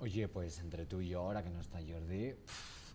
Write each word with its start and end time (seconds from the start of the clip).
Oye, 0.00 0.28
pues 0.28 0.58
entre 0.60 0.86
tú 0.86 1.00
y 1.00 1.10
yo, 1.10 1.20
ahora 1.20 1.42
que 1.42 1.50
no 1.50 1.60
está 1.60 1.78
Jordi, 1.78 2.32
pff, 2.32 2.94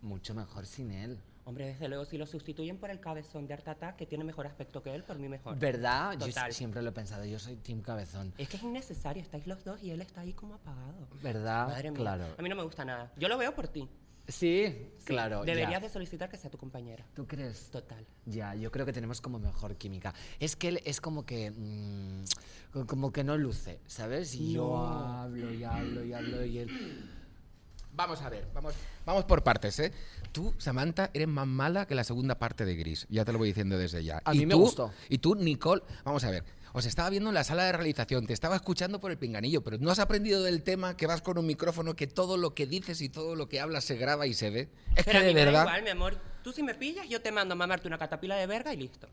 mucho 0.00 0.34
mejor 0.34 0.64
sin 0.64 0.90
él. 0.90 1.20
Hombre, 1.44 1.66
desde 1.66 1.86
luego, 1.88 2.04
si 2.04 2.16
lo 2.18 2.26
sustituyen 2.26 2.78
por 2.78 2.90
el 2.90 2.98
cabezón 2.98 3.46
de 3.46 3.54
Art 3.54 3.68
Attack, 3.68 3.96
que 3.96 4.06
tiene 4.06 4.24
mejor 4.24 4.46
aspecto 4.46 4.82
que 4.82 4.92
él, 4.94 5.04
por 5.04 5.18
mí 5.18 5.28
mejor. 5.28 5.56
¿Verdad? 5.58 6.18
Yo 6.18 6.26
siempre 6.50 6.82
lo 6.82 6.88
he 6.88 6.92
pensado, 6.92 7.24
yo 7.24 7.38
soy 7.38 7.56
Team 7.56 7.82
Cabezón. 7.82 8.32
Es 8.36 8.48
que 8.48 8.56
es 8.56 8.62
innecesario, 8.62 9.22
estáis 9.22 9.46
los 9.46 9.62
dos 9.64 9.80
y 9.82 9.90
él 9.90 10.00
está 10.00 10.22
ahí 10.22 10.32
como 10.32 10.54
apagado. 10.54 11.06
¿Verdad? 11.22 11.68
Madre 11.68 11.90
mía. 11.90 12.00
Claro. 12.00 12.24
A 12.36 12.42
mí 12.42 12.48
no 12.48 12.56
me 12.56 12.64
gusta 12.64 12.84
nada. 12.84 13.12
Yo 13.16 13.28
lo 13.28 13.38
veo 13.38 13.54
por 13.54 13.68
ti. 13.68 13.88
Sí, 14.28 14.66
Sí, 14.66 14.88
claro. 15.04 15.44
ya. 15.44 15.54
Deberías 15.54 15.80
de 15.82 15.88
solicitar 15.88 16.28
que 16.28 16.36
sea 16.36 16.50
tu 16.50 16.58
compañera. 16.58 17.04
¿Tú 17.14 17.26
crees? 17.26 17.70
Total. 17.70 18.04
Ya, 18.24 18.54
yo 18.56 18.70
creo 18.72 18.84
que 18.84 18.92
tenemos 18.92 19.20
como 19.20 19.38
mejor 19.38 19.76
química. 19.76 20.12
Es 20.40 20.56
que 20.56 20.68
él 20.68 20.80
es 20.84 21.00
como 21.00 21.24
que. 21.24 21.50
mm, 21.52 22.24
co- 22.72 22.86
como 22.86 23.12
que 23.12 23.22
no 23.22 23.36
luce, 23.36 23.78
¿sabes? 23.86 24.34
Y 24.34 24.52
yo 24.52 24.66
No. 24.68 24.86
hablo 25.22 25.52
y 25.52 25.62
hablo 25.62 26.04
y 26.04 26.12
hablo 26.12 26.44
y 26.44 26.58
él. 26.58 26.72
Vamos 27.92 28.20
a 28.20 28.28
ver, 28.28 28.46
vamos, 28.52 28.74
vamos 29.06 29.24
por 29.24 29.42
partes, 29.42 29.78
¿eh? 29.78 29.90
Tú, 30.30 30.52
Samantha, 30.58 31.08
eres 31.14 31.28
más 31.28 31.46
mala 31.46 31.86
que 31.86 31.94
la 31.94 32.04
segunda 32.04 32.38
parte 32.38 32.66
de 32.66 32.74
Gris. 32.76 33.06
Ya 33.08 33.24
te 33.24 33.32
lo 33.32 33.38
voy 33.38 33.48
diciendo 33.48 33.78
desde 33.78 34.04
ya. 34.04 34.20
A 34.24 34.34
Y 34.34 34.38
mí 34.40 34.46
me 34.46 34.54
gustó. 34.54 34.92
Y 35.08 35.16
tú, 35.18 35.34
Nicole, 35.34 35.82
vamos 36.04 36.22
a 36.24 36.30
ver. 36.30 36.44
Os 36.76 36.84
estaba 36.84 37.08
viendo 37.08 37.30
en 37.30 37.34
la 37.34 37.42
sala 37.42 37.64
de 37.64 37.72
realización, 37.72 38.26
te 38.26 38.34
estaba 38.34 38.54
escuchando 38.54 39.00
por 39.00 39.10
el 39.10 39.16
pinganillo, 39.16 39.64
pero 39.64 39.78
no 39.78 39.90
has 39.90 39.98
aprendido 39.98 40.42
del 40.42 40.62
tema 40.62 40.94
que 40.94 41.06
vas 41.06 41.22
con 41.22 41.38
un 41.38 41.46
micrófono, 41.46 41.96
que 41.96 42.06
todo 42.06 42.36
lo 42.36 42.54
que 42.54 42.66
dices 42.66 43.00
y 43.00 43.08
todo 43.08 43.34
lo 43.34 43.48
que 43.48 43.60
hablas 43.60 43.84
se 43.84 43.96
graba 43.96 44.26
y 44.26 44.34
se 44.34 44.50
ve. 44.50 44.68
Es 44.94 45.06
Pero 45.06 45.12
que 45.12 45.16
a 45.16 45.20
de 45.22 45.28
mí 45.28 45.32
me 45.34 45.40
da 45.40 45.46
verdad. 45.46 45.62
igual, 45.62 45.82
mi 45.84 45.88
amor. 45.88 46.18
Tú 46.44 46.52
si 46.52 46.62
me 46.62 46.74
pillas, 46.74 47.08
yo 47.08 47.22
te 47.22 47.32
mando 47.32 47.54
a 47.54 47.56
mamarte 47.56 47.88
una 47.88 47.96
catapila 47.96 48.36
de 48.36 48.46
verga 48.46 48.74
y 48.74 48.76
listo. 48.76 49.08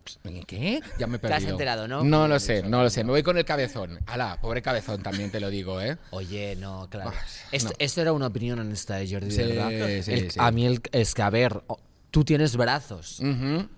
¿Qué? 0.45 0.81
Ya 0.99 1.07
me 1.07 1.15
he 1.15 1.19
Te 1.19 1.27
has 1.27 1.31
perdido. 1.35 1.51
enterado, 1.51 1.87
¿no? 1.87 2.03
No 2.03 2.27
lo 2.27 2.37
sé, 2.37 2.63
no 2.63 2.83
lo 2.83 2.89
sé. 2.89 3.05
Me 3.05 3.11
voy 3.11 3.23
con 3.23 3.37
el 3.37 3.45
cabezón. 3.45 3.97
Alá, 4.07 4.41
pobre 4.41 4.61
cabezón, 4.61 5.01
también 5.01 5.31
te 5.31 5.39
lo 5.39 5.49
digo, 5.49 5.79
¿eh? 5.79 5.97
Oye, 6.11 6.57
no, 6.57 6.89
claro. 6.89 7.11
Ah, 7.15 7.25
Esto, 7.53 7.69
no. 7.69 7.75
esto 7.79 8.01
era 8.01 8.11
una 8.11 8.27
opinión 8.27 8.59
honesta 8.59 8.97
de 8.97 9.09
Jordi, 9.09 9.31
Sí, 9.31 9.37
¿verdad? 9.41 9.69
sí, 10.03 10.11
El- 10.11 10.31
sí. 10.31 10.37
A 10.37 10.51
mí 10.51 10.65
el- 10.65 10.81
es 10.91 11.13
que, 11.15 11.21
a 11.21 11.29
ver, 11.29 11.63
tú 12.11 12.25
tienes 12.25 12.57
brazos 12.57 13.21
Ujú. 13.21 13.69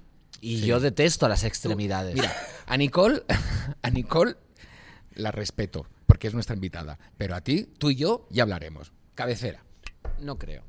Y 0.41 0.61
yo 0.61 0.80
detesto 0.80 1.28
las 1.28 1.44
extremidades. 1.44 2.16
Mira, 2.16 2.31
a 2.66 2.78
Nicole, 2.78 3.23
a 3.81 3.89
Nicole 3.89 4.36
la 5.14 5.31
respeto, 5.31 5.88
porque 6.05 6.28
es 6.28 6.33
nuestra 6.33 6.55
invitada. 6.55 7.00
Pero 7.17 7.36
a 7.36 7.41
ti, 7.41 7.66
tú 7.78 7.89
y 7.89 7.95
yo, 7.95 8.28
ya 8.30 8.44
hablaremos. 8.44 8.91
Cabecera. 9.16 9.63
No 10.19 10.38
creo. 10.38 10.63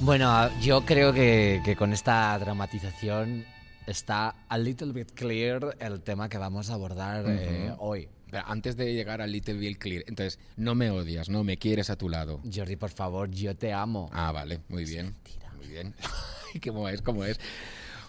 Bueno, 0.00 0.50
yo 0.60 0.84
creo 0.84 1.12
que, 1.12 1.60
que 1.64 1.74
con 1.74 1.92
esta 1.92 2.38
dramatización 2.38 3.44
está 3.86 4.34
a 4.48 4.58
little 4.58 4.92
bit 4.92 5.12
clear 5.12 5.76
el 5.80 6.02
tema 6.02 6.28
que 6.28 6.38
vamos 6.38 6.70
a 6.70 6.74
abordar 6.74 7.24
eh, 7.26 7.74
hoy. 7.78 8.08
Pero 8.30 8.44
antes 8.46 8.76
de 8.76 8.92
llegar 8.92 9.20
al 9.20 9.32
Little 9.32 9.54
Bill 9.54 9.78
Clear, 9.78 10.04
entonces, 10.06 10.38
no 10.56 10.74
me 10.74 10.90
odias, 10.90 11.28
no 11.28 11.44
me 11.44 11.56
quieres 11.56 11.90
a 11.90 11.96
tu 11.96 12.08
lado. 12.08 12.40
Jordi, 12.52 12.76
por 12.76 12.90
favor, 12.90 13.30
yo 13.30 13.56
te 13.56 13.72
amo. 13.72 14.10
Ah, 14.12 14.32
vale, 14.32 14.60
muy 14.68 14.84
bien. 14.84 15.14
Muy 15.56 15.68
bien. 15.68 15.94
¿Cómo 16.64 16.88
es? 16.88 17.02
¿Cómo 17.02 17.24
es? 17.24 17.38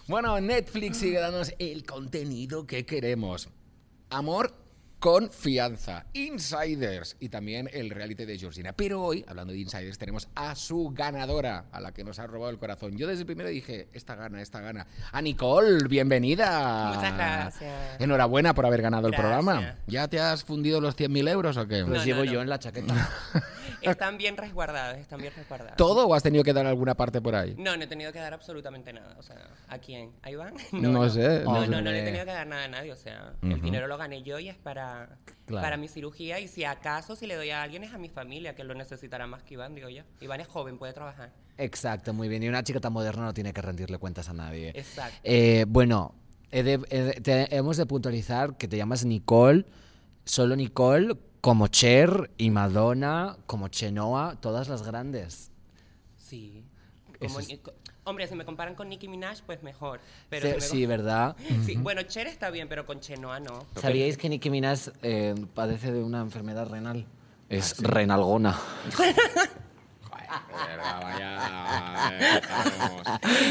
Bueno, 0.08 0.40
Netflix 0.40 0.98
sigue 0.98 1.18
dándonos 1.18 1.52
el 1.58 1.84
contenido 1.84 2.66
que 2.66 2.84
queremos. 2.86 3.48
Amor, 4.10 4.54
confianza, 4.98 6.06
Insiders 6.12 7.16
y 7.20 7.28
también 7.28 7.68
el 7.72 7.90
reality 7.90 8.24
de 8.24 8.38
Georgina. 8.38 8.72
Pero 8.72 9.02
hoy, 9.02 9.24
hablando 9.28 9.52
de 9.52 9.60
Insiders, 9.60 9.98
tenemos 9.98 10.28
a 10.34 10.54
su 10.54 10.90
ganadora, 10.94 11.66
a 11.72 11.80
la 11.80 11.92
que 11.92 12.04
nos 12.04 12.18
ha 12.18 12.26
robado 12.26 12.50
el 12.50 12.58
corazón. 12.58 12.96
Yo 12.96 13.06
desde 13.06 13.20
el 13.22 13.26
primero 13.26 13.48
dije, 13.48 13.88
esta 13.92 14.14
gana, 14.16 14.42
esta 14.42 14.60
gana. 14.60 14.86
A 15.12 15.22
Nicole, 15.22 15.86
bienvenida. 15.88 16.92
Muchas 16.94 17.14
gracias. 17.14 18.00
Enhorabuena 18.00 18.54
por 18.54 18.66
haber 18.66 18.82
ganado 18.82 19.08
Gracias. 19.08 19.24
el 19.24 19.30
programa. 19.42 19.74
¿Ya 19.86 20.08
te 20.08 20.20
has 20.20 20.44
fundido 20.44 20.80
los 20.80 20.96
100.000 20.96 21.28
euros 21.30 21.56
o 21.56 21.66
qué? 21.66 21.78
Los 21.80 21.88
No, 21.90 22.04
llevo 22.04 22.20
no, 22.20 22.24
no. 22.26 22.32
yo 22.32 22.42
en 22.42 22.48
la 22.48 22.58
chaqueta. 22.58 23.08
Están 23.82 24.18
bien 24.18 24.36
resguardados, 24.36 24.98
están 24.98 25.20
bien 25.20 25.32
resguardados. 25.36 25.76
¿Todo 25.76 26.08
o 26.08 26.14
has 26.14 26.22
tenido 26.22 26.42
que 26.42 26.52
dar 26.52 26.66
alguna 26.66 26.96
parte 26.96 27.20
por 27.20 27.36
ahí? 27.36 27.54
No, 27.58 27.76
no 27.76 27.84
he 27.84 27.86
tenido 27.86 28.12
que 28.12 28.18
dar 28.18 28.34
absolutamente 28.34 28.92
nada. 28.92 29.14
O 29.18 29.22
sea, 29.22 29.36
¿a 29.68 29.78
quién? 29.78 30.10
¿A 30.22 30.30
Iván? 30.32 30.54
No 30.72 31.08
sé, 31.08 31.42
No, 31.44 31.52
no 31.52 31.60
no, 31.60 31.64
sé. 31.64 31.68
no, 31.70 31.80
no 31.82 31.90
le 31.92 32.00
he 32.00 32.04
tenido 32.04 32.24
que 32.24 32.32
dar 32.32 32.46
nada 32.46 32.64
a 32.64 32.68
nadie. 32.68 32.90
O 32.92 32.96
sea, 32.96 33.34
el 33.40 33.60
dinero 33.60 33.86
lo 33.86 33.96
gané 33.96 34.22
yo 34.24 34.40
y 34.40 34.48
es 34.48 34.56
para, 34.56 34.87
Claro. 35.46 35.62
para 35.62 35.76
mi 35.78 35.88
cirugía. 35.88 36.40
Y 36.40 36.48
si 36.48 36.64
acaso, 36.64 37.16
si 37.16 37.26
le 37.26 37.34
doy 37.34 37.50
a 37.50 37.62
alguien, 37.62 37.82
es 37.84 37.92
a 37.94 37.98
mi 37.98 38.08
familia, 38.10 38.54
que 38.54 38.64
lo 38.64 38.74
necesitará 38.74 39.26
más 39.26 39.42
que 39.42 39.54
Iván, 39.54 39.74
digo 39.74 39.88
yo. 39.88 40.02
Iván 40.20 40.40
es 40.40 40.46
joven, 40.48 40.76
puede 40.78 40.92
trabajar. 40.92 41.32
Exacto, 41.56 42.12
muy 42.12 42.28
bien. 42.28 42.42
Y 42.42 42.48
una 42.48 42.62
chica 42.62 42.80
tan 42.80 42.92
moderna 42.92 43.22
no 43.24 43.32
tiene 43.34 43.52
que 43.52 43.62
rendirle 43.62 43.98
cuentas 43.98 44.28
a 44.28 44.32
nadie. 44.34 44.70
Exacto. 44.74 45.18
Eh, 45.24 45.64
bueno, 45.68 46.14
he 46.50 46.62
de- 46.62 46.80
he 46.90 47.00
de- 47.02 47.20
te- 47.20 47.56
hemos 47.56 47.76
de 47.78 47.86
puntualizar 47.86 48.56
que 48.58 48.68
te 48.68 48.76
llamas 48.76 49.04
Nicole, 49.04 49.64
solo 50.24 50.54
Nicole, 50.54 51.16
como 51.40 51.68
Cher 51.68 52.30
y 52.36 52.50
Madonna, 52.50 53.38
como 53.46 53.68
Chenoa, 53.68 54.36
todas 54.40 54.68
las 54.68 54.82
grandes. 54.82 55.50
Sí. 56.16 56.64
Como 57.18 57.40
es- 57.40 57.48
Hombre, 58.08 58.26
si 58.26 58.34
me 58.34 58.44
comparan 58.46 58.74
con 58.74 58.88
Nicki 58.88 59.06
Minaj, 59.06 59.42
pues 59.44 59.62
mejor. 59.62 60.00
Pero 60.30 60.46
Sí, 60.48 60.54
si 60.54 60.54
me 60.54 60.60
sí, 60.62 60.86
¿verdad? 60.86 61.36
Sí, 61.66 61.76
Bueno, 61.76 62.00
Cher 62.04 62.26
está 62.26 62.48
bien, 62.50 62.66
pero 62.66 62.86
con 62.86 63.00
Chenoa 63.00 63.38
no. 63.38 63.66
¿Sabíais 63.78 64.16
que 64.16 64.30
Nicki 64.30 64.48
Minaj 64.48 64.88
eh, 65.02 65.34
padece 65.54 65.92
de 65.92 66.02
una 66.02 66.20
enfermedad 66.22 66.66
renal? 66.70 67.04
Es 67.50 67.76
renalgona. 67.82 68.58
Verdad, 70.66 71.02
vaya. 71.02 71.36
vamos. 72.50 73.02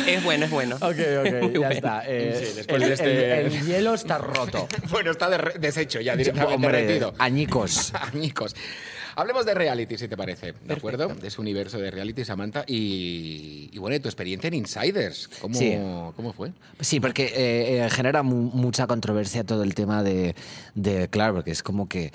Es 0.07 0.23
bueno, 0.23 0.45
es 0.45 0.51
bueno. 0.51 0.75
Ok, 0.77 0.83
ok, 0.85 1.59
ya 1.61 1.69
está. 1.71 2.03
Eh, 2.07 2.53
Sí, 2.55 2.61
el, 2.67 2.81
de 2.81 2.93
este- 2.93 3.39
el- 3.41 3.45
el 3.53 3.65
hielo 3.65 3.93
está 3.93 4.17
roto. 4.17 4.67
Bueno, 4.89 5.11
está 5.11 5.29
de- 5.29 5.59
deshecho 5.59 5.99
ya 6.01 6.15
directamente 6.15 6.55
Hombre, 6.55 6.81
derretido. 6.81 7.13
añicos. 7.19 7.93
Añicos. 7.93 8.55
Hablemos 9.19 9.47
de 9.47 9.55
reality, 9.55 9.97
si 9.97 10.07
te 10.07 10.15
parece, 10.15 10.53
¿de 10.63 10.73
acuerdo? 10.75 11.07
De 11.07 11.27
ese 11.27 11.41
universo 11.41 11.79
de 11.79 11.89
reality, 11.89 12.23
Samantha. 12.23 12.63
Y, 12.67 13.67
y 13.73 13.77
bueno, 13.79 13.99
tu 13.99 14.07
experiencia 14.07 14.47
en 14.47 14.53
Insiders, 14.53 15.27
¿cómo, 15.41 15.55
Sí. 15.57 15.75
¿cómo 16.15 16.33
fue? 16.33 16.51
Sí, 16.81 16.99
porque 16.99 17.25
eh, 17.25 17.83
eh, 17.85 17.89
genera 17.89 18.21
mu- 18.21 18.51
mucha 18.53 18.85
controversia 18.85 19.43
todo 19.43 19.63
el 19.63 19.73
tema 19.73 20.03
de, 20.03 20.35
de- 20.75 21.07
claro, 21.09 21.33
porque 21.33 21.49
es 21.49 21.63
como 21.63 21.89
que 21.89 22.11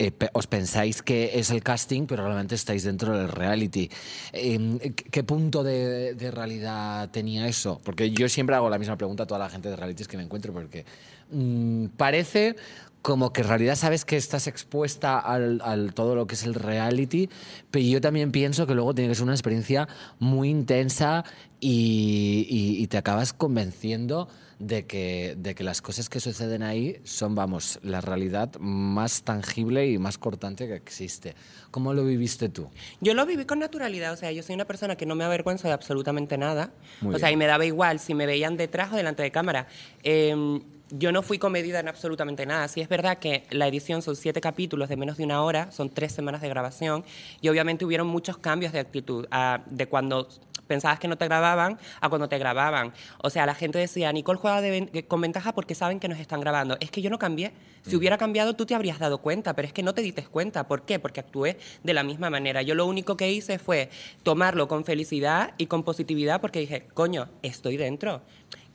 eh, 0.00 0.10
os 0.32 0.48
pensáis 0.48 1.02
que 1.02 1.38
es 1.38 1.50
el 1.50 1.62
casting, 1.62 2.06
pero 2.06 2.24
realmente 2.24 2.56
estáis 2.56 2.82
dentro 2.82 3.16
del 3.16 3.28
reality. 3.28 3.88
Eh, 4.32 4.92
¿qué- 4.96 5.04
¿Qué 5.04 5.22
punto 5.22 5.62
de, 5.62 6.14
de 6.14 6.30
realidad 6.32 7.10
tenía 7.10 7.46
eso? 7.46 7.80
Porque 7.84 8.10
yo 8.10 8.28
siempre 8.28 8.56
hago 8.56 8.68
la 8.68 8.78
misma 8.78 8.96
pregunta 8.96 9.22
a 9.22 9.26
toda 9.26 9.38
la 9.38 9.50
gente 9.50 9.68
de 9.68 9.76
realities 9.76 10.08
que 10.08 10.16
me 10.16 10.24
encuentro, 10.24 10.52
porque 10.52 10.84
mm, 11.30 11.86
parece 11.96 12.56
como 13.02 13.32
que 13.32 13.40
en 13.42 13.48
realidad 13.48 13.76
sabes 13.76 14.04
que 14.04 14.16
estás 14.16 14.46
expuesta 14.46 15.18
al, 15.18 15.60
al 15.64 15.94
todo 15.94 16.14
lo 16.14 16.26
que 16.26 16.34
es 16.34 16.44
el 16.44 16.54
reality, 16.54 17.28
pero 17.70 17.84
yo 17.84 18.00
también 18.00 18.30
pienso 18.30 18.66
que 18.66 18.74
luego 18.74 18.94
tiene 18.94 19.08
que 19.08 19.14
ser 19.14 19.24
una 19.24 19.32
experiencia 19.32 19.88
muy 20.18 20.50
intensa 20.50 21.24
y, 21.60 22.46
y- 22.48 22.82
y 22.82 22.86
te 22.88 22.98
acabas 22.98 23.32
convenciendo 23.32 24.28
de 24.58 24.84
que, 24.86 25.34
de 25.38 25.54
que 25.54 25.64
las 25.64 25.80
cosas 25.80 26.10
que 26.10 26.20
suceden 26.20 26.62
ahí 26.62 27.00
son, 27.04 27.34
vamos, 27.34 27.78
la 27.82 28.02
realidad 28.02 28.50
más 28.60 29.22
tangible 29.22 29.88
y 29.90 29.96
más 29.98 30.18
cortante 30.18 30.66
que 30.66 30.74
existe. 30.74 31.34
¿Cómo 31.70 31.94
lo 31.94 32.04
viviste 32.04 32.50
tú? 32.50 32.68
Yo 33.00 33.14
lo 33.14 33.24
viví 33.24 33.46
con 33.46 33.58
naturalidad, 33.60 34.12
o 34.12 34.16
sea, 34.16 34.30
yo 34.32 34.42
soy 34.42 34.54
una 34.56 34.66
persona 34.66 34.96
que 34.96 35.06
no 35.06 35.14
me 35.14 35.24
avergüenza 35.24 35.68
de 35.68 35.72
absolutamente 35.72 36.36
nada. 36.36 36.72
Muy 37.00 37.14
o 37.14 37.18
sea, 37.18 37.30
y 37.30 37.36
me 37.36 37.46
daba 37.46 37.64
igual 37.64 37.98
si 38.00 38.12
me 38.12 38.26
veían 38.26 38.58
detrás 38.58 38.92
o 38.92 38.96
delante 38.96 39.22
de 39.22 39.30
cámara. 39.30 39.66
Eh, 40.02 40.60
yo 40.90 41.12
no 41.12 41.22
fui 41.22 41.38
comedida 41.38 41.80
en 41.80 41.88
absolutamente 41.88 42.46
nada. 42.46 42.68
Sí 42.68 42.80
es 42.80 42.88
verdad 42.88 43.18
que 43.18 43.44
la 43.50 43.66
edición 43.68 44.02
son 44.02 44.16
siete 44.16 44.40
capítulos 44.40 44.88
de 44.88 44.96
menos 44.96 45.16
de 45.16 45.24
una 45.24 45.42
hora, 45.42 45.70
son 45.72 45.90
tres 45.90 46.12
semanas 46.12 46.40
de 46.40 46.48
grabación, 46.48 47.04
y 47.40 47.48
obviamente 47.48 47.84
hubieron 47.84 48.06
muchos 48.06 48.38
cambios 48.38 48.72
de 48.72 48.80
actitud, 48.80 49.26
de 49.66 49.86
cuando 49.86 50.28
pensabas 50.66 51.00
que 51.00 51.08
no 51.08 51.18
te 51.18 51.24
grababan 51.24 51.78
a 52.00 52.08
cuando 52.08 52.28
te 52.28 52.38
grababan. 52.38 52.92
O 53.22 53.28
sea, 53.28 53.44
la 53.44 53.56
gente 53.56 53.78
decía, 53.78 54.12
Nicole 54.12 54.38
juega 54.38 54.60
de 54.60 54.70
ven- 54.70 55.04
con 55.08 55.20
ventaja 55.20 55.52
porque 55.52 55.74
saben 55.74 55.98
que 55.98 56.06
nos 56.06 56.20
están 56.20 56.40
grabando. 56.40 56.76
Es 56.78 56.92
que 56.92 57.02
yo 57.02 57.10
no 57.10 57.18
cambié. 57.18 57.50
Si 57.84 57.96
hubiera 57.96 58.18
cambiado, 58.18 58.54
tú 58.54 58.66
te 58.66 58.76
habrías 58.76 59.00
dado 59.00 59.18
cuenta, 59.18 59.54
pero 59.56 59.66
es 59.66 59.74
que 59.74 59.82
no 59.82 59.94
te 59.94 60.02
diste 60.02 60.22
cuenta. 60.22 60.68
¿Por 60.68 60.82
qué? 60.82 61.00
Porque 61.00 61.18
actué 61.18 61.58
de 61.82 61.92
la 61.92 62.04
misma 62.04 62.30
manera. 62.30 62.62
Yo 62.62 62.76
lo 62.76 62.86
único 62.86 63.16
que 63.16 63.32
hice 63.32 63.58
fue 63.58 63.90
tomarlo 64.22 64.68
con 64.68 64.84
felicidad 64.84 65.54
y 65.58 65.66
con 65.66 65.82
positividad 65.82 66.40
porque 66.40 66.60
dije, 66.60 66.86
coño, 66.94 67.28
estoy 67.42 67.76
dentro. 67.76 68.20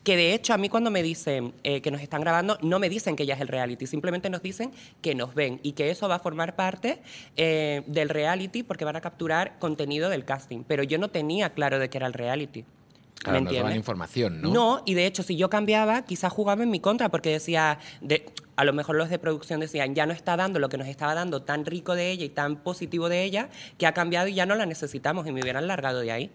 Que 0.05 0.15
de 0.15 0.35
hecho 0.35 0.53
a 0.53 0.57
mí 0.57 0.69
cuando 0.69 0.91
me 0.91 1.01
dicen 1.01 1.53
eh, 1.63 1.81
que 1.81 1.89
nos 1.89 1.99
están 1.99 2.21
grabando, 2.21 2.59
no 2.61 2.77
me 2.77 2.89
dicen 2.89 3.15
que 3.15 3.25
ya 3.25 3.33
es 3.33 3.41
el 3.41 3.47
reality, 3.47 3.87
simplemente 3.87 4.29
nos 4.29 4.43
dicen 4.43 4.71
que 5.01 5.15
nos 5.15 5.33
ven 5.33 5.59
y 5.63 5.71
que 5.71 5.89
eso 5.89 6.07
va 6.07 6.15
a 6.15 6.19
formar 6.19 6.55
parte 6.55 7.01
eh, 7.35 7.81
del 7.87 8.09
reality 8.09 8.61
porque 8.61 8.85
van 8.85 8.95
a 8.95 9.01
capturar 9.01 9.57
contenido 9.57 10.09
del 10.09 10.23
casting. 10.23 10.63
Pero 10.67 10.83
yo 10.83 10.99
no 10.99 11.09
tenía 11.09 11.49
claro 11.49 11.79
de 11.79 11.89
qué 11.89 11.97
era 11.97 12.05
el 12.05 12.13
reality. 12.13 12.63
Claro, 13.15 13.41
¿Me 13.41 13.49
entiendes? 13.49 13.75
información, 13.75 14.41
¿no? 14.41 14.51
No, 14.51 14.83
y 14.85 14.93
de 14.93 15.07
hecho, 15.07 15.23
si 15.23 15.35
yo 15.35 15.49
cambiaba, 15.49 16.03
quizás 16.03 16.31
jugaba 16.31 16.61
en 16.61 16.69
mi 16.69 16.79
contra, 16.79 17.09
porque 17.09 17.31
decía, 17.31 17.79
de, 18.01 18.27
a 18.55 18.63
lo 18.63 18.73
mejor 18.73 18.97
los 18.97 19.09
de 19.09 19.17
producción 19.17 19.59
decían, 19.59 19.95
ya 19.95 20.05
no 20.05 20.13
está 20.13 20.37
dando 20.37 20.59
lo 20.59 20.69
que 20.69 20.77
nos 20.77 20.87
estaba 20.87 21.15
dando 21.15 21.41
tan 21.41 21.65
rico 21.65 21.95
de 21.95 22.11
ella 22.11 22.25
y 22.25 22.29
tan 22.29 22.57
positivo 22.57 23.09
de 23.09 23.23
ella, 23.23 23.49
que 23.79 23.87
ha 23.87 23.93
cambiado 23.93 24.27
y 24.27 24.35
ya 24.35 24.45
no 24.45 24.53
la 24.53 24.67
necesitamos, 24.67 25.25
y 25.25 25.31
me 25.31 25.41
hubieran 25.41 25.65
largado 25.65 26.01
de 26.01 26.11
ahí. 26.11 26.31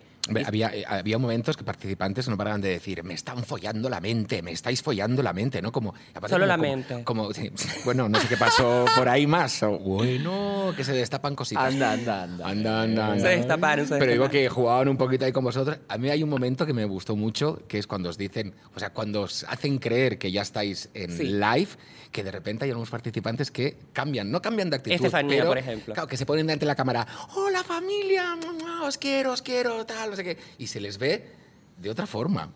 Había, 0.47 0.69
eh, 0.75 0.85
había 0.87 1.19
momentos 1.19 1.57
que 1.57 1.65
participantes 1.65 2.29
no 2.29 2.37
paraban 2.37 2.61
de 2.61 2.69
decir, 2.69 3.03
me 3.03 3.15
están 3.15 3.43
follando 3.43 3.89
la 3.89 4.01
mente, 4.01 4.43
me 4.43 4.53
estáis 4.53 4.83
follando 4.83 5.23
la 5.23 5.33
mente, 5.33 5.63
¿no? 5.63 5.73
Como, 5.73 5.95
aparte 6.11 6.29
Solo 6.35 6.45
como- 6.45 6.47
la 6.49 6.57
mente. 6.57 7.05
Como, 7.05 7.31
bueno, 7.85 8.09
no 8.09 8.21
sé 8.21 8.29
qué 8.29 8.37
pasó 8.37 8.85
por 8.97 9.09
ahí 9.09 9.27
más. 9.27 9.63
o, 9.63 9.79
bueno, 9.79 10.73
que 10.77 10.85
se 10.85 10.93
destapan 10.93 11.35
cositas. 11.35 11.73
Anda, 11.73 11.93
anda, 11.93 12.23
anda. 12.25 12.47
Anda, 12.49 12.83
anda, 12.83 13.07
anda. 13.13 13.21
Se 13.31 13.37
destaparon, 13.39 13.87
se 13.89 13.95
Pero 13.99 14.13
digo 14.13 14.25
destaparon. 14.25 14.31
que 14.31 14.49
jugaban 14.51 14.89
un 14.89 14.97
poquito 14.99 15.25
ahí 15.25 15.33
con 15.33 15.43
vosotros. 15.45 15.79
A 15.89 15.97
mí 15.99 16.11
hay 16.11 16.23
un 16.23 16.29
momento 16.31 16.67
que 16.67 16.75
me 16.75 16.85
gustó 16.85 17.17
mucho, 17.17 17.63
que 17.67 17.79
es 17.79 17.87
cuando 17.87 18.11
os 18.11 18.19
dicen, 18.19 18.55
o 18.75 18.79
sea, 18.79 18.91
cuando 18.91 19.23
os 19.23 19.45
hacen 19.49 19.79
creer 19.79 20.19
que 20.19 20.31
ya 20.31 20.43
estáis 20.43 20.91
en 20.95 21.11
Sí. 21.17 21.25
live, 21.25 21.69
que 22.13 22.23
de 22.25 22.31
repente 22.33 22.65
hay 22.65 22.71
algunos 22.73 22.91
participantes 22.91 23.51
que 23.51 23.77
cambian, 23.93 24.31
no 24.31 24.43
cambian 24.43 24.69
de 24.69 24.77
actitud. 24.77 24.97
Estefanía, 24.97 25.39
pero, 25.39 25.49
por 25.49 25.59
ejemplo. 25.59 25.95
Claro, 25.95 26.09
que 26.09 26.17
se 26.17 26.27
ponen 26.27 26.47
delante 26.47 26.65
de 26.65 26.69
la 26.69 26.75
cámara, 26.75 27.07
hola 27.37 27.63
familia, 27.65 28.37
os 28.83 28.99
quiero, 28.99 29.33
os 29.33 29.43
quiero, 29.43 29.87
tal, 29.87 30.10
Y 30.59 30.67
se 30.67 30.81
les 30.81 30.99
ve 30.99 31.31
de 31.77 31.91
otra 31.91 32.07
forma. 32.07 32.53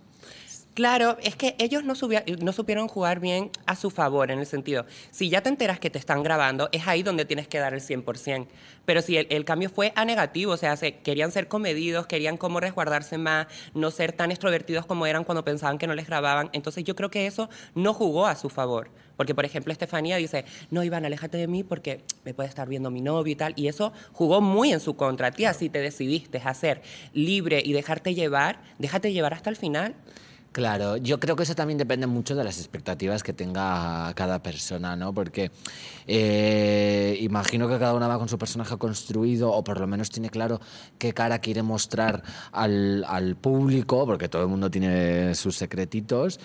Claro, 0.75 1.17
es 1.23 1.37
que 1.37 1.55
ellos 1.61 1.85
no, 1.85 1.95
supieron 1.95 2.89
jugar 2.89 3.21
bien 3.21 3.53
a 3.65 3.77
su 3.77 3.91
favor, 3.91 4.33
en 4.33 4.41
el 4.41 4.47
sentido, 4.47 4.87
si 5.13 5.29
ya 5.31 5.41
te 5.41 5.49
enteras 5.49 5.79
que 5.79 5.89
te 5.89 6.01
están 6.01 6.25
grabando, 6.25 6.69
es 6.73 6.89
ahí 6.89 7.05
donde 7.05 7.25
tienes 7.25 7.47
que 7.47 7.59
dar 7.59 7.75
el 7.75 7.81
100%. 7.81 8.49
Pero 8.85 9.01
si 9.01 9.17
el, 9.17 9.45
cambio 9.45 9.71
fue 9.71 9.93
a 9.95 10.05
negativo, 10.05 10.53
o 10.53 10.57
sea, 10.57 10.77
se- 10.77 10.97
querían 10.97 11.31
ser 11.31 11.47
comedidos, 11.47 12.09
querían 12.09 12.37
como 12.37 12.59
resguardarse 12.59 13.19
más, 13.19 13.47
no 13.73 13.93
ser 13.93 14.13
tan 14.13 14.33
extrovertidos 14.33 14.85
como 14.85 15.07
eran 15.07 15.23
cuando 15.23 15.45
pensaban 15.45 15.79
que 15.79 15.87
no 15.87 15.95
les 15.95 16.09
grababan, 16.09 16.51
entonces 16.53 16.83
yo 16.83 16.97
creo 16.97 17.09
que 17.09 17.29
eso 17.29 17.49
no 17.77 17.95
jugó 17.95 18.27
a 18.27 18.35
su 18.35 18.51
favor. 18.51 18.91
Porque, 19.17 19.33
por 19.33 19.45
ejemplo, 19.45 19.73
Estefanía 19.73 20.17
dice, 20.17 20.45
no, 20.73 20.83
Iván, 20.83 21.05
aléjate 21.05 21.39
de 21.39 21.47
mí 21.47 21.63
porque 21.63 22.03
me 22.25 22.35
puede 22.35 22.49
estar 22.49 22.69
viendo 22.69 22.91
mi 22.91 23.01
novio 23.01 23.33
y 23.33 23.37
tal. 23.37 23.53
Y 23.55 23.69
eso 23.69 23.93
jugó 24.13 24.41
muy 24.41 24.73
en 24.73 24.81
su 24.81 24.97
contra. 24.97 25.31
Tía, 25.31 25.55
si 25.55 25.69
te 25.69 25.79
decidiste 25.79 26.43
a 26.45 26.53
ser 26.53 26.83
libre 27.13 27.63
y 27.65 27.73
dejarte 27.73 28.13
llevar, 28.15 28.61
déjate 28.81 29.13
llevar 29.13 29.33
hasta 29.35 29.51
el 29.51 29.57
final. 29.57 29.95
Claro, 30.55 30.97
yo 30.99 31.19
creo 31.19 31.35
que 31.35 31.43
eso 31.43 31.57
también 31.57 31.79
depende 31.79 32.07
mucho 32.07 32.37
de 32.37 32.45
las 32.45 32.59
expectativas 32.59 33.25
que 33.25 33.33
tenga 33.33 34.13
cada 34.15 34.41
persona, 34.41 34.95
¿no? 34.95 35.13
Porque 35.13 35.51
eh, 36.07 37.19
imagino 37.23 37.69
que 37.69 37.77
cada 37.77 37.93
una 37.93 38.07
va 38.07 38.21
con 38.21 38.29
su 38.29 38.39
personaje 38.39 38.79
construido 38.79 39.51
o 39.51 39.65
por 39.65 39.81
lo 39.81 39.89
menos 39.89 40.11
tiene 40.11 40.31
claro 40.31 40.61
qué 40.97 41.13
cara 41.13 41.41
quiere 41.41 41.65
mostrar 41.65 42.23
al, 42.53 43.37
público, 43.41 44.07
porque 44.07 44.29
todo 44.29 44.43
el 44.43 44.49
mundo 44.49 44.71
tiene 44.71 45.35
sus 45.35 45.57
secretitos, 45.57 46.39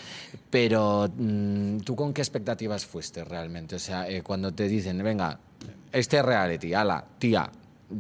pero 0.50 1.08
mm, 1.16 1.82
¿tú 1.82 1.96
con 1.96 2.12
qué 2.12 2.22
expectativas 2.22 2.88
fuiste 2.88 3.24
realmente? 3.24 3.76
O 3.76 3.80
sea, 3.80 4.10
eh, 4.10 4.24
cuando 4.24 4.52
te 4.52 4.68
dicen, 4.68 5.04
venga, 5.04 5.40
este 5.92 6.18
es 6.18 6.26
reality, 6.26 6.74
ala, 6.74 7.06
tía, 7.20 7.48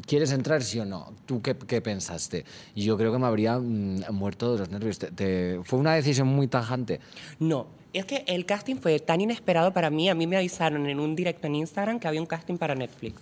¿Quieres 0.05 0.31
entrar 0.31 0.61
sí 0.63 0.79
o 0.79 0.85
no? 0.85 1.13
¿Tú 1.25 1.41
qué, 1.41 1.55
qué 1.55 1.81
pensaste? 1.81 2.45
Yo 2.75 2.97
creo 2.97 3.11
que 3.11 3.17
me 3.19 3.25
habría 3.27 3.57
mm, 3.57 4.03
muerto 4.11 4.53
de 4.53 4.59
los 4.59 4.69
nervios. 4.69 4.99
Te- 4.99 5.11
te- 5.11 5.59
fue 5.63 5.79
una 5.79 5.93
decisión 5.95 6.27
muy 6.27 6.47
tajante. 6.47 6.99
No, 7.39 7.67
es 7.93 8.05
que 8.05 8.23
el 8.27 8.45
casting 8.45 8.75
fue 8.75 8.99
tan 8.99 9.19
inesperado 9.21 9.73
para 9.73 9.89
mí. 9.89 10.09
A 10.09 10.15
mí 10.15 10.27
me 10.27 10.37
avisaron 10.37 10.85
en 10.87 10.99
un 10.99 11.15
directo 11.15 11.47
en 11.47 11.55
Instagram 11.55 11.99
que 11.99 12.07
había 12.07 12.21
un 12.21 12.27
casting 12.27 12.57
para 12.57 12.75
Netflix. 12.75 13.15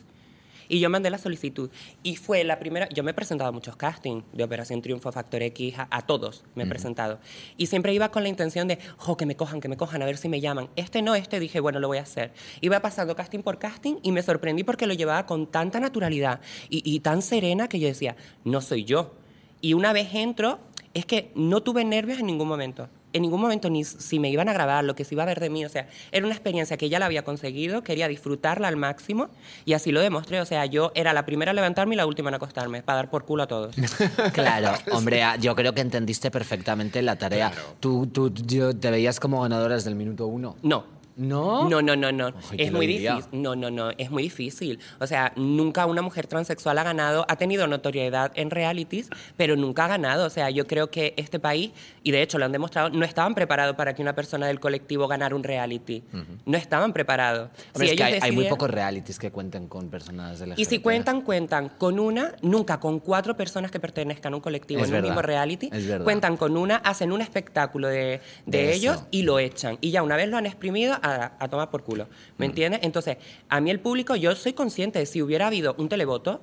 Y 0.70 0.80
yo 0.80 0.90
mandé 0.90 1.10
la 1.10 1.18
solicitud. 1.18 1.70
Y 2.04 2.16
fue 2.16 2.44
la 2.44 2.60
primera. 2.60 2.88
Yo 2.90 3.04
me 3.04 3.12
he 3.12 3.14
presentado 3.14 3.50
a 3.50 3.52
muchos 3.52 3.76
castings 3.76 4.24
de 4.34 4.44
Operación 4.44 4.82
Triunfo, 4.82 5.12
Factor 5.12 5.42
X, 5.44 5.80
a, 5.80 5.88
a 5.92 6.06
todos 6.06 6.44
me 6.56 6.64
he 6.64 6.68
presentado. 6.68 7.20
Y 7.58 7.68
siempre 7.68 7.94
iba 7.94 8.10
con 8.10 8.24
la 8.24 8.30
intención 8.30 8.68
de, 8.68 8.80
jo, 8.98 9.18
que 9.18 9.26
me 9.26 9.36
cojan, 9.36 9.62
que 9.62 9.68
me 9.68 9.78
cojan, 9.78 10.02
a 10.02 10.06
ver 10.06 10.18
si 10.18 10.30
me 10.30 10.42
llaman. 10.42 10.70
Este 10.76 11.02
no, 11.02 11.16
este 11.16 11.40
dije, 11.40 11.60
bueno, 11.60 11.80
lo 11.80 11.88
voy 11.88 11.98
a 11.98 12.02
hacer. 12.02 12.34
Iba 12.62 12.80
pasando 12.82 13.16
casting 13.16 13.40
por 13.40 13.60
casting 13.60 13.98
y 14.04 14.12
me 14.12 14.22
sorprendí 14.22 14.64
porque 14.64 14.88
lo 14.88 14.94
llevaba 14.94 15.26
con 15.26 15.48
tanta 15.48 15.80
naturalidad 15.80 16.42
y, 16.70 16.82
y 16.90 17.00
tan 17.00 17.22
serena 17.22 17.68
que 17.68 17.80
yo 17.80 17.88
decía, 17.88 18.16
no 18.44 18.62
soy 18.62 18.84
yo. 18.84 19.14
Y 19.62 19.74
una 19.74 19.94
vez 19.94 20.14
entro, 20.14 20.60
es 20.94 21.06
que 21.06 21.32
no 21.36 21.62
tuve 21.62 21.86
nervios 21.86 22.20
en 22.20 22.28
ningún 22.28 22.48
momento. 22.48 22.90
En 23.14 23.22
ningún 23.22 23.40
momento 23.42 23.70
ni 23.70 23.84
si 23.86 24.20
me 24.20 24.30
iban 24.30 24.50
a 24.50 24.54
grabar, 24.54 24.84
lo 24.84 24.94
que 24.94 25.06
se 25.06 25.16
iba 25.16 25.24
a 25.24 25.26
ver 25.26 25.40
de 25.40 25.50
mí. 25.50 25.64
O 25.66 25.70
sea, 25.70 25.88
era 26.12 26.26
una 26.26 26.36
experiencia 26.36 26.76
que 26.78 26.90
ya 26.90 27.00
la 27.00 27.06
había 27.06 27.24
conseguido, 27.24 27.82
quería 27.82 28.08
disfrutarla 28.08 28.68
al 28.68 28.76
máximo 28.76 29.30
y 29.66 29.74
así 29.74 29.92
lo 29.92 30.02
demostré. 30.02 30.42
O 30.42 30.46
sea, 30.46 30.66
yo 30.66 30.92
era 30.94 31.14
la 31.14 31.26
primera 31.26 31.52
a 31.52 31.54
levantarme 31.54 31.96
y 31.96 31.98
la 31.98 32.06
última 32.06 32.30
en 32.30 32.36
acostarme, 32.36 32.84
para 32.84 32.98
dar 32.98 33.10
por 33.10 33.26
culo 33.26 33.44
a 33.44 33.48
todos. 33.48 33.76
Claro, 34.34 34.74
hombre, 34.92 35.24
ah, 35.24 35.36
yo 35.38 35.56
creo 35.56 35.74
que 35.74 35.82
entendiste 35.82 36.30
perfectamente 36.32 37.02
la 37.02 37.16
tarea. 37.16 37.52
Tú, 37.80 38.08
tú 38.08 38.32
yo- 38.34 38.76
te 38.76 38.92
veías 38.92 39.20
como 39.20 39.42
ganadora 39.42 39.76
desde 39.76 39.90
el 39.90 39.96
minuto 39.96 40.28
uno. 40.28 40.56
No, 40.62 40.84
¿No? 41.18 41.68
No, 41.68 41.82
no, 41.82 41.96
no, 41.96 42.12
no. 42.12 42.28
Oye, 42.28 42.36
¿quién 42.50 42.62
es 42.68 42.72
muy 42.72 42.88
diría? 42.88 43.16
difícil. 43.16 43.42
No, 43.42 43.56
no, 43.56 43.70
no. 43.72 43.90
Es 43.98 44.12
muy 44.12 44.24
difícil. 44.24 44.80
O 45.00 45.08
sea, 45.08 45.34
nunca 45.36 45.86
una 45.86 46.02
mujer 46.02 46.28
transexual 46.28 46.78
ha 46.78 46.84
ganado, 46.84 47.26
ha 47.28 47.36
tenido 47.38 47.66
notoriedad 47.68 48.32
en 48.36 48.52
realities, 48.52 49.10
pero 49.36 49.56
nunca 49.56 49.86
ha 49.86 49.88
ganado. 49.88 50.26
O 50.26 50.30
sea, 50.30 50.50
yo 50.50 50.68
creo 50.68 50.92
que 50.92 51.14
este 51.18 51.40
país, 51.40 51.72
y 52.04 52.12
de 52.12 52.22
hecho 52.22 52.38
lo 52.38 52.46
han 52.46 52.52
demostrado, 52.52 52.90
no 52.90 53.04
estaban 53.04 53.34
preparados 53.36 53.76
para 53.76 53.96
que 53.96 54.02
una 54.02 54.14
persona 54.14 54.48
del 54.48 54.60
colectivo 54.60 55.08
ganara 55.08 55.36
un 55.36 55.44
reality. 55.44 56.04
No 56.46 56.58
estaban 56.58 56.94
preparados. 56.94 57.50
Si 57.76 57.86
es 57.86 57.96
que 57.96 58.04
hay, 58.04 58.12
ellos 58.14 58.24
hay 58.24 58.32
muy 58.32 58.46
pocos 58.46 58.70
realities 58.70 59.18
que 59.20 59.32
cuenten 59.32 59.68
con 59.68 59.90
personas 59.90 60.40
LGBT. 60.42 60.60
y 60.60 60.66
si 60.66 60.80
cuentan, 60.80 61.22
cuentan 61.22 61.70
con 61.70 62.00
una, 62.00 62.34
nunca 62.42 62.80
con 62.80 63.00
cuatro 63.00 63.36
personas 63.36 63.72
que 63.72 63.80
pertenezcan 63.80 64.34
a 64.34 64.36
un 64.36 64.42
colectivo 64.42 64.82
Es 64.82 64.86
en 64.88 64.92
verdad, 64.92 65.06
un 65.06 65.10
mismo 65.16 65.22
reality. 65.24 65.70
es 65.74 65.88
verdad. 65.88 66.04
Cuentan 66.04 66.38
con 66.38 66.56
una, 66.58 66.76
hacen 66.78 67.12
un 67.12 67.22
espectáculo 67.22 67.88
de, 67.88 68.22
de 68.46 68.58
De 68.58 68.74
ellos 68.74 69.04
y 69.12 69.24
lo 69.24 69.40
echan. 69.40 69.78
Y 69.82 69.92
ya 69.92 70.04
una 70.04 70.16
vez 70.16 70.30
lo 70.30 70.38
han 70.38 70.46
exprimido, 70.46 70.96
a, 71.08 71.34
a 71.40 71.48
tomar 71.48 71.70
por 71.72 71.84
culo. 71.84 72.08
¿Me 72.38 72.46
Mm. 72.48 72.50
entiendes? 72.50 72.80
Entonces, 72.84 73.18
a 73.50 73.60
mí 73.62 73.72
el 73.72 73.80
público, 73.80 74.16
yo 74.16 74.36
soy 74.36 74.54
consciente 74.54 75.00
de 75.00 75.06
si 75.06 75.22
hubiera 75.22 75.48
habido 75.48 75.76
un 75.78 75.90
televoto, 75.90 76.42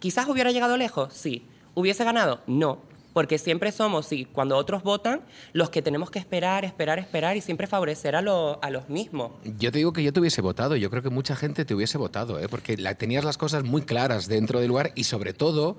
quizás 0.00 0.28
hubiera 0.28 0.50
llegado 0.52 0.76
lejos, 0.76 1.12
sí. 1.14 1.46
¿Hubiese 1.74 2.04
ganado? 2.04 2.40
No. 2.46 2.78
Porque 3.14 3.38
siempre 3.38 3.70
somos, 3.70 4.06
sí, 4.06 4.24
cuando 4.24 4.56
otros 4.56 4.82
votan, 4.82 5.20
los 5.52 5.70
que 5.70 5.82
tenemos 5.82 6.10
que 6.10 6.18
esperar, 6.18 6.64
esperar, 6.64 6.98
esperar 6.98 7.36
y 7.36 7.40
siempre 7.40 7.68
favorecer 7.68 8.16
a, 8.16 8.22
lo- 8.22 8.58
a 8.60 8.70
los 8.70 8.88
mismos. 8.88 9.30
Yo 9.58 9.70
te 9.70 9.78
digo 9.78 9.92
que 9.92 10.02
yo 10.02 10.12
te 10.12 10.18
hubiese 10.18 10.40
votado, 10.40 10.74
yo 10.74 10.90
creo 10.90 11.02
que 11.02 11.10
mucha 11.10 11.36
gente 11.36 11.64
te 11.64 11.74
hubiese 11.74 11.96
votado, 11.96 12.40
¿eh? 12.40 12.48
porque 12.48 12.76
la- 12.76 12.96
tenías 12.96 13.24
las 13.24 13.38
cosas 13.38 13.62
muy 13.62 13.82
claras 13.82 14.26
dentro 14.26 14.58
del 14.58 14.68
lugar 14.68 14.90
y 14.96 15.04
sobre 15.04 15.32
todo, 15.32 15.76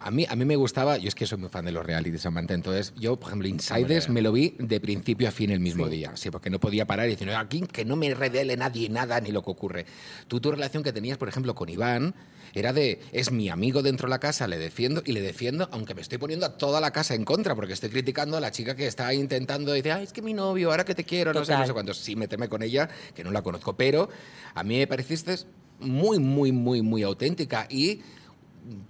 a 0.00 0.10
mí, 0.10 0.26
a 0.28 0.36
mí 0.36 0.44
me 0.44 0.56
gustaba, 0.56 0.96
yo 0.96 1.08
es 1.08 1.14
que 1.14 1.26
soy 1.26 1.38
muy 1.38 1.48
fan 1.48 1.64
de 1.64 1.72
los 1.72 1.84
realities, 1.84 2.22
Samantha, 2.22 2.54
entonces 2.54 2.92
yo, 2.96 3.16
por 3.16 3.28
ejemplo, 3.28 3.48
Insiders 3.48 4.08
me 4.08 4.22
lo 4.22 4.30
vi 4.32 4.54
de 4.58 4.80
principio 4.80 5.28
a 5.28 5.32
fin 5.32 5.50
el 5.50 5.60
mismo 5.60 5.88
día, 5.88 6.12
sí, 6.14 6.30
porque 6.30 6.50
no 6.50 6.60
podía 6.60 6.86
parar 6.86 7.08
y 7.08 7.12
decir, 7.12 7.26
"No, 7.26 7.36
aquí 7.36 7.62
que 7.62 7.84
no 7.84 7.96
me 7.96 8.14
revele 8.14 8.56
nadie 8.56 8.88
nada 8.88 9.20
ni 9.20 9.32
lo 9.32 9.42
que 9.42 9.50
ocurre. 9.50 9.86
Tú, 10.28 10.40
tu 10.40 10.52
relación 10.52 10.82
que 10.82 10.92
tenías, 10.92 11.18
por 11.18 11.28
ejemplo, 11.28 11.54
con 11.54 11.68
Iván, 11.68 12.14
era 12.54 12.72
de, 12.72 13.00
es 13.12 13.30
mi 13.32 13.48
amigo 13.48 13.82
dentro 13.82 14.06
de 14.06 14.10
la 14.10 14.20
casa, 14.20 14.46
le 14.46 14.58
defiendo 14.58 15.02
y 15.04 15.12
le 15.12 15.20
defiendo, 15.20 15.68
aunque 15.72 15.94
me 15.94 16.00
estoy 16.00 16.18
poniendo 16.18 16.46
a 16.46 16.56
toda 16.56 16.80
la 16.80 16.92
casa 16.92 17.14
en 17.14 17.24
contra, 17.24 17.54
porque 17.54 17.72
estoy 17.72 17.90
criticando 17.90 18.36
a 18.36 18.40
la 18.40 18.50
chica 18.52 18.74
que 18.74 18.86
está 18.86 19.12
intentando, 19.12 19.72
dice, 19.72 19.92
ay, 19.92 20.04
es 20.04 20.12
que 20.12 20.22
mi 20.22 20.32
novio, 20.32 20.70
ahora 20.70 20.84
que 20.84 20.94
te 20.94 21.04
quiero, 21.04 21.32
no 21.32 21.44
sé, 21.44 21.56
no 21.56 21.66
sé 21.66 21.72
cuánto, 21.72 21.92
sí 21.92 22.16
meterme 22.16 22.48
con 22.48 22.62
ella, 22.62 22.88
que 23.14 23.24
no 23.24 23.30
la 23.30 23.42
conozco, 23.42 23.76
pero 23.76 24.08
a 24.54 24.62
mí 24.62 24.78
me 24.78 24.86
pareciste 24.86 25.36
muy, 25.80 26.18
muy, 26.18 26.52
muy, 26.52 26.82
muy 26.82 27.02
auténtica 27.02 27.66
y 27.68 28.00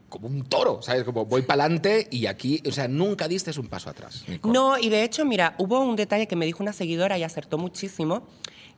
como 0.08 0.28
un 0.28 0.42
toro, 0.44 0.80
¿sabes? 0.82 1.04
Como 1.04 1.25
voy 1.26 1.42
para 1.42 1.64
adelante 1.64 2.06
y 2.11 2.26
aquí, 2.26 2.62
o 2.66 2.73
sea, 2.73 2.88
nunca 2.88 3.28
diste 3.28 3.50
un 3.58 3.68
paso 3.68 3.90
atrás. 3.90 4.25
Nicole. 4.28 4.52
No, 4.54 4.78
y 4.78 4.88
de 4.88 5.04
hecho, 5.04 5.25
mira, 5.25 5.54
hubo 5.58 5.80
un 5.80 5.97
detalle 5.97 6.26
que 6.26 6.37
me 6.37 6.47
dijo 6.47 6.62
una 6.62 6.73
seguidora 6.73 7.16
y 7.18 7.23
acertó 7.23 7.58
muchísimo, 7.58 8.23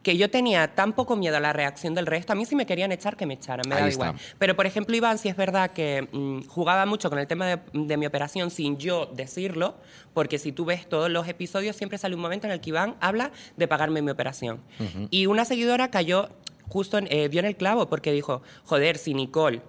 que 0.02 0.16
yo 0.16 0.30
tenía 0.30 0.74
tan 0.74 0.94
poco 0.94 1.14
miedo 1.14 1.36
a 1.36 1.40
la 1.40 1.52
reacción 1.52 1.94
del 1.94 2.06
resto, 2.06 2.32
a 2.32 2.36
mí 2.36 2.46
si 2.46 2.56
me 2.56 2.64
querían 2.64 2.90
echar, 2.90 3.18
que 3.18 3.26
me 3.26 3.34
echaran, 3.34 3.68
me 3.68 3.74
Ahí 3.74 3.82
da 3.82 3.88
está. 3.88 4.06
igual. 4.06 4.20
Pero, 4.38 4.56
por 4.56 4.64
ejemplo, 4.66 4.96
Iván, 4.96 5.18
sí 5.18 5.28
es 5.28 5.36
verdad 5.36 5.72
que 5.72 6.08
mm, 6.10 6.46
jugaba 6.48 6.86
mucho 6.86 7.10
con 7.10 7.18
el 7.18 7.26
tema 7.26 7.46
de, 7.46 7.58
de 7.74 7.96
mi 7.98 8.06
operación 8.06 8.50
sin 8.50 8.78
yo 8.78 9.06
decirlo, 9.14 9.74
porque 10.14 10.38
si 10.38 10.52
tú 10.52 10.64
ves 10.64 10.88
todos 10.88 11.10
los 11.10 11.28
episodios, 11.28 11.76
siempre 11.76 11.98
sale 11.98 12.14
un 12.14 12.22
momento 12.22 12.46
en 12.46 12.52
el 12.54 12.60
que 12.62 12.70
Iván 12.70 12.96
habla 13.00 13.30
de 13.58 13.68
pagarme 13.68 14.00
mi 14.00 14.10
operación. 14.10 14.60
Y 15.10 15.26
una 15.26 15.44
seguidora 15.44 15.90
cayó 15.90 16.30
justo, 16.68 16.96
en- 16.96 17.08
eh, 17.10 17.28
vio 17.28 17.40
en 17.40 17.46
el 17.46 17.56
clavo, 17.56 17.88
porque 17.90 18.10
dijo, 18.12 18.40
joder, 18.64 18.96
si 18.96 19.12
Nicole 19.12 19.60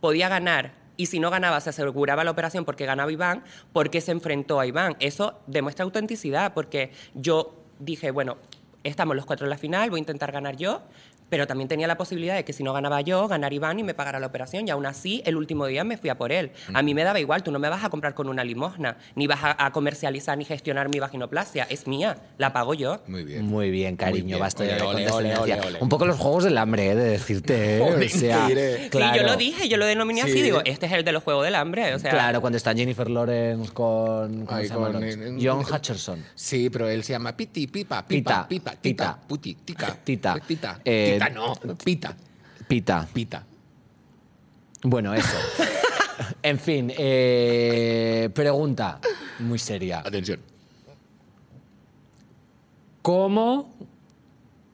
podía 0.00 0.28
ganar 0.28 0.72
y 0.96 1.06
si 1.06 1.20
no 1.20 1.30
ganaba 1.30 1.60
se 1.60 1.70
aseguraba 1.70 2.24
la 2.24 2.30
operación 2.30 2.64
porque 2.64 2.84
ganaba 2.84 3.10
Iván, 3.10 3.44
¿por 3.72 3.88
qué 3.88 4.00
se 4.00 4.10
enfrentó 4.10 4.60
a 4.60 4.66
Iván? 4.66 4.96
Eso 5.00 5.40
demuestra 5.46 5.84
autenticidad 5.84 6.52
porque 6.54 6.92
yo 7.14 7.54
dije, 7.78 8.10
bueno, 8.10 8.36
estamos 8.82 9.16
los 9.16 9.24
cuatro 9.24 9.46
en 9.46 9.50
la 9.50 9.58
final, 9.58 9.90
voy 9.90 9.98
a 9.98 10.00
intentar 10.00 10.32
ganar 10.32 10.56
yo, 10.56 10.82
pero 11.28 11.46
también 11.46 11.68
tenía 11.68 11.86
la 11.86 11.96
posibilidad 11.96 12.34
de 12.34 12.44
que 12.44 12.52
si 12.52 12.62
no 12.62 12.72
ganaba 12.72 13.00
yo, 13.00 13.26
ganar 13.28 13.52
Iván 13.52 13.78
y 13.78 13.82
me 13.82 13.94
pagara 13.94 14.20
la 14.20 14.26
operación. 14.26 14.66
Y 14.66 14.70
aún 14.70 14.86
así, 14.86 15.22
el 15.24 15.36
último 15.36 15.66
día 15.66 15.84
me 15.84 15.96
fui 15.96 16.10
a 16.10 16.18
por 16.18 16.32
él. 16.32 16.50
A 16.74 16.82
mí 16.82 16.94
me 16.94 17.04
daba 17.04 17.20
igual, 17.20 17.42
tú 17.42 17.50
no 17.50 17.58
me 17.58 17.68
vas 17.68 17.84
a 17.84 17.90
comprar 17.90 18.14
con 18.14 18.28
una 18.28 18.44
limosna, 18.44 18.96
ni 19.14 19.26
vas 19.26 19.40
a, 19.42 19.66
a 19.66 19.72
comercializar 19.72 20.36
ni 20.36 20.44
gestionar 20.44 20.88
mi 20.88 20.98
vaginoplastia, 20.98 21.66
es 21.70 21.86
mía, 21.86 22.18
la 22.38 22.52
pago 22.52 22.74
yo. 22.74 23.00
Muy 23.06 23.24
bien. 23.24 23.46
Muy 23.46 23.70
bien, 23.70 23.96
cariño, 23.96 24.38
basta 24.38 24.64
de. 24.64 25.78
Un 25.80 25.88
poco 25.88 26.06
los 26.06 26.16
juegos 26.16 26.44
del 26.44 26.58
hambre, 26.58 26.90
¿eh? 26.90 26.94
de 26.94 27.04
decirte, 27.10 27.78
¿eh? 27.78 27.80
O 27.82 28.08
sea, 28.08 28.48
claro. 28.90 29.14
Sí, 29.14 29.18
yo 29.18 29.26
lo 29.26 29.36
dije, 29.36 29.68
yo 29.68 29.76
lo 29.76 29.86
denominé 29.86 30.18
Sí. 30.22 30.30
así, 30.30 30.42
digo, 30.42 30.60
este 30.64 30.86
es 30.86 30.92
el 30.92 31.04
de 31.04 31.12
los 31.12 31.22
Juegos 31.22 31.44
del 31.44 31.54
Hambre, 31.54 31.94
o 31.94 31.98
sea... 31.98 32.10
claro, 32.10 32.40
cuando 32.40 32.56
está 32.56 32.74
Jennifer 32.74 33.08
Lawrence 33.08 33.72
con, 33.72 34.46
¿cómo 34.46 34.58
Ay, 34.58 34.66
se 34.66 34.74
llama 34.74 34.92
con, 34.92 35.02
el 35.02 35.36
otro? 35.36 35.38
John 35.40 35.64
Hutcherson. 35.64 36.24
Sí, 36.34 36.70
pero 36.70 36.88
él 36.88 37.04
se 37.04 37.12
llama 37.12 37.36
Piti, 37.36 37.66
Pipa, 37.66 38.04
Pita, 38.06 38.48
Pipa, 38.48 38.70
Pipa, 38.70 38.70
Pita. 38.72 38.80
Tita, 38.80 39.28
Puti, 39.28 39.54
Tica. 39.54 39.96
Tita. 40.02 40.38
Tita. 40.40 40.80
Eh, 40.84 41.17
Tita, 41.26 41.30
no. 41.30 41.54
Pita, 41.84 42.16
Pita. 42.66 43.08
Pita. 43.12 43.44
Bueno, 44.82 45.14
eso. 45.14 45.36
En 46.42 46.58
fin, 46.58 46.92
eh, 46.96 48.28
pregunta 48.34 49.00
muy 49.40 49.58
seria. 49.58 50.00
Atención. 50.00 50.40
¿Cómo 53.02 53.74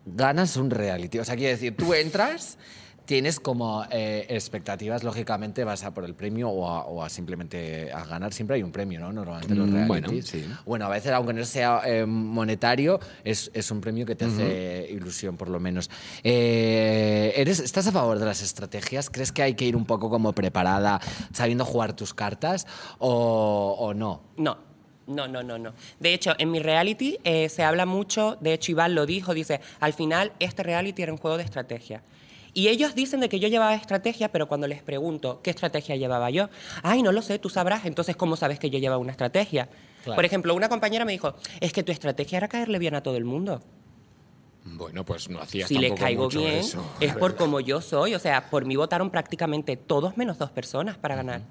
ganas 0.06 0.56
un 0.56 0.70
reality? 0.70 1.18
O 1.18 1.24
sea, 1.24 1.36
quiero 1.36 1.50
decir, 1.50 1.76
tú 1.76 1.94
entras, 1.94 2.58
tienes 3.06 3.38
como 3.40 3.84
eh, 3.90 4.26
expectativas, 4.28 5.04
lógicamente 5.04 5.62
vas 5.64 5.84
a 5.84 5.92
por 5.92 6.04
el 6.04 6.14
premio 6.14 6.48
o 6.48 6.68
a, 6.68 6.84
o 6.86 7.02
a 7.02 7.08
simplemente 7.10 7.92
a 7.92 8.04
ganar. 8.04 8.32
Siempre 8.32 8.56
hay 8.56 8.62
un 8.62 8.72
premio, 8.72 9.00
¿no? 9.00 9.12
Normalmente 9.12 9.52
en 9.52 9.58
los 9.58 9.68
Mm, 9.68 9.86
bueno, 9.88 10.08
realities. 10.08 10.26
sí. 10.30 10.44
Bueno, 10.64 10.86
a 10.86 10.88
veces, 10.88 11.12
aunque 11.12 11.32
no 11.32 11.44
sea 11.44 11.82
eh, 11.84 12.06
monetario, 12.06 12.98
es, 13.24 13.50
es 13.54 13.70
un 13.70 13.80
premio 13.80 14.06
que 14.06 14.14
te 14.16 14.24
hace 14.24 14.88
ilusión, 14.90 15.36
por 15.36 15.48
lo 15.48 15.60
menos. 15.60 15.90
Eh, 16.22 17.32
¿eres, 17.36 17.60
¿Estás 17.60 17.86
a 17.86 17.92
favor 17.92 18.18
de 18.18 18.26
las 18.26 18.42
estrategias? 18.42 19.10
¿Crees 19.10 19.32
que 19.32 19.42
hay 19.42 19.54
que 19.54 19.64
ir 19.64 19.76
un 19.76 19.84
poco 19.86 20.08
como 20.10 20.32
preparada, 20.32 21.00
sabiendo 21.32 21.64
jugar 21.64 21.94
tus 21.94 22.14
cartas 22.14 22.66
o, 22.98 23.76
o 23.78 23.94
no? 23.94 24.22
No, 24.36 24.56
no, 25.06 25.28
no, 25.28 25.42
no, 25.42 25.58
no. 25.58 25.72
De 26.00 26.14
hecho, 26.14 26.32
en 26.38 26.50
mi 26.50 26.60
reality 26.60 27.18
eh, 27.24 27.48
se 27.48 27.62
habla 27.62 27.86
mucho, 27.86 28.36
de 28.40 28.54
hecho 28.54 28.72
Iván 28.72 28.94
lo 28.94 29.04
dijo, 29.06 29.34
dice, 29.34 29.60
al 29.80 29.92
final 29.92 30.32
este 30.38 30.62
reality 30.62 31.02
era 31.02 31.12
un 31.12 31.18
juego 31.18 31.36
de 31.36 31.44
estrategia. 31.44 32.02
Y 32.54 32.68
ellos 32.68 32.94
dicen 32.94 33.18
de 33.18 33.28
que 33.28 33.40
yo 33.40 33.48
llevaba 33.48 33.74
estrategia, 33.74 34.30
pero 34.30 34.46
cuando 34.46 34.68
les 34.68 34.82
pregunto 34.82 35.40
qué 35.42 35.50
estrategia 35.50 35.96
llevaba 35.96 36.30
yo, 36.30 36.48
ay, 36.82 37.02
no 37.02 37.10
lo 37.10 37.20
sé, 37.20 37.40
tú 37.40 37.50
sabrás, 37.50 37.84
entonces 37.84 38.14
¿cómo 38.16 38.36
sabes 38.36 38.60
que 38.60 38.70
yo 38.70 38.78
llevaba 38.78 38.98
una 38.98 39.10
estrategia? 39.10 39.68
Claro. 40.04 40.16
Por 40.16 40.24
ejemplo, 40.24 40.54
una 40.54 40.68
compañera 40.68 41.04
me 41.04 41.12
dijo, 41.12 41.34
es 41.60 41.72
que 41.72 41.82
tu 41.82 41.90
estrategia 41.90 42.38
era 42.38 42.48
caerle 42.48 42.78
bien 42.78 42.94
a 42.94 43.02
todo 43.02 43.16
el 43.16 43.24
mundo. 43.24 43.60
Bueno, 44.64 45.04
pues 45.04 45.28
no 45.28 45.40
hacías 45.40 45.68
Si 45.68 45.78
le 45.78 45.88
tampoco 45.88 46.04
caigo 46.04 46.24
mucho 46.24 46.40
bien, 46.40 46.54
eso, 46.54 46.84
es 47.00 47.14
por 47.16 47.36
como 47.36 47.60
yo 47.60 47.80
soy. 47.80 48.14
O 48.14 48.18
sea, 48.18 48.48
por 48.48 48.64
mí 48.64 48.76
votaron 48.76 49.10
prácticamente 49.10 49.76
todos 49.76 50.16
menos 50.16 50.38
dos 50.38 50.50
personas 50.50 50.96
para 50.96 51.16
ganar. 51.16 51.42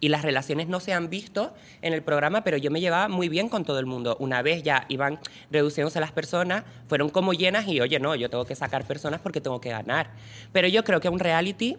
Y 0.00 0.08
las 0.08 0.22
relaciones 0.22 0.68
no 0.68 0.80
se 0.80 0.92
han 0.92 1.08
visto 1.08 1.54
en 1.80 1.94
el 1.94 2.02
programa, 2.02 2.44
pero 2.44 2.56
yo 2.56 2.70
me 2.70 2.80
llevaba 2.80 3.08
muy 3.08 3.28
bien 3.28 3.48
con 3.48 3.64
todo 3.64 3.78
el 3.78 3.86
mundo. 3.86 4.16
Una 4.20 4.42
vez 4.42 4.62
ya 4.62 4.84
iban 4.88 5.18
reduciéndose 5.50 5.98
las 6.00 6.12
personas, 6.12 6.64
fueron 6.88 7.08
como 7.08 7.32
llenas 7.32 7.66
y, 7.66 7.80
oye, 7.80 7.98
no, 7.98 8.14
yo 8.14 8.28
tengo 8.28 8.44
que 8.44 8.54
sacar 8.54 8.84
personas 8.84 9.20
porque 9.20 9.40
tengo 9.40 9.60
que 9.60 9.70
ganar. 9.70 10.10
Pero 10.52 10.68
yo 10.68 10.84
creo 10.84 11.00
que 11.00 11.08
un 11.08 11.20
reality, 11.20 11.78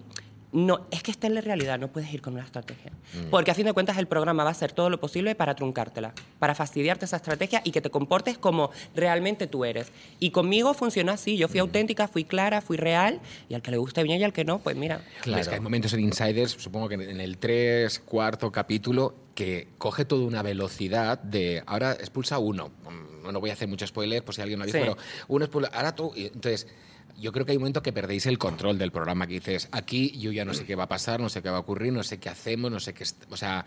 no, 0.56 0.88
es 0.90 1.04
que 1.04 1.12
esta 1.12 1.28
es 1.28 1.34
la 1.34 1.42
realidad, 1.42 1.78
no 1.78 1.90
puedes 1.90 2.12
ir 2.14 2.22
con 2.22 2.34
una 2.34 2.44
estrategia. 2.44 2.94
Porque 3.30 3.52
a 3.52 3.54
fin 3.54 3.66
de 3.66 3.74
cuentas 3.74 3.98
el 3.98 4.08
programa 4.08 4.44
va 4.46 4.50
a 4.50 4.54
hacer 4.54 4.72
todo 4.72 4.90
lo 4.90 5.02
posible 5.02 5.36
para 5.36 5.54
truncártela, 5.54 6.14
para 6.40 6.56
fastidiarte 6.56 7.04
esa 7.04 7.18
estrategia 7.18 7.62
y 7.66 7.72
que 7.72 7.82
te 7.82 7.90
comportes 7.90 8.38
como 8.38 8.72
realmente 8.96 9.48
tú 9.48 9.66
eres. 9.66 9.92
Y 10.20 10.32
conmigo 10.32 10.74
funcionó 10.74 11.12
así, 11.12 11.36
yo 11.36 11.50
fui 11.50 11.60
auténtica, 11.60 12.08
fui 12.08 12.24
clara, 12.24 12.62
fui 12.62 12.78
real, 12.78 13.20
y 13.50 13.54
al 13.54 13.62
que 13.62 13.72
le 13.72 13.78
guste 13.78 14.02
bien 14.04 14.22
y 14.22 14.24
al 14.24 14.32
que 14.32 14.46
no, 14.46 14.60
pues 14.60 14.78
mira. 14.78 15.02
Claro. 15.24 15.42
Es 15.42 15.50
que 15.50 15.56
hay 15.56 15.60
momentos 15.62 15.92
en 15.94 16.00
Insiders, 16.00 16.52
supongo 16.52 16.88
que 16.88 16.96
en 16.96 17.20
el 17.20 17.38
3, 17.38 18.00
cuarto 18.00 18.50
capítulo, 18.50 19.14
que 19.36 19.68
coge 19.78 20.06
toda 20.06 20.26
una 20.26 20.42
velocidad 20.42 21.20
de 21.20 21.62
ahora 21.66 21.92
expulsa 21.92 22.40
uno. 22.40 22.70
Mm, 22.70 23.32
No 23.34 23.40
voy 23.42 23.50
a 23.50 23.54
hacer 23.54 23.68
mucho 23.68 23.86
spoiler 23.88 24.24
por 24.24 24.36
si 24.36 24.42
alguien 24.42 24.60
lo 24.60 24.64
ha 24.64 24.66
visto, 24.68 24.78
Sí. 24.78 24.84
pero 24.86 24.98
uno 25.28 25.46
expulsa, 25.46 25.70
ahora 25.74 25.94
tú. 25.96 26.14
Entonces, 26.16 26.68
yo 27.18 27.32
creo 27.32 27.46
que 27.46 27.52
hay 27.54 27.58
un 27.58 27.62
momento 27.64 27.82
que 27.82 27.94
perdéis 27.94 28.26
el 28.26 28.38
control 28.38 28.78
del 28.78 28.92
programa, 28.92 29.26
que 29.28 29.36
dices, 29.36 29.70
aquí 29.72 30.12
yo 30.20 30.32
ya 30.32 30.44
no 30.46 30.54
sé 30.54 30.66
qué 30.66 30.76
va 30.76 30.84
a 30.84 30.88
pasar, 30.90 31.20
no 31.20 31.30
sé 31.30 31.42
qué 31.42 31.50
va 31.50 31.58
a 31.58 31.60
ocurrir, 31.62 31.94
no 31.94 32.04
sé 32.04 32.20
qué 32.20 32.30
hacemos, 32.30 32.70
no 32.72 32.80
sé 32.80 32.94
qué. 32.94 33.06
O 33.30 33.38
sea, 33.38 33.66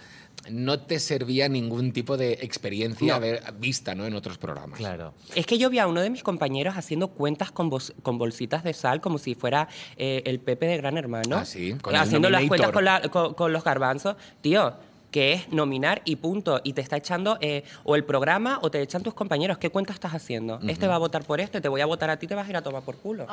no 0.51 0.81
te 0.81 1.01
servía 1.01 1.49
ningún 1.49 1.93
tipo 1.93 2.17
de 2.17 2.33
experiencia 2.43 3.19
No. 3.19 3.53
vista 3.59 3.95
¿no? 3.95 4.07
en 4.07 4.15
otros 4.15 4.39
programas. 4.39 4.79
Claro. 4.79 5.15
Es 5.35 5.47
que 5.47 5.59
yo 5.59 5.71
vi 5.71 5.79
a 5.79 5.87
uno 5.87 6.01
de 6.01 6.11
mis 6.11 6.23
compañeros 6.23 6.77
haciendo 6.77 7.09
cuentas 7.09 7.51
con, 7.51 7.71
con 8.03 8.19
bolsitas 8.19 8.65
de 8.65 8.73
sal 8.75 9.01
como 9.01 9.19
si 9.19 9.35
fuera 9.35 9.69
eh, 9.97 10.23
el 10.27 10.41
Pepe 10.41 10.67
de 10.67 10.77
Gran 10.77 10.97
Hermano. 10.99 11.37
Ah, 11.37 11.45
sí, 11.45 11.75
con 11.81 11.95
el 11.95 12.01
Haciendo 12.01 12.31
las 12.31 12.45
cuentas 12.45 12.71
con, 12.71 12.85
la- 12.85 13.03
con- 13.09 13.35
con 13.35 13.53
los 13.53 13.65
garbanzos. 13.65 14.17
Tío, 14.41 14.75
que 15.19 15.33
es 15.33 15.49
nominar 15.53 16.01
y 16.05 16.15
punto. 16.15 16.61
Y 16.63 16.75
te 16.75 16.81
está 16.81 16.97
echando 16.97 17.39
eh, 17.41 17.65
o 17.83 17.97
el 17.97 18.05
programa 18.05 18.61
o 18.63 18.71
te 18.71 18.81
echan 18.81 19.03
tus 19.03 19.15
compañeros. 19.15 19.59
¿Qué 19.59 19.69
cuenta 19.69 19.93
estás 19.93 20.15
haciendo? 20.15 20.61
Este 20.69 20.87
va 20.87 20.95
a 20.95 20.99
votar 20.99 21.25
por 21.25 21.41
esto 21.41 21.59
y 21.59 21.61
te 21.61 21.69
voy 21.69 21.81
a 21.81 21.87
votar 21.87 22.09
a 22.09 22.21
ti 22.21 22.29
te 22.29 22.37
vas 22.37 22.47
a 22.47 22.51
ir 22.51 22.57
a 22.57 22.63
tomar 22.63 22.85
por 22.85 22.99
culo. 22.99 23.27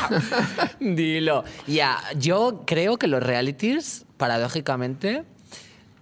Dilo. 0.80 1.44
Ya, 1.66 1.98
yo 2.18 2.62
creo 2.64 2.96
que 2.96 3.08
los 3.08 3.22
realities, 3.22 4.06
paradójicamente, 4.16 5.26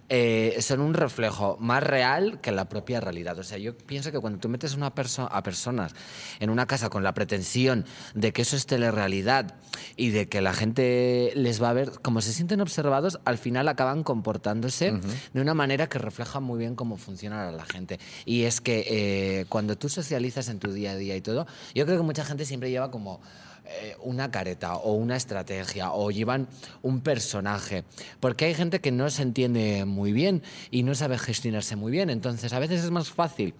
eh, 0.09 0.57
son 0.61 0.81
un 0.81 0.93
reflejo 0.93 1.57
más 1.59 1.81
real 1.81 2.39
que 2.41 2.51
la 2.51 2.69
propia 2.69 2.99
realidad. 2.99 3.37
O 3.39 3.43
sea, 3.43 3.57
yo 3.57 3.75
pienso 3.75 4.11
que 4.11 4.19
cuando 4.19 4.39
tú 4.39 4.49
metes 4.49 4.75
una 4.75 4.93
perso- 4.93 5.27
a 5.31 5.41
personas 5.43 5.93
en 6.39 6.49
una 6.49 6.67
casa 6.67 6.89
con 6.89 7.03
la 7.03 7.13
pretensión 7.13 7.85
de 8.13 8.31
que 8.31 8.43
eso 8.43 8.55
es 8.55 8.65
telerrealidad 8.67 9.55
y 9.95 10.09
de 10.09 10.27
que 10.29 10.41
la 10.41 10.53
gente 10.53 11.31
les 11.35 11.61
va 11.61 11.69
a 11.69 11.73
ver, 11.73 11.91
como 12.01 12.21
se 12.21 12.33
sienten 12.33 12.61
observados, 12.61 13.19
al 13.25 13.37
final 13.37 13.67
acaban 13.67 14.03
comportándose 14.03 14.91
de 15.33 15.41
una 15.41 15.53
manera 15.53 15.87
que 15.87 15.97
refleja 15.99 16.39
muy 16.39 16.59
bien 16.59 16.75
cómo 16.75 16.97
funciona 16.97 17.51
la 17.51 17.65
gente. 17.65 17.99
Y 18.25 18.43
es 18.43 18.61
que 18.61 18.85
eh, 18.87 19.45
cuando 19.49 19.77
tú 19.77 19.89
socializas 19.89 20.49
en 20.49 20.59
tu 20.59 20.71
día 20.71 20.91
a 20.91 20.95
día 20.95 21.15
y 21.15 21.21
todo, 21.21 21.47
yo 21.73 21.85
creo 21.85 21.97
que 21.97 22.03
mucha 22.03 22.23
gente 22.25 22.45
siempre 22.45 22.69
lleva 22.69 22.91
como 22.91 23.21
eh, 23.67 23.95
una 24.01 24.31
careta 24.31 24.75
o 24.75 24.93
una 24.93 25.15
estrategia 25.15 25.91
o 25.91 26.11
llevan 26.11 26.47
un 26.81 27.01
personaje. 27.01 27.83
Porque 28.19 28.45
hay 28.45 28.53
gente 28.53 28.79
que 28.79 28.91
no 28.91 29.09
se 29.09 29.23
entiende 29.23 29.85
muy 29.85 30.13
bien 30.13 30.43
y 30.71 30.83
no 30.83 30.95
sabe 30.95 31.17
gestionarse 31.17 31.75
muy 31.75 31.91
bien. 31.91 32.09
Entonces, 32.09 32.53
a 32.53 32.59
veces 32.59 32.83
es 32.83 32.91
más 32.91 33.09
fácil 33.09 33.53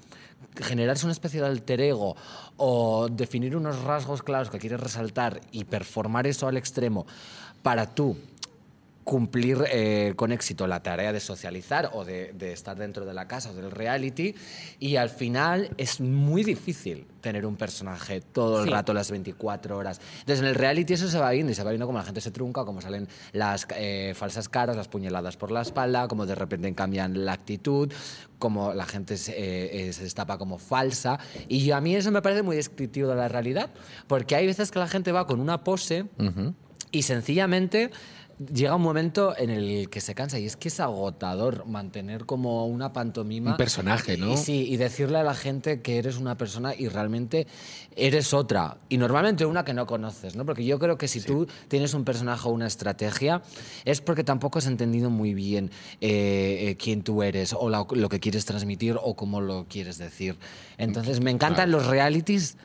generarse 0.61 1.05
una 1.05 1.13
especie 1.13 1.41
de 1.41 1.47
alter 1.47 1.81
ego 1.81 2.15
o 2.57 3.09
definir 3.09 3.55
unos 3.55 3.81
rasgos 3.81 4.23
claros 4.23 4.49
que 4.49 4.59
quieres 4.59 4.79
resaltar 4.79 5.41
y 5.51 5.65
performar 5.65 6.27
eso 6.27 6.47
al 6.47 6.57
extremo 6.57 7.05
para 7.61 7.93
tú 7.93 8.15
cumplir 9.05 9.63
eh, 9.71 10.13
con 10.15 10.31
éxito 10.31 10.65
la 10.65 10.81
tarea 10.81 11.13
de 11.13 11.19
socializar 11.19 11.91
o 11.93 12.03
de, 12.03 12.33
de 12.33 12.51
estar 12.51 12.75
dentro 12.75 13.05
de 13.05 13.13
la 13.13 13.27
casa 13.27 13.51
o 13.51 13.53
del 13.53 13.69
reality 13.71 14.33
y 14.79 14.95
al 14.95 15.09
final 15.11 15.69
es 15.77 16.01
muy 16.01 16.43
difícil 16.43 17.05
tener 17.21 17.45
un 17.45 17.55
personaje 17.55 18.19
todo 18.21 18.59
el 18.61 18.65
Sí. 18.65 18.71
rato, 18.71 18.93
las 18.95 19.11
24 19.11 19.77
horas. 19.77 20.01
Entonces 20.21 20.39
en 20.41 20.47
el 20.47 20.55
reality 20.55 20.93
eso 20.93 21.07
se 21.07 21.19
va 21.19 21.29
viendo 21.31 21.51
y 21.51 21.55
se 21.55 21.63
va 21.63 21.69
viendo 21.69 21.85
como 21.85 21.99
la 21.99 22.03
gente 22.05 22.19
se 22.19 22.31
trunca, 22.31 22.65
como 22.65 22.81
salen 22.81 23.07
las 23.31 23.67
eh, 23.77 24.13
falsas 24.15 24.49
caras, 24.49 24.75
las 24.75 24.87
puñaladas 24.87 25.37
por 25.37 25.51
la 25.51 25.61
espalda, 25.61 26.07
como 26.07 26.25
de 26.25 26.33
repente 26.35 26.73
cambian 26.73 27.25
la 27.25 27.33
actitud, 27.33 27.91
como 28.39 28.73
la 28.73 28.85
gente 28.87 29.17
se, 29.17 29.31
eh, 29.33 29.87
eh, 29.87 29.93
se 29.93 30.01
destapa 30.03 30.39
como 30.39 30.57
falsa. 30.57 31.19
Y 31.47 31.69
a 31.69 31.79
mí 31.79 31.95
eso 31.95 32.11
me 32.11 32.23
parece 32.23 32.41
muy 32.41 32.55
descriptivo 32.55 33.07
de 33.09 33.15
la 33.15 33.27
realidad, 33.27 33.69
porque 34.07 34.35
hay 34.35 34.47
veces 34.47 34.71
que 34.71 34.79
la 34.79 34.87
gente 34.87 35.11
va 35.11 35.27
con 35.27 35.39
una 35.39 35.63
pose 35.63 36.05
y 36.91 37.01
sencillamente 37.03 37.91
llega 38.53 38.75
un 38.75 38.81
momento 38.81 39.33
en 39.37 39.49
el 39.49 39.89
que 39.89 40.01
se 40.01 40.13
cansa 40.13 40.37
y 40.39 40.45
es 40.45 40.55
que 40.57 40.67
es 40.67 40.79
agotador 40.79 41.65
mantener 41.65 42.25
como 42.25 42.65
una 42.67 42.91
pantomima. 42.91 43.51
Un 43.51 43.57
personaje, 43.57 44.17
¿no? 44.17 44.33
Y, 44.33 44.37
sí, 44.37 44.67
y 44.69 44.77
decirle 44.77 45.17
a 45.19 45.23
la 45.23 45.33
gente 45.35 45.81
que 45.81 45.97
eres 45.97 46.17
una 46.17 46.37
persona 46.37 46.75
y 46.75 46.87
realmente 46.87 47.47
eres 47.95 48.33
otra. 48.33 48.77
Y 48.89 48.97
normalmente 48.97 49.45
una 49.45 49.63
que 49.63 49.73
no 49.73 49.85
conoces, 49.85 50.35
¿no? 50.35 50.45
Porque 50.45 50.65
yo 50.65 50.79
creo 50.79 50.97
que 50.97 51.07
si 51.07 51.21
tú 51.21 51.47
tienes 51.67 51.93
un 51.93 52.03
personaje 52.03 52.47
o 52.47 52.51
una 52.51 52.67
estrategia 52.67 53.41
es 53.85 54.01
porque 54.01 54.23
tampoco 54.23 54.59
has 54.59 54.67
entendido 54.67 55.09
muy 55.09 55.33
bien 55.33 55.71
eh, 56.01 56.67
eh, 56.69 56.77
quién 56.77 57.03
tú 57.03 57.23
eres 57.23 57.53
o 57.53 57.69
la- 57.69 57.85
lo 57.89 58.09
que 58.09 58.19
quieres 58.19 58.45
transmitir 58.45 58.97
o 59.01 59.15
cómo 59.15 59.39
lo 59.41 59.65
quieres 59.69 59.97
decir. 59.97 60.37
Entonces 60.77 61.21
me 61.21 61.31
encantan 61.31 61.71
los 61.71 61.85
realities 61.87 62.57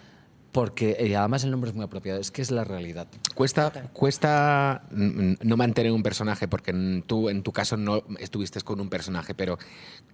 porque 0.53 0.97
eh, 0.99 1.15
además 1.17 1.45
el 1.45 1.51
nombre 1.51 1.71
es 1.71 1.77
muy 1.77 1.85
apropiado, 1.85 2.21
es 2.21 2.31
que 2.31 2.43
es 2.43 2.51
la 2.51 2.65
realidad. 2.65 3.07
Cuesta, 3.35 3.71
cuesta 3.93 4.83
no 4.91 5.57
mantener 5.57 5.93
un 5.93 6.03
personaje, 6.03 6.49
porque 6.49 6.73
tú, 7.07 7.29
en 7.29 7.43
tu 7.43 7.53
caso 7.53 7.77
no 7.77 8.03
estuviste 8.19 8.61
con 8.63 8.81
un 8.81 8.89
personaje, 8.89 9.35
pero 9.35 9.59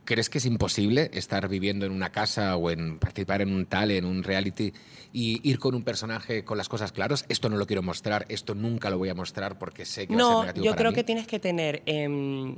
¿crees 0.05 0.29
que 0.29 0.39
es 0.39 0.45
imposible 0.47 1.11
estar 1.15 1.49
viviendo 1.49 1.87
en 1.87 1.93
una 1.93 2.11
casa 2.13 2.57
o 2.57 2.71
en 2.71 2.99
participar 2.99 3.41
en 3.41 3.53
un 3.55 3.65
tal, 3.67 3.91
en 3.91 4.05
un 4.05 4.23
reality, 4.23 4.73
y 5.13 5.41
ir 5.49 5.59
con 5.59 5.75
un 5.75 5.83
personaje 5.85 6.45
con 6.45 6.59
las 6.59 6.69
cosas 6.69 6.93
claras? 6.93 7.25
Esto 7.31 7.49
no 7.49 7.57
lo 7.57 7.67
quiero 7.67 7.83
mostrar, 7.83 8.27
esto 8.29 8.55
nunca 8.55 8.91
lo 8.91 8.99
voy 8.99 9.09
a 9.09 9.15
mostrar 9.15 9.59
porque 9.59 9.87
sé 9.87 10.07
que 10.07 10.15
va 10.17 10.21
a 10.21 10.25
ser 10.25 10.33
No, 10.35 10.41
negativo 10.43 10.65
yo 10.67 10.71
para 10.73 10.79
creo 10.81 10.91
mí. 10.91 10.97
que 10.97 11.05
tienes 11.05 11.27
que 11.27 11.39
tener 11.41 11.83
em, 11.87 12.57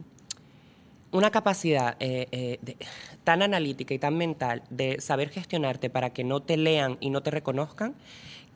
una 1.12 1.30
capacidad 1.30 1.96
eh, 2.00 2.28
eh, 2.32 2.58
de- 2.62 2.76
tan 3.24 3.42
analítica 3.42 3.94
y 3.94 3.98
tan 3.98 4.16
mental 4.16 4.62
de 4.70 5.00
saber 5.00 5.30
gestionarte 5.30 5.90
para 5.90 6.10
que 6.10 6.24
no 6.24 6.40
te 6.42 6.56
lean 6.56 6.96
y 7.00 7.10
no 7.10 7.22
te 7.22 7.30
reconozcan. 7.30 7.94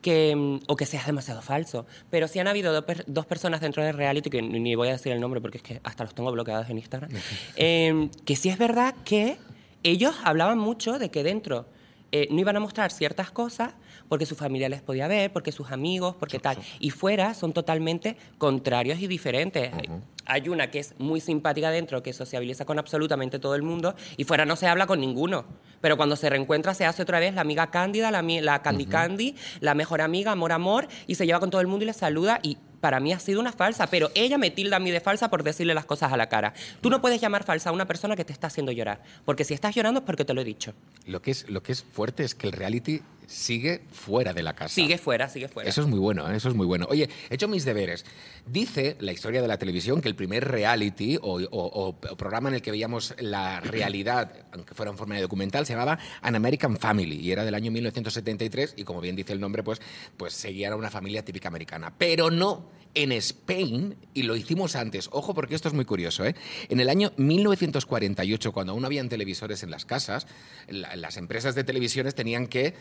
Que, 0.01 0.31
em, 0.31 0.59
o 0.67 0.75
que 0.75 0.85
seas 0.85 1.05
demasiado 1.05 1.41
falso. 1.41 1.85
Pero 2.09 2.27
sí 2.27 2.37
han 2.37 2.49
habido 2.49 2.73
do 2.73 2.83
dos 3.07 3.25
personas 3.25 3.61
dentro 3.61 3.81
del 3.85 3.95
reality, 3.95 4.29
que 4.29 4.41
ni 4.41 4.75
voy 4.75 4.89
a 4.89 4.91
decir 4.91 5.13
el 5.13 5.21
nombre 5.21 5.39
porque 5.39 5.59
es 5.59 5.63
que 5.63 5.79
hasta 5.85 6.03
los 6.03 6.13
tengo 6.13 6.29
bloqueados 6.29 6.69
en 6.69 6.77
Instagram, 6.77 7.09
em, 7.55 8.09
que 8.25 8.35
sí 8.35 8.49
es 8.49 8.57
verdad 8.57 8.95
que 9.05 9.37
ellos 9.81 10.13
hablaban 10.25 10.57
mucho 10.57 10.99
de 10.99 11.09
que 11.09 11.23
dentro 11.23 11.67
eh, 12.11 12.27
no 12.31 12.39
iban 12.41 12.57
a 12.57 12.59
mostrar 12.59 12.91
ciertas 12.91 13.31
cosas 13.31 13.75
porque 14.09 14.25
su 14.25 14.35
familia 14.35 14.67
les 14.67 14.81
podía 14.81 15.07
ver, 15.07 15.31
porque 15.31 15.53
sus 15.53 15.71
amigos, 15.71 16.15
porque 16.19 16.37
tal. 16.37 16.57
Y 16.81 16.89
fuera 16.89 17.33
son 17.33 17.53
totalmente 17.53 18.17
contrarios 18.37 18.99
y 18.99 19.07
diferentes. 19.07 19.71
Hay- 19.73 19.87
Hay 20.25 20.49
una 20.49 20.71
que 20.71 20.79
es 20.79 20.93
muy 20.99 21.19
simpática 21.19 21.71
dentro, 21.71 22.01
que 22.03 22.13
sociabiliza 22.13 22.65
con 22.65 22.79
absolutamente 22.79 23.39
todo 23.39 23.55
el 23.55 23.63
mundo, 23.63 23.95
y 24.17 24.23
fuera 24.23 24.45
no 24.45 24.55
se 24.55 24.67
habla 24.67 24.87
con 24.87 24.99
ninguno. 24.99 25.45
Pero 25.81 25.97
cuando 25.97 26.15
se 26.15 26.29
reencuentra 26.29 26.73
se 26.73 26.85
hace 26.85 27.01
otra 27.01 27.19
vez 27.19 27.33
la 27.33 27.41
amiga 27.41 27.69
cándida, 27.69 28.11
la, 28.11 28.21
la 28.21 28.61
Candy 28.61 28.85
Candy, 28.85 29.35
la 29.59 29.73
mejor 29.75 30.01
amiga, 30.01 30.31
amor, 30.31 30.51
amor, 30.51 30.87
y 31.07 31.15
se 31.15 31.25
lleva 31.25 31.39
con 31.39 31.49
todo 31.49 31.61
el 31.61 31.67
mundo 31.67 31.83
y 31.83 31.87
les 31.87 31.97
saluda 31.97 32.39
y 32.41 32.57
para 32.83 32.99
mí 32.99 33.13
ha 33.13 33.19
sido 33.19 33.39
una 33.39 33.53
falsa, 33.53 33.87
pero 33.87 34.11
ella 34.13 34.37
me 34.37 34.51
tilda 34.51 34.75
a 34.75 34.79
mí 34.79 34.91
de 34.91 34.99
falsa 34.99 35.29
por 35.29 35.41
decirle 35.43 35.73
las 35.73 35.85
cosas 35.85 36.11
a 36.11 36.17
la 36.17 36.27
cara. 36.27 36.53
Tú 36.81 36.89
no 36.89 36.99
puedes 36.99 37.21
llamar 37.21 37.45
falsa 37.45 37.69
a 37.69 37.73
una 37.73 37.85
persona 37.85 38.17
que 38.17 38.25
te 38.25 38.33
está 38.33 38.47
haciendo 38.47 38.73
llorar, 38.73 39.01
porque 39.23 39.45
si 39.45 39.53
estás 39.53 39.73
llorando 39.73 40.01
es 40.01 40.05
porque 40.05 40.25
te 40.25 40.33
lo 40.33 40.41
he 40.41 40.43
dicho. 40.43 40.73
Lo 41.05 41.21
que 41.21 41.31
es, 41.31 41.49
lo 41.49 41.63
que 41.63 41.71
es 41.71 41.81
fuerte 41.81 42.25
es 42.25 42.35
que 42.35 42.47
el 42.47 42.51
reality 42.51 43.01
sigue 43.27 43.81
fuera 43.91 44.33
de 44.33 44.43
la 44.43 44.53
casa. 44.53 44.73
Sigue 44.73 44.97
fuera, 44.97 45.29
sigue 45.29 45.47
fuera. 45.47 45.69
Eso 45.69 45.81
es 45.81 45.87
muy 45.87 45.99
bueno, 45.99 46.29
¿eh? 46.31 46.35
eso 46.37 46.49
es 46.49 46.55
muy 46.55 46.65
bueno. 46.65 46.87
Oye, 46.89 47.09
he 47.29 47.35
hecho 47.35 47.47
mis 47.47 47.65
deberes. 47.65 48.05
Dice 48.45 48.97
la 48.99 49.11
historia 49.11 49.41
de 49.41 49.47
la 49.47 49.57
televisión 49.57 50.01
que 50.01 50.09
el 50.09 50.15
primer 50.15 50.47
reality 50.47 51.17
o, 51.21 51.39
o- 51.41 51.87
o 51.87 51.95
programa 52.17 52.49
en 52.49 52.55
el 52.55 52.61
que 52.61 52.71
veíamos 52.71 53.13
la 53.19 53.59
realidad, 53.61 54.31
aunque 54.51 54.73
fuera 54.73 54.91
en 54.91 54.97
forma 54.97 55.15
de 55.15 55.21
documental, 55.21 55.65
se 55.65 55.73
llamaba 55.73 55.97
An 56.21 56.35
American 56.35 56.77
Family 56.77 57.15
y 57.19 57.31
era 57.31 57.45
del 57.45 57.55
año 57.55 57.71
1973 57.71 58.73
y 58.77 58.83
como 58.83 59.01
bien 59.01 59.15
dice 59.15 59.33
el 59.33 59.39
nombre, 59.39 59.63
pues, 59.63 59.81
pues 60.17 60.33
seguía 60.33 60.71
a 60.71 60.75
una 60.75 60.89
familia 60.89 61.23
típica 61.23 61.47
americana. 61.47 61.93
Pero 61.97 62.29
no 62.31 62.83
en 62.95 63.11
Spain, 63.13 63.95
y 64.13 64.21
lo 64.21 64.35
hicimos 64.35 64.75
antes, 64.75 65.09
ojo 65.11 65.33
porque 65.33 65.55
esto 65.55 65.67
es 65.67 65.73
muy 65.73 65.83
curioso, 65.83 66.25
¿eh? 66.25 66.35
en 66.69 66.79
el 66.79 66.89
año 66.89 67.11
1948, 67.17 68.51
cuando 68.51 68.73
aún 68.73 68.85
habían 68.85 69.09
televisores 69.09 69.63
en 69.63 69.71
las 69.71 69.85
casas, 69.85 70.27
la- 70.67 70.95
las 70.95 71.17
empresas 71.17 71.55
de 71.55 71.63
televisiones 71.63 72.13
tenían 72.13 72.45
que 72.45 72.75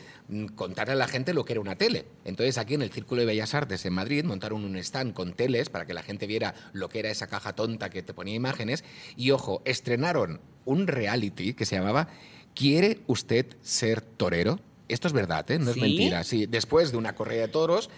contarle 0.54 0.94
a 0.94 0.96
la 0.96 1.08
gente 1.08 1.34
lo 1.34 1.44
que 1.44 1.52
era 1.52 1.60
una 1.60 1.76
tele. 1.76 2.06
Entonces 2.24 2.58
aquí 2.58 2.74
en 2.74 2.82
el 2.82 2.90
Círculo 2.90 3.20
de 3.20 3.26
Bellas 3.26 3.54
Artes 3.54 3.84
en 3.84 3.92
Madrid 3.92 4.24
montaron 4.24 4.64
un 4.64 4.76
stand 4.76 5.12
con 5.12 5.32
teles 5.34 5.68
para 5.68 5.86
que 5.86 5.94
la 5.94 6.02
gente 6.02 6.26
viera 6.26 6.54
lo 6.72 6.88
que 6.88 7.00
era 7.00 7.10
esa 7.10 7.26
caja 7.26 7.54
tonta 7.54 7.90
que 7.90 8.02
te 8.02 8.14
ponía 8.14 8.34
imágenes 8.34 8.84
y 9.16 9.30
ojo, 9.30 9.62
estrenaron 9.64 10.40
un 10.64 10.86
reality 10.86 11.54
que 11.54 11.66
se 11.66 11.76
llamaba 11.76 12.08
¿Quiere 12.54 13.00
usted 13.06 13.46
ser 13.62 14.00
torero? 14.00 14.60
Esto 14.92 15.08
es 15.08 15.14
verdad, 15.14 15.50
¿eh? 15.50 15.58
no 15.58 15.70
es 15.70 15.74
¿Sí? 15.74 15.80
mentira. 15.80 16.22
Sí, 16.24 16.46
después 16.46 16.92
de 16.92 16.98
una 16.98 17.14
corrida 17.14 17.42
de 17.42 17.48
toros, 17.48 17.90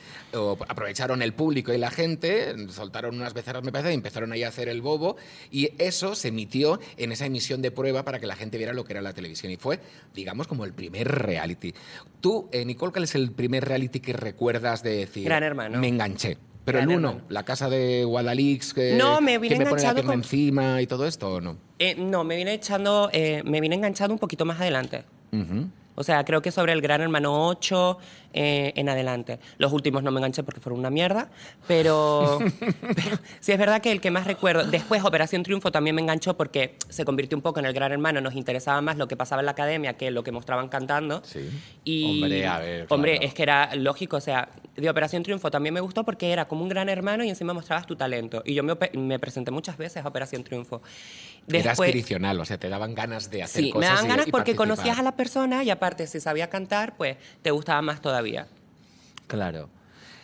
aprovecharon 0.68 1.22
el 1.22 1.32
público 1.34 1.72
y 1.72 1.78
la 1.78 1.90
gente, 1.90 2.54
soltaron 2.70 3.16
unas 3.16 3.34
becerras, 3.34 3.62
me 3.64 3.72
parece, 3.72 3.90
y 3.90 3.94
empezaron 3.94 4.32
ahí 4.32 4.42
a 4.42 4.48
hacer 4.48 4.68
el 4.68 4.82
bobo, 4.82 5.16
y 5.50 5.70
eso 5.78 6.14
se 6.14 6.28
emitió 6.28 6.80
en 6.96 7.12
esa 7.12 7.26
emisión 7.26 7.62
de 7.62 7.70
prueba 7.70 8.04
para 8.04 8.18
que 8.20 8.26
la 8.26 8.36
gente 8.36 8.58
viera 8.58 8.72
lo 8.72 8.84
que 8.84 8.92
era 8.92 9.02
la 9.02 9.12
televisión. 9.12 9.52
Y 9.52 9.56
fue, 9.56 9.80
digamos, 10.14 10.46
como 10.46 10.64
el 10.64 10.72
primer 10.72 11.08
reality. 11.08 11.74
Tú, 12.20 12.48
eh, 12.52 12.64
Nicole, 12.64 12.92
¿cuál 12.92 13.04
es 13.04 13.14
el 13.14 13.32
primer 13.32 13.64
reality 13.64 14.00
que 14.00 14.12
recuerdas 14.12 14.82
de 14.82 14.96
decir? 14.96 15.24
Gran 15.24 15.42
Hermano. 15.42 15.78
Me 15.78 15.88
enganché. 15.88 16.38
Pero 16.64 16.78
Gran 16.78 16.90
el 16.90 16.96
uno, 16.96 17.08
Hermano. 17.10 17.26
la 17.28 17.42
casa 17.44 17.68
de 17.68 18.04
Guadalix, 18.04 18.72
que, 18.72 18.94
No, 18.96 19.20
me 19.20 19.36
vine 19.38 19.54
que 19.56 19.58
me 19.64 19.68
pone 19.68 19.82
la 19.82 19.88
enganchado 19.90 19.94
pierna 19.96 20.10
con- 20.12 20.20
encima 20.20 20.80
y 20.80 20.86
todo 20.86 21.06
esto, 21.06 21.34
¿o 21.34 21.40
no? 21.42 21.58
Eh, 21.78 21.94
no, 21.98 22.24
me 22.24 22.36
vine 22.36 22.54
echando, 22.54 23.10
me 23.44 23.60
vine 23.60 23.74
enganchando 23.74 24.14
un 24.14 24.18
poquito 24.18 24.46
más 24.46 24.58
adelante. 24.60 25.04
Ujú. 25.32 25.68
O 25.94 26.02
sea, 26.02 26.24
creo 26.24 26.42
que 26.42 26.50
sobre 26.50 26.72
el 26.72 26.80
Gran 26.80 27.00
Hermano 27.00 27.48
8 27.48 27.98
eh, 28.36 28.72
en 28.74 28.88
adelante. 28.88 29.38
Los 29.58 29.72
últimos 29.72 30.02
no 30.02 30.10
me 30.10 30.18
enganché 30.18 30.42
porque 30.42 30.60
fueron 30.60 30.80
una 30.80 30.90
mierda, 30.90 31.28
pero, 31.68 32.40
pero 32.80 33.18
sí 33.38 33.52
es 33.52 33.58
verdad 33.58 33.80
que 33.80 33.92
el 33.92 34.00
que 34.00 34.10
más 34.10 34.26
recuerdo. 34.26 34.64
Después 34.64 35.04
Operación 35.04 35.44
Triunfo 35.44 35.70
también 35.70 35.94
me 35.94 36.02
enganchó 36.02 36.36
porque 36.36 36.74
se 36.88 37.04
convirtió 37.04 37.38
un 37.38 37.42
poco 37.42 37.60
en 37.60 37.66
el 37.66 37.72
Gran 37.72 37.92
Hermano. 37.92 38.20
Nos 38.20 38.34
interesaba 38.34 38.80
más 38.80 38.96
lo 38.96 39.06
que 39.06 39.16
pasaba 39.16 39.40
en 39.40 39.46
la 39.46 39.52
academia 39.52 39.96
que 39.96 40.10
lo 40.10 40.24
que 40.24 40.32
mostraban 40.32 40.68
cantando. 40.68 41.22
Sí. 41.24 41.48
Y, 41.84 42.22
Hombre, 42.22 42.46
a 42.46 42.58
ver, 42.58 42.86
Hombre, 42.88 43.12
claro. 43.12 43.26
es 43.28 43.34
que 43.34 43.42
era 43.44 43.76
lógico. 43.76 44.16
O 44.16 44.20
sea, 44.20 44.48
de 44.74 44.90
Operación 44.90 45.22
Triunfo 45.22 45.50
también 45.52 45.72
me 45.72 45.80
gustó 45.80 46.02
porque 46.04 46.32
era 46.32 46.46
como 46.46 46.64
un 46.64 46.68
gran 46.68 46.88
hermano 46.88 47.22
y 47.22 47.28
encima 47.28 47.54
mostrabas 47.54 47.86
tu 47.86 47.94
talento. 47.94 48.42
Y 48.44 48.54
yo 48.54 48.64
me, 48.64 48.76
me 48.94 49.18
presenté 49.20 49.52
muchas 49.52 49.76
veces 49.76 50.04
a 50.04 50.08
Operación 50.08 50.42
Triunfo. 50.42 50.82
Era 51.48 51.70
Después- 51.70 51.88
aspiracional, 51.88 52.40
o 52.40 52.44
sea, 52.44 52.58
te 52.58 52.68
daban 52.68 52.94
ganas 52.94 53.30
de 53.30 53.42
hacer 53.42 53.64
Sí, 53.64 53.70
cosas. 53.70 53.80
me 53.90 53.94
daban 53.94 54.08
ganas 54.08 54.26
y 54.28 54.30
porque 54.30 54.52
participar. 54.54 54.68
conocías 54.76 54.98
a 54.98 55.02
la 55.02 55.12
persona 55.16 55.62
y 55.62 55.70
aparte 55.70 56.06
si 56.06 56.18
sabía 56.20 56.48
cantar, 56.48 56.96
pues 56.96 57.16
te 57.42 57.50
gustaba 57.50 57.82
más 57.82 58.00
todavía. 58.00 58.46
Claro. 59.26 59.68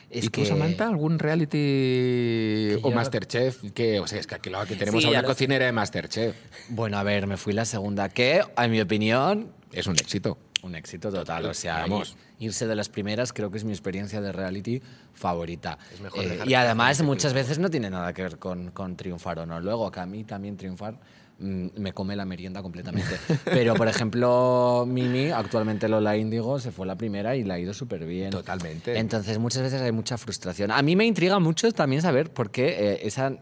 Es 0.08 0.24
¿Y 0.24 0.28
tú, 0.28 0.40
que- 0.40 0.46
Samantha, 0.46 0.88
algún 0.88 1.18
reality 1.20 2.74
o 2.82 2.90
yo- 2.90 2.94
Masterchef? 2.96 3.70
Que, 3.72 4.00
o 4.00 4.06
sea, 4.06 4.18
es 4.18 4.26
que 4.26 4.34
aquí, 4.34 4.50
lo- 4.50 4.58
aquí 4.60 4.74
tenemos 4.74 5.02
Sí, 5.02 5.06
a 5.08 5.10
una 5.10 5.22
cocinera 5.22 5.66
de 5.66 5.72
Masterchef. 5.72 6.34
Bueno, 6.68 6.98
a 6.98 7.02
ver, 7.02 7.26
me 7.26 7.36
fui 7.36 7.52
la 7.52 7.64
segunda, 7.64 8.08
que, 8.08 8.42
en 8.56 8.70
mi 8.70 8.80
opinión, 8.80 9.52
Es 9.72 9.86
un 9.86 9.94
éxito. 9.94 10.36
Un 10.62 10.74
éxito 10.74 11.10
total. 11.10 11.46
O 11.46 11.54
sea, 11.54 11.80
Vamos. 11.80 12.16
irse 12.38 12.66
de 12.66 12.74
las 12.74 12.88
primeras 12.88 13.32
creo 13.32 13.50
que 13.50 13.58
es 13.58 13.64
mi 13.64 13.72
experiencia 13.72 14.20
de 14.20 14.32
reality 14.32 14.82
favorita. 15.14 15.78
Es 15.92 16.00
mejor 16.00 16.24
Eh, 16.24 16.40
y 16.46 16.54
además 16.54 17.02
muchas 17.02 17.32
veces 17.32 17.58
no 17.58 17.70
tiene 17.70 17.90
nada 17.90 18.12
que 18.12 18.22
ver 18.22 18.38
con, 18.38 18.70
con 18.70 18.96
triunfar 18.96 19.38
o 19.40 19.46
no. 19.46 19.60
Luego, 19.60 19.90
que 19.90 20.00
a 20.00 20.06
mí 20.06 20.24
también 20.24 20.56
triunfar 20.56 20.98
mm, 21.38 21.68
me 21.76 21.92
come 21.92 22.16
la 22.16 22.24
merienda 22.24 22.62
completamente. 22.62 23.18
Pero, 23.44 23.74
por 23.74 23.88
ejemplo, 23.88 24.84
Mimi, 24.86 25.30
actualmente 25.30 25.88
Lola 25.88 26.16
Índigo, 26.16 26.58
se 26.58 26.70
fue 26.72 26.86
la 26.86 26.96
primera 26.96 27.36
y 27.36 27.44
la 27.44 27.54
ha 27.54 27.58
ido 27.58 27.72
súper 27.74 28.04
bien. 28.04 28.30
Totalmente. 28.30 28.98
Entonces, 28.98 29.38
muchas 29.38 29.62
veces 29.62 29.80
hay 29.80 29.92
mucha 29.92 30.18
frustración. 30.18 30.70
A 30.70 30.82
mí 30.82 30.96
me 30.96 31.06
intriga 31.06 31.38
mucho 31.38 31.70
también 31.72 32.02
saber 32.02 32.30
por 32.32 32.50
qué 32.50 32.68
eh, 32.68 33.00
esa... 33.06 33.32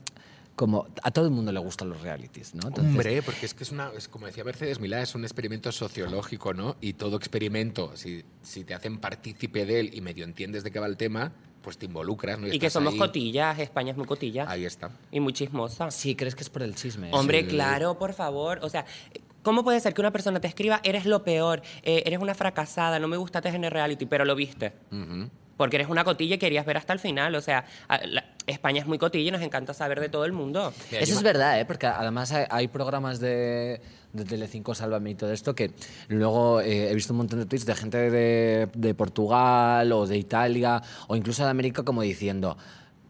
Como 0.58 0.88
a 1.04 1.10
todo 1.12 1.24
el 1.26 1.30
mundo 1.30 1.52
le 1.52 1.60
gustan 1.60 1.88
los 1.88 2.00
realities, 2.02 2.52
¿no? 2.56 2.66
Entonces, 2.66 2.92
Hombre, 2.92 3.22
porque 3.22 3.46
es 3.46 3.54
que 3.54 3.62
es 3.62 3.70
una, 3.70 3.92
es 3.96 4.08
como 4.08 4.26
decía 4.26 4.42
Mercedes 4.42 4.80
Milá, 4.80 5.00
es 5.00 5.14
un 5.14 5.22
experimento 5.22 5.70
sociológico, 5.70 6.52
¿no? 6.52 6.74
Y 6.80 6.94
todo 6.94 7.16
experimento, 7.16 7.96
si, 7.96 8.24
si 8.42 8.64
te 8.64 8.74
hacen 8.74 8.98
partícipe 8.98 9.64
de 9.64 9.78
él 9.78 9.90
y 9.94 10.00
medio 10.00 10.24
entiendes 10.24 10.64
de 10.64 10.72
qué 10.72 10.80
va 10.80 10.86
el 10.88 10.96
tema, 10.96 11.30
pues 11.62 11.78
te 11.78 11.86
involucras, 11.86 12.40
¿no? 12.40 12.48
Y 12.48 12.50
que 12.50 12.56
estás 12.66 12.72
somos 12.72 12.94
ahí. 12.94 12.98
cotillas, 12.98 13.56
España 13.60 13.92
es 13.92 13.96
muy 13.96 14.06
cotilla 14.06 14.50
Ahí 14.50 14.64
está. 14.64 14.90
y 15.12 15.20
muy 15.20 15.32
chismosa. 15.32 15.92
Sí, 15.92 16.16
¿crees 16.16 16.34
que 16.34 16.42
es 16.42 16.50
por 16.50 16.62
el 16.64 16.74
chisme? 16.74 17.10
Hombre, 17.12 17.42
Sí. 17.42 17.46
claro, 17.50 17.96
por 17.96 18.12
favor. 18.12 18.58
O 18.62 18.68
sea, 18.68 18.84
¿cómo 19.44 19.62
puede 19.62 19.78
ser 19.78 19.94
que 19.94 20.00
una 20.00 20.10
persona 20.10 20.40
te 20.40 20.48
escriba, 20.48 20.80
eres 20.82 21.06
lo 21.06 21.22
peor, 21.22 21.62
eh, 21.84 22.02
eres 22.04 22.18
una 22.18 22.34
fracasada, 22.34 22.98
no 22.98 23.06
me 23.06 23.16
gustaste 23.16 23.50
en 23.50 23.62
el 23.62 23.70
reality, 23.70 24.06
pero 24.06 24.24
lo 24.24 24.34
viste? 24.34 24.72
Ujú. 24.90 25.30
Porque 25.58 25.76
eres 25.76 25.88
una 25.90 26.04
cotilla 26.04 26.36
y 26.36 26.38
querías 26.38 26.64
ver 26.64 26.78
hasta 26.78 26.94
el 26.94 26.98
final. 26.98 27.34
O 27.34 27.42
sea, 27.42 27.66
a- 27.88 27.98
la- 28.06 28.24
España 28.46 28.80
es 28.80 28.86
muy 28.86 28.96
cotilla 28.96 29.28
y 29.28 29.30
nos 29.30 29.42
encanta 29.42 29.74
saber 29.74 30.00
de 30.00 30.08
todo 30.08 30.24
el 30.24 30.32
mundo. 30.32 30.72
Mira, 30.90 31.02
Eso 31.02 31.12
es 31.12 31.22
verdad, 31.22 31.60
¿eh? 31.60 31.66
porque 31.66 31.86
además 31.86 32.32
hay, 32.32 32.46
hay 32.48 32.68
programas 32.68 33.20
de, 33.20 33.82
de 34.14 34.24
Telecinco 34.24 34.74
Sálvame 34.74 35.10
y 35.10 35.14
todo 35.16 35.30
esto 35.34 35.54
que 35.54 35.72
luego 36.08 36.62
eh, 36.62 36.90
he 36.90 36.94
visto 36.94 37.12
un 37.12 37.18
montón 37.18 37.40
de 37.40 37.44
tweets 37.44 37.66
de 37.66 37.74
gente 37.74 38.10
de, 38.10 38.68
de 38.74 38.94
Portugal 38.94 39.92
o 39.92 40.06
de 40.06 40.16
Italia 40.16 40.80
o 41.08 41.16
incluso 41.16 41.44
de 41.44 41.50
América 41.50 41.82
como 41.82 42.00
diciendo... 42.00 42.56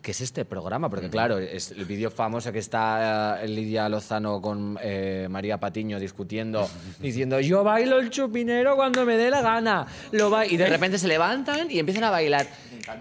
¿Qué 0.08 0.12
es 0.12 0.22
este 0.22 0.46
programa? 0.46 0.88
Porque 0.88 1.10
claro, 1.10 1.36
es 1.36 1.70
el 1.70 1.84
vídeo 1.84 2.10
famoso 2.10 2.50
que 2.50 2.60
está 2.60 3.42
eh, 3.42 3.46
Lidia 3.46 3.90
Lozano 3.90 4.40
con 4.40 4.78
eh, 4.80 5.26
María 5.28 5.60
Patiño 5.60 6.00
discutiendo, 6.00 6.66
diciendo 6.98 7.40
yo 7.40 7.62
bailo 7.62 7.98
el 7.98 8.08
chupinero 8.08 8.74
cuando 8.74 9.04
me 9.04 9.18
dé 9.18 9.30
la 9.30 9.42
gana. 9.42 9.86
Lo 10.12 10.30
ba-". 10.30 10.46
y 10.46 10.56
de 10.56 10.66
repente 10.66 10.96
se 10.96 11.08
levantan 11.08 11.70
y 11.70 11.78
empiezan 11.78 12.04
a 12.04 12.10
bailar. 12.10 12.46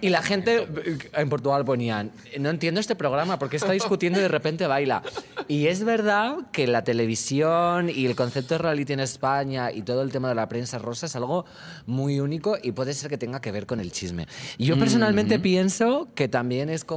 Y 0.01 0.09
la 0.09 0.21
gente 0.21 0.67
eh, 0.85 0.97
en 1.13 1.29
Portugal 1.29 1.63
ponían, 1.63 2.11
no 2.41 2.49
entiendo 2.49 2.81
este 2.81 2.97
programa, 2.97 3.39
porque 3.39 3.55
está 3.55 3.71
discutiendo 3.71 4.19
y 4.19 4.23
de 4.23 4.27
repente 4.27 4.67
baila? 4.67 5.01
Y 5.47 5.67
es 5.67 5.85
verdad 5.85 6.35
que 6.51 6.67
la 6.67 6.83
televisión 6.83 7.89
y 7.89 8.05
el 8.05 8.17
concepto 8.17 8.55
de 8.55 8.57
reality 8.57 8.91
en 8.91 8.99
España 8.99 9.71
y 9.71 9.81
todo 9.83 10.01
el 10.01 10.11
tema 10.11 10.27
de 10.27 10.35
la 10.35 10.49
prensa 10.49 10.77
rosa 10.77 11.05
es 11.05 11.15
algo 11.15 11.45
muy 11.85 12.19
único 12.19 12.57
y 12.61 12.73
puede 12.73 12.93
ser 12.93 13.09
que 13.09 13.17
tenga 13.17 13.39
que 13.39 13.53
ver 13.53 13.65
con 13.65 13.79
el 13.79 13.93
chisme. 13.93 14.27
Y 14.57 14.65
yo 14.65 14.77
personalmente 14.77 15.39
pienso 15.39 16.09
que 16.13 16.27
también 16.27 16.69
es 16.69 16.83
como 16.83 16.96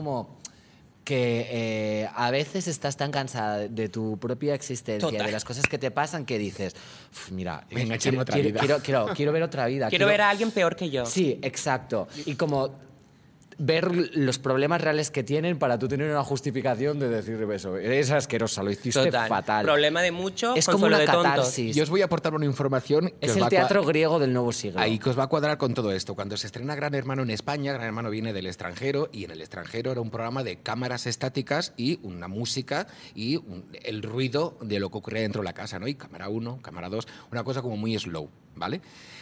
que 1.05 1.47
eh, 1.51 2.09
a 2.15 2.31
veces 2.31 2.69
estás 2.69 2.97
tan 2.97 3.11
cansada 3.11 3.67
de 3.69 3.89
tu 3.89 4.19
propia 4.19 4.55
existencia, 4.55 5.09
Total. 5.09 5.27
de 5.27 5.33
las 5.33 5.45
cosas 5.45 5.65
que 5.67 5.79
te 5.79 5.91
pasan, 5.91 6.25
que 6.25 6.39
dices, 6.39 6.75
"Uf, 7.13 7.31
mira, 7.33 7.65
Venga, 7.71 7.75
quiero, 7.83 7.95
échame 7.97 8.19
otra 8.19 8.35
quiero- 8.35 8.49
vida". 8.51 8.61
quiero- 8.61 8.79
quiero- 8.81 9.07
quiero 9.15 9.33
ver 9.33 9.43
otra 9.43 9.67
vida. 9.67 9.89
Quiero 9.91 10.07
ver 10.07 10.21
a 10.21 10.31
alguien 10.31 10.51
peor 10.53 10.77
que 10.77 10.89
yo. 10.91 11.07
Sí, 11.07 11.39
exacto. 11.43 12.07
Y 12.27 12.35
como 12.37 12.71
ver 13.61 14.17
los 14.17 14.39
problemas 14.39 14.81
reales 14.81 15.11
que 15.11 15.23
tienen 15.23 15.59
para 15.59 15.79
tú 15.79 15.87
tener 15.87 16.11
una 16.11 16.25
justificación 16.25 16.99
de 16.99 17.09
decir 17.09 17.47
eso. 17.53 17.77
Eres 17.77 18.11
asquerosa, 18.11 18.63
lo 18.63 18.71
hiciste 18.71 19.05
Total. 19.05 19.29
fatal. 19.29 19.65
Problema 19.65 20.01
de 20.03 20.11
muchos, 20.13 20.57
es 20.57 20.67
como 20.67 20.87
una 20.87 20.99
de 20.99 21.07
tontos. 21.07 21.23
catarsis. 21.25 21.77
Yo 21.77 21.83
os 21.83 21.91
voy 21.91 22.01
a 22.03 22.07
aportar 22.07 22.35
una 22.35 22.47
información 22.47 23.09
que 23.09 23.15
es 23.21 23.31
os 23.33 23.37
el 23.37 23.43
va 23.45 23.49
teatro 23.49 23.85
griego 23.85 24.19
del 24.19 24.33
nuevo 24.33 24.51
siglo. 24.53 24.81
Ahí 24.81 24.99
que 24.99 25.11
os 25.11 25.19
va 25.19 25.25
a 25.25 25.27
cuadrar 25.27 25.59
con 25.59 25.75
todo 25.75 25.93
esto. 25.93 26.15
Cuando 26.15 26.37
se 26.37 26.47
estrena 26.47 26.75
Gran 26.75 26.95
Hermano 26.95 27.23
en 27.23 27.31
España, 27.31 27.73
Gran 27.75 27.87
Hermano 27.87 28.09
viene 28.11 28.33
del 28.33 28.47
extranjero 28.47 29.09
y 29.13 29.25
en 29.25 29.31
el 29.31 29.41
extranjero 29.41 29.93
era 29.93 30.01
un 30.01 30.11
programa 30.11 30.43
de 30.43 30.57
cámaras 30.57 31.07
estáticas 31.07 31.75
y 31.77 32.01
una 32.03 32.29
música 32.29 32.87
y 33.15 33.37
un- 33.37 33.65
el 33.83 34.03
ruido 34.03 34.57
de 34.63 34.81
lo 34.81 34.91
que 34.91 34.99
ocurría 34.99 35.23
dentro 35.23 35.43
de 35.43 35.45
la 35.45 35.53
casa, 35.53 35.79
¿no? 35.79 35.87
Y 35.87 35.95
cámara 35.95 36.29
1, 36.31 36.61
cámara 36.63 36.89
2, 36.89 37.07
una 37.31 37.45
cosa 37.45 37.61
como 37.61 37.77
muy 37.77 37.99
slow, 37.99 38.31
¿vale? 38.57 38.81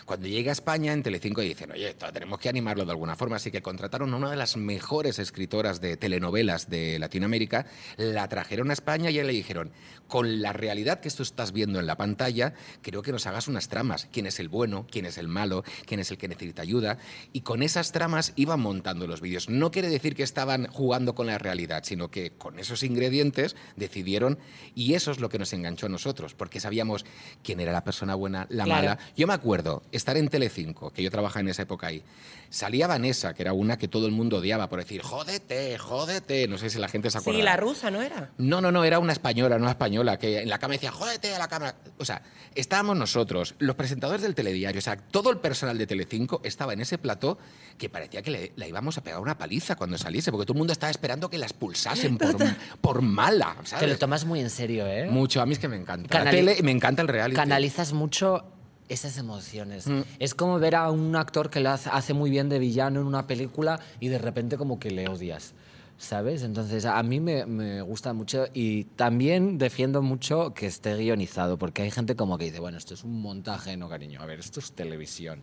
Cuando 0.09 0.27
llega 0.27 0.51
a 0.51 0.55
España, 0.55 0.95
en 0.95 1.03
Telecinco 1.03 1.43
dicen, 1.43 1.71
oye, 1.71 1.91
esto 1.91 2.11
tenemos 2.11 2.39
que 2.39 2.49
animarlo 2.49 2.87
de 2.87 2.93
alguna 2.93 3.15
forma, 3.15 3.37
así 3.37 3.51
que 3.51 3.61
contrataron 3.61 4.15
a 4.15 4.17
una 4.17 4.31
de 4.31 4.37
las 4.37 4.57
mejores 4.57 5.19
escritoras 5.19 5.83
de 5.83 5.99
telenovelas 5.99 6.71
de 6.71 6.99
Latinoamérica, 6.99 7.67
la 7.99 8.27
trajeron 8.27 8.71
a 8.71 8.73
España 8.73 9.11
y 9.11 9.23
le 9.23 9.29
dijeron, 9.29 9.71
con 10.07 10.41
la 10.41 10.55
realidad 10.55 11.01
que 11.01 11.11
tú 11.11 11.23
estás 11.23 11.53
viendo 11.53 11.79
en 11.79 11.87
la 11.87 11.99
pantalla, 11.99 12.55
creo 12.81 13.03
que 13.03 13.13
nos 13.13 13.27
hagas 13.27 13.49
unas 13.49 13.69
tramas, 13.69 14.09
quién 14.11 14.25
es 14.25 14.41
el 14.41 14.49
bueno, 14.49 14.87
quién 14.91 15.05
es 15.05 15.19
el 15.19 15.29
malo, 15.29 15.63
quién 15.85 16.01
es 16.01 16.11
el 16.11 16.17
que 16.17 16.27
necesita 16.27 16.63
ayuda, 16.63 16.97
y 17.35 17.43
con 17.43 17.63
esas 17.63 17.93
tramas 17.93 18.33
iban 18.37 18.61
montando 18.61 19.07
los 19.07 19.21
vídeos. 19.21 19.51
No 19.51 19.71
quiere 19.71 19.91
decir 19.91 20.15
que 20.17 20.23
estaban 20.23 20.69
jugando 20.69 21.15
con 21.15 21.27
la 21.27 21.37
realidad, 21.37 21.83
sino 21.85 22.11
que 22.11 22.31
con 22.31 22.59
esos 22.59 22.83
ingredientes 22.83 23.57
decidieron, 23.77 24.39
y 24.75 24.95
eso 24.95 25.11
es 25.11 25.21
lo 25.21 25.29
que 25.29 25.39
nos 25.39 25.53
enganchó 25.53 25.85
a 25.85 25.91
nosotros, 25.91 26.33
porque 26.35 26.61
sabíamos 26.61 27.05
quién 27.43 27.61
era 27.61 27.73
la 27.73 27.85
persona 27.85 28.15
buena, 28.15 28.47
la 28.49 28.65
Claro. 28.65 28.89
mala. 28.89 28.99
Yo 29.15 29.27
me 29.27 29.35
acuerdo 29.35 29.83
estar 29.99 30.17
en 30.17 30.29
Telecinco, 30.29 30.91
que 30.91 31.03
yo 31.03 31.11
trabajaba 31.11 31.41
en 31.41 31.49
esa 31.49 31.63
época 31.63 31.89
ahí. 31.89 32.03
Salía 32.51 32.87
Vanessa, 32.87 33.35
que 33.35 33.43
era 33.43 33.53
una 33.53 33.77
que 33.77 33.89
todo 33.89 34.07
el 34.07 34.13
mundo 34.13 34.39
odiaba 34.39 34.69
por 34.69 34.79
decir, 34.79 35.03
jódete, 35.03 35.77
jódete. 35.77 36.49
No 36.49 36.57
sé 36.57 36.71
si 36.71 36.79
la 36.79 36.89
gente 36.89 37.11
se 37.11 37.19
acuerda. 37.19 37.39
Sí, 37.39 37.45
la 37.45 37.57
rusa, 37.57 37.91
¿no 37.91 38.01
era? 38.01 38.31
No, 38.39 38.61
no, 38.61 38.73
no, 38.73 38.85
era 38.85 38.99
una 38.99 39.13
española, 39.13 39.57
una 39.57 39.71
española, 39.71 40.19
que 40.19 40.41
en 40.41 40.49
la 40.49 40.59
cama 40.59 40.73
decía, 40.73 40.91
jódete 40.91 41.35
a 41.35 41.39
la 41.39 41.49
cámara. 41.49 41.77
O 41.99 42.05
sea, 42.05 42.23
estábamos 42.55 42.97
nosotros, 42.97 43.55
los 43.59 43.77
presentadores 43.77 44.23
del 44.23 44.35
telediario, 44.35 44.79
o 44.79 44.83
sea, 44.83 44.97
todo 44.97 45.31
el 45.31 45.39
personal 45.39 45.77
de 45.77 45.87
Telecinco 45.87 46.41
estaba 46.45 46.73
en 46.73 46.81
ese 46.81 46.99
plató 46.99 47.39
que 47.77 47.89
parecía 47.89 48.23
que 48.23 48.31
le, 48.31 48.53
la 48.57 48.67
íbamos 48.67 48.99
a 48.99 49.03
pegar 49.03 49.21
una 49.21 49.37
paliza 49.37 49.77
cuando 49.77 49.99
saliese, 49.99 50.31
porque 50.33 50.47
todo 50.47 50.55
el 50.55 50.59
mundo 50.59 50.73
estaba 50.73 50.91
esperando 50.91 51.29
que 51.29 51.39
la 51.39 51.47
expulsasen 51.47 52.19
por, 52.19 52.37
por 52.81 53.03
mala, 53.03 53.57
¿sabes? 53.65 53.85
Te 53.85 53.93
lo 53.93 53.99
tomas 53.99 54.25
muy 54.25 54.41
en 54.41 54.51
serio, 54.51 54.87
¿eh? 54.87 55.07
Mucho, 55.11 55.41
a 55.41 55.47
mí 55.47 55.53
es 55.53 55.59
que 55.59 55.69
me 55.69 55.77
encanta. 55.77 56.25
La 56.25 56.31
tele 56.31 56.57
me 56.63 56.71
encanta 56.71 57.03
el 57.03 57.09
reality. 57.09 57.37
Canalizas 57.37 57.93
mucho 57.93 58.45
esas 58.89 59.19
emociones. 59.19 59.87
Mm. 59.87 60.03
Es 60.19 60.35
como 60.35 60.59
ver 60.59 60.75
a 60.75 60.91
un 60.91 61.15
actor 61.17 61.51
que 61.51 61.61
lo 61.61 61.71
hace, 61.71 62.15
muy 62.15 62.31
bien 62.31 62.49
de 62.49 62.59
villano 62.59 63.01
en 63.01 63.07
una 63.07 63.27
película 63.27 63.81
y 64.01 64.09
de 64.09 64.19
repente 64.19 64.57
como 64.57 64.79
que 64.79 64.91
le 64.91 65.09
odias. 65.09 65.55
¿Sabes? 66.01 66.45
Entonces 66.45 66.85
a 66.85 67.03
mí 67.03 67.19
me, 67.19 67.45
me 67.45 67.83
gusta 67.83 68.13
mucho 68.13 68.47
y 68.55 68.85
también 68.85 69.59
defiendo 69.59 70.01
mucho 70.01 70.55
que 70.55 70.67
esté 70.67 70.95
guionizado, 70.97 71.59
porque 71.59 71.83
hay 71.83 71.91
gente 71.91 72.15
como 72.15 72.39
que 72.39 72.45
dice, 72.45 72.61
bueno, 72.61 72.79
esto 72.79 72.95
es 72.95 73.03
un 73.03 73.21
montaje, 73.21 73.77
no 73.77 73.89
cariño, 73.89 74.23
a 74.23 74.27
ver, 74.27 74.39
esto 74.39 74.61
es 74.61 74.71
televisión. 74.73 75.43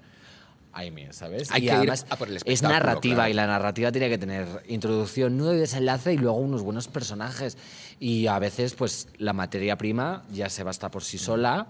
Ay, 0.77 0.91
mía, 0.91 1.13
¿sabes? 1.13 1.49
Hay 1.51 1.63
y 1.63 1.67
que 1.67 1.71
ir 1.71 1.77
además 1.77 2.05
a 2.09 2.17
por 2.17 2.27
el 2.27 2.37
es 2.43 2.61
narrativa 2.61 3.15
claro. 3.15 3.29
y 3.29 3.33
la 3.33 3.47
narrativa 3.47 3.93
tiene 3.93 4.09
que 4.09 4.17
tener 4.17 4.45
introducción, 4.67 5.37
nudo 5.37 5.53
y 5.53 5.57
desenlace 5.57 6.13
y 6.13 6.17
luego 6.17 6.37
unos 6.37 6.63
buenos 6.63 6.89
personajes. 6.89 7.57
Y 7.97 8.27
a 8.27 8.37
veces, 8.39 8.73
pues, 8.73 9.07
la 9.17 9.31
materia 9.31 9.77
prima 9.77 10.25
ya 10.33 10.49
se 10.49 10.63
basta 10.63 10.91
por 10.91 11.01
sí 11.01 11.17
sola, 11.17 11.67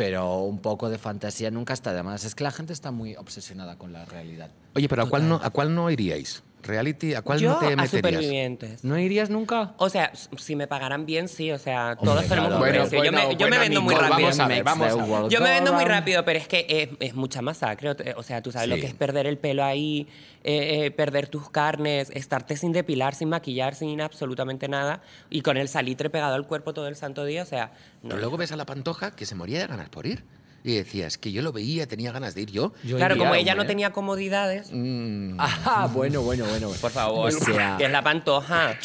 pero 0.00 0.38
un 0.44 0.60
poco 0.60 0.88
de 0.88 0.96
fantasía 0.96 1.50
nunca 1.50 1.74
está 1.74 1.92
de 1.92 2.02
más. 2.02 2.24
Es 2.24 2.34
que 2.34 2.42
la 2.42 2.50
gente 2.50 2.72
está 2.72 2.90
muy 2.90 3.16
obsesionada 3.16 3.76
con 3.76 3.92
la 3.92 4.06
realidad. 4.06 4.48
Oye, 4.74 4.88
pero 4.88 5.02
¿a 5.02 5.10
cuál, 5.10 5.28
no, 5.28 5.38
¿a 5.42 5.50
cuál 5.50 5.74
no 5.74 5.90
iríais? 5.90 6.42
¿Reality? 6.62 7.14
¿A 7.14 7.22
cuál 7.22 7.38
Yo 7.40 7.50
no 7.52 7.58
te 7.58 7.66
a 7.66 7.68
meterías? 7.70 7.90
supervivientes. 7.90 8.84
¿No 8.84 8.98
irías 8.98 9.30
nunca? 9.30 9.74
O 9.78 9.88
sea, 9.88 10.12
si 10.36 10.56
me 10.56 10.66
pagaran 10.66 11.06
bien, 11.06 11.28
sí. 11.28 11.50
O 11.52 11.58
sea, 11.58 11.96
todos 11.96 12.22
tenemos 12.26 12.48
claro. 12.48 12.54
un 12.56 12.60
Bueno, 12.60 12.80
precio. 12.82 13.04
yo 13.04 13.12
me, 13.12 13.18
bueno, 13.24 13.32
yo 13.32 13.46
me 13.46 13.50
bueno, 13.50 13.60
vendo 13.60 13.82
muy 13.82 13.94
rápido. 13.94 14.10
vamos 14.20 14.40
a 14.40 14.46
ver, 14.48 14.64
vamos 14.64 14.86
a 14.92 14.94
ver. 15.22 15.30
Yo 15.30 15.40
me 15.40 15.50
vendo 15.50 15.72
muy 15.72 15.84
rápido, 15.84 16.24
pero 16.24 16.38
es 16.38 16.48
que 16.48 16.66
es, 16.68 16.88
es 17.08 17.14
mucha 17.14 17.42
masacre. 17.42 17.90
O 18.16 18.22
sea, 18.22 18.42
tú 18.42 18.52
sabes 18.52 18.68
lo 18.68 18.74
Sí. 18.76 18.80
que 18.82 18.86
es 18.88 18.94
perder 18.94 19.26
el 19.26 19.38
pelo 19.38 19.64
ahí, 19.64 20.06
eh, 20.44 20.84
eh, 20.86 20.90
perder 20.90 21.28
tus 21.28 21.50
carnes, 21.50 22.10
estarte 22.14 22.56
sin 22.56 22.72
depilar, 22.72 23.14
sin 23.14 23.28
maquillar, 23.30 23.74
sin 23.74 24.00
absolutamente 24.00 24.68
nada 24.68 25.02
y 25.30 25.42
con 25.42 25.56
el 25.56 25.68
salitre 25.68 26.10
pegado 26.10 26.34
al 26.34 26.46
cuerpo 26.46 26.72
todo 26.74 26.88
el 26.88 26.96
santo 26.96 27.24
día. 27.24 27.42
O 27.42 27.46
sea, 27.46 27.72
no. 28.02 28.10
Pero 28.10 28.20
luego 28.20 28.36
ves 28.36 28.52
a 28.52 28.56
la 28.56 28.66
pantoja 28.66 29.10
que 29.10 29.26
se 29.26 29.34
moría 29.34 29.58
de 29.60 29.66
ganas 29.66 29.88
por 29.88 30.06
ir. 30.06 30.24
Y 30.62 30.74
decías 30.74 31.16
que 31.16 31.32
yo 31.32 31.40
lo 31.42 31.52
veía, 31.52 31.86
tenía 31.86 32.12
ganas 32.12 32.34
de 32.34 32.42
ir 32.42 32.50
yo. 32.50 32.72
Yo 32.84 32.96
claro, 32.98 33.14
iría, 33.14 33.24
como 33.26 33.34
ella 33.34 33.54
no 33.54 33.66
tenía 33.66 33.92
comodidades, 33.92 34.70
Mm, 34.72 35.36
Ah, 35.40 35.88
bueno, 35.92 36.20
bueno, 36.22 36.44
bueno. 36.44 36.70
por 36.80 36.90
favor, 36.90 37.28
O 37.28 37.30
sea, 37.30 37.76
que 37.78 37.84
es 37.86 37.90
la 37.90 38.02
pantoja. 38.02 38.78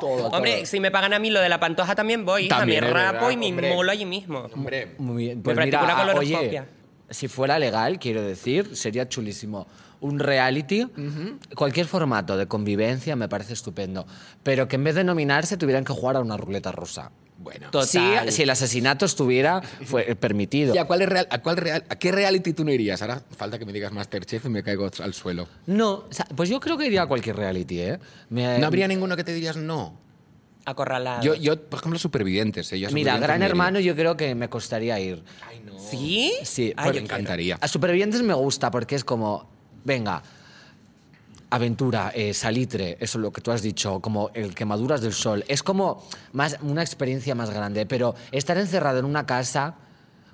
todo, 0.00 0.26
Hombre, 0.28 0.56
todo. 0.58 0.66
si 0.66 0.80
me 0.80 0.90
pagan 0.90 1.12
a 1.12 1.18
mí 1.18 1.30
lo 1.30 1.40
de 1.40 1.48
la 1.48 1.60
pantoja 1.60 1.94
también 1.94 2.24
voy. 2.24 2.46
hija, 2.46 2.58
También 2.58 2.84
me 2.84 2.90
rapo 2.90 3.26
verdad, 3.26 3.30
y 3.42 3.52
me 3.52 3.74
molo 3.74 3.90
allí 3.92 4.04
mismo. 4.04 4.40
hombre, 4.52 4.94
Muy 4.98 5.24
bien. 5.24 5.38
Me 5.38 5.44
Pues 5.44 5.54
practico 5.56 5.82
mira, 5.82 5.94
una 6.02 6.12
ah, 6.12 6.16
oye, 6.18 6.62
si 7.10 7.28
fuera 7.28 7.58
legal, 7.58 7.98
quiero 7.98 8.22
decir, 8.22 8.74
sería 8.76 9.08
chulísimo. 9.08 9.66
Un 10.00 10.18
reality, 10.18 10.86
cualquier 11.54 11.86
formato 11.86 12.36
de 12.36 12.46
convivencia 12.46 13.16
me 13.16 13.28
parece 13.28 13.54
estupendo. 13.54 14.06
Pero 14.42 14.68
que 14.68 14.76
en 14.76 14.84
vez 14.84 14.94
de 14.94 15.04
nominarse 15.04 15.56
tuvieran 15.56 15.84
que 15.84 15.92
jugar 15.92 16.16
a 16.16 16.20
una 16.20 16.36
ruleta 16.36 16.70
rusa. 16.72 17.12
Bueno. 17.38 17.70
Total. 17.70 18.26
Si, 18.28 18.32
si 18.36 18.42
el 18.42 18.50
asesinato 18.50 19.04
estuviera 19.06 19.60
fue 19.62 20.14
permitido. 20.16 20.74
¿Y 20.74 20.78
a 20.78 20.84
cuál, 20.86 21.02
es 21.02 21.08
real, 21.08 21.26
a, 21.30 21.38
cuál 21.42 21.56
real, 21.56 21.84
a 21.88 21.96
qué 21.96 22.10
reality 22.12 22.52
tú 22.52 22.64
no 22.64 22.72
irías? 22.72 23.02
Ahora 23.02 23.22
falta 23.36 23.58
que 23.58 23.64
me 23.66 23.72
digas 23.72 23.92
Masterchef 23.92 24.44
y 24.46 24.48
me 24.48 24.62
caigo 24.62 24.88
al 25.02 25.14
suelo. 25.14 25.46
No, 25.66 25.90
o 25.92 26.08
sea, 26.10 26.26
pues 26.34 26.48
yo 26.48 26.58
creo 26.60 26.76
que 26.78 26.86
iría 26.86 27.02
a 27.02 27.06
cualquier 27.06 27.36
reality, 27.36 27.80
¿eh? 27.80 27.98
Me- 28.30 28.58
¿No 28.58 28.66
habría 28.66 28.88
ninguno 28.88 29.16
que 29.16 29.24
te 29.24 29.32
dirías 29.34 29.56
no? 29.56 29.98
Acorralado. 30.64 31.22
Yo, 31.22 31.34
yo 31.36 31.60
por 31.60 31.78
ejemplo, 31.78 31.98
Supervivientes. 31.98 32.72
¿eh? 32.72 32.80
Yo 32.80 32.90
Mira, 32.90 33.18
Gran. 33.18 33.40
Hermano 33.42 33.78
yo 33.78 33.94
creo 33.94 34.16
que 34.16 34.34
me 34.34 34.48
costaría 34.48 34.98
ir. 34.98 35.22
Ay, 35.48 35.60
no. 35.64 35.78
¿Sí? 35.78 36.32
Sí, 36.42 36.72
Ay, 36.76 36.86
Me 36.86 36.90
quiero. 36.92 37.04
encantaría. 37.04 37.58
A 37.60 37.68
Supervivientes 37.68 38.22
me 38.22 38.34
gusta 38.34 38.70
porque 38.72 38.96
es 38.96 39.04
como, 39.04 39.48
venga, 39.84 40.22
aventura, 41.50 42.10
eh, 42.14 42.34
salitre, 42.34 42.96
eso 43.00 43.18
es 43.18 43.22
lo 43.22 43.32
que 43.32 43.40
tú 43.40 43.50
has 43.50 43.62
dicho, 43.62 44.00
como 44.00 44.30
el 44.34 44.54
quemaduras 44.54 45.00
del 45.00 45.12
sol. 45.12 45.44
Es 45.48 45.62
como 45.62 46.02
más, 46.32 46.58
una 46.62 46.82
experiencia 46.82 47.34
más 47.34 47.50
grande, 47.50 47.86
pero 47.86 48.14
estar 48.32 48.58
encerrado 48.58 48.98
en 48.98 49.04
una 49.04 49.26
casa 49.26 49.76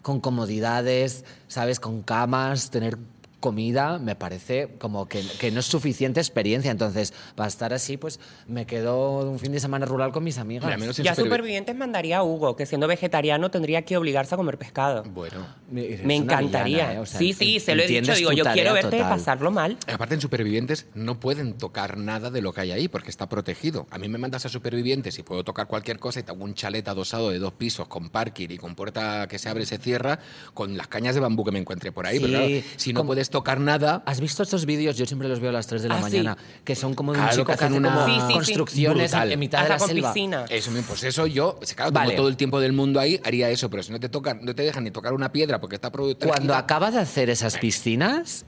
con 0.03 0.20
comodidades, 0.20 1.25
¿sabes? 1.48 1.81
Con 1.81 2.03
camas, 2.03 2.70
tener 2.70 2.98
comida, 3.42 3.98
me 3.98 4.14
parece 4.16 4.70
como 4.78 5.07
que, 5.07 5.22
que 5.38 5.50
no 5.50 5.61
es 5.61 5.66
suficiente 5.66 6.20
experiencia. 6.20 6.70
Entonces, 6.70 7.12
para 7.35 7.48
estar 7.48 7.74
así, 7.74 7.98
pues 7.98 8.20
me 8.46 8.64
quedo 8.64 9.28
un 9.31 9.38
fin 9.38 9.52
de 9.52 9.61
semana 9.61 9.85
rural 9.85 10.12
con 10.12 10.24
mis 10.24 10.38
amigas. 10.38 10.64
Mira, 10.64 10.78
menos 10.78 10.98
en 10.98 11.05
Ya 11.05 11.12
Supervi- 11.14 11.24
supervivientes 11.24 11.76
mandaría 11.76 12.18
a 12.18 12.22
Hugo, 12.22 12.57
que 12.57 12.64
siendo 12.64 12.87
vegetariano 12.88 13.50
tendría 13.50 13.83
que 13.83 13.96
obligarse 13.98 14.35
a 14.35 14.38
comer 14.38 14.57
pescado. 14.57 15.02
Bueno. 15.02 15.44
Me 15.70 16.14
encantaría. 16.16 16.76
villana, 16.76 16.92
¿eh? 16.94 16.98
O 17.00 17.07
sea, 17.07 17.18
sí, 17.18 17.33
sí, 17.35 17.61
se 17.61 17.74
lo 17.74 17.83
he 17.83 17.87
dicho. 17.87 18.14
Digo, 18.14 18.33
yo 18.33 18.44
quiero 18.52 18.72
verte 18.72 18.96
total. 18.98 19.11
pasarlo 19.11 19.50
mal. 19.50 19.76
Aparte, 19.92 20.14
en 20.14 20.20
Supervivientes 20.20 20.87
no 20.94 21.18
pueden 21.20 21.55
tocar 21.55 21.96
nada 21.98 22.31
de 22.31 22.40
lo 22.40 22.52
que 22.52 22.61
hay 22.62 22.70
ahí 22.70 22.88
porque 22.88 23.11
está 23.11 23.28
protegido. 23.28 23.87
A 23.90 23.98
mí 23.98 24.09
me 24.09 24.18
mandas 24.18 24.46
a 24.46 24.48
Supervivientes 24.48 25.18
y 25.18 25.22
puedo 25.24 25.42
tocar 25.44 25.66
cualquier 25.66 25.98
cosa 25.98 26.20
y 26.20 26.22
te 26.22 26.31
hago 26.31 26.44
un 26.44 26.55
chalet 26.55 26.87
adosado 26.87 27.31
de 27.31 27.38
dos 27.38 27.52
pisos 27.55 27.88
con 27.88 28.09
parking 28.11 28.48
y 28.50 28.59
con 28.59 28.74
puerta 28.76 29.26
que 29.28 29.38
se 29.38 29.48
abre 29.48 29.64
y 29.64 29.66
se 29.66 29.78
cierra 29.78 30.20
con 30.55 30.76
las 30.76 30.87
cañas 30.87 31.14
de 31.16 31.20
bambú 31.20 31.44
que 31.44 31.50
me 31.50 31.59
encuentre 31.59 31.90
por 31.90 32.07
ahí. 32.07 32.18
Sí, 32.18 32.22
Pero 32.24 32.38
claro, 32.38 32.62
si 32.76 32.92
no 32.92 33.00
como- 33.00 33.09
puedes 33.09 33.31
tocar 33.33 33.59
nada, 33.59 34.05
¿Has 34.07 34.21
visto 34.21 34.45
estos 34.45 34.64
vídeos? 34.64 34.97
Yo 34.97 35.05
siempre 35.07 35.29
los 35.29 35.40
veo 35.40 35.51
a 35.51 35.53
las 35.53 35.66
3 35.66 35.83
de 35.83 35.88
la 35.88 35.97
Ah, 35.97 35.99
sí. 35.99 36.03
mañana, 36.05 36.37
que 36.64 36.77
son 36.77 36.95
como 36.95 37.12
de 37.12 37.18
un 37.18 37.25
Claro, 37.25 37.37
chico 37.37 37.47
que 37.47 37.49
que 37.49 37.55
hace 37.55 37.64
hacen 37.64 37.77
una- 37.77 38.07
Sí, 38.07 38.12
sí, 38.14 38.21
sí. 38.29 38.33
construcciones 38.35 39.12
en 39.12 39.38
mitad 39.40 39.64
de 39.64 39.68
la 39.71 39.79
con 39.79 39.88
selva. 39.88 40.12
piscina. 40.12 40.45
eso, 40.49 40.71
pues 40.87 41.03
eso 41.03 41.27
yo, 41.27 41.59
claro, 41.75 41.90
Vale. 41.90 42.14
todo 42.14 42.29
el 42.29 42.37
tiempo 42.37 42.61
del 42.61 42.73
mundo 42.73 43.01
ahí, 43.01 43.21
haría 43.25 43.51
eso. 43.51 43.68
Pero 43.68 43.83
si 43.83 43.90
no 43.90 43.99
te 43.99 44.09
tocan, 44.09 44.38
no 44.45 44.55
te 44.55 44.62
dejan 44.62 44.85
ni 44.85 44.92
tocar 44.92 45.12
una 45.14 45.33
piedra 45.33 45.61
porque 45.61 45.75
está 45.75 45.90
protegida. 45.90 46.29
Cuando 46.29 46.55
acaba 46.55 46.90
de 46.92 46.99
hacer 47.01 47.29
esas 47.31 47.59
piscinas, 47.59 48.45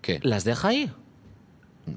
¿Qué? 0.00 0.20
las 0.22 0.44
deja 0.44 0.68
ahí. 0.68 0.90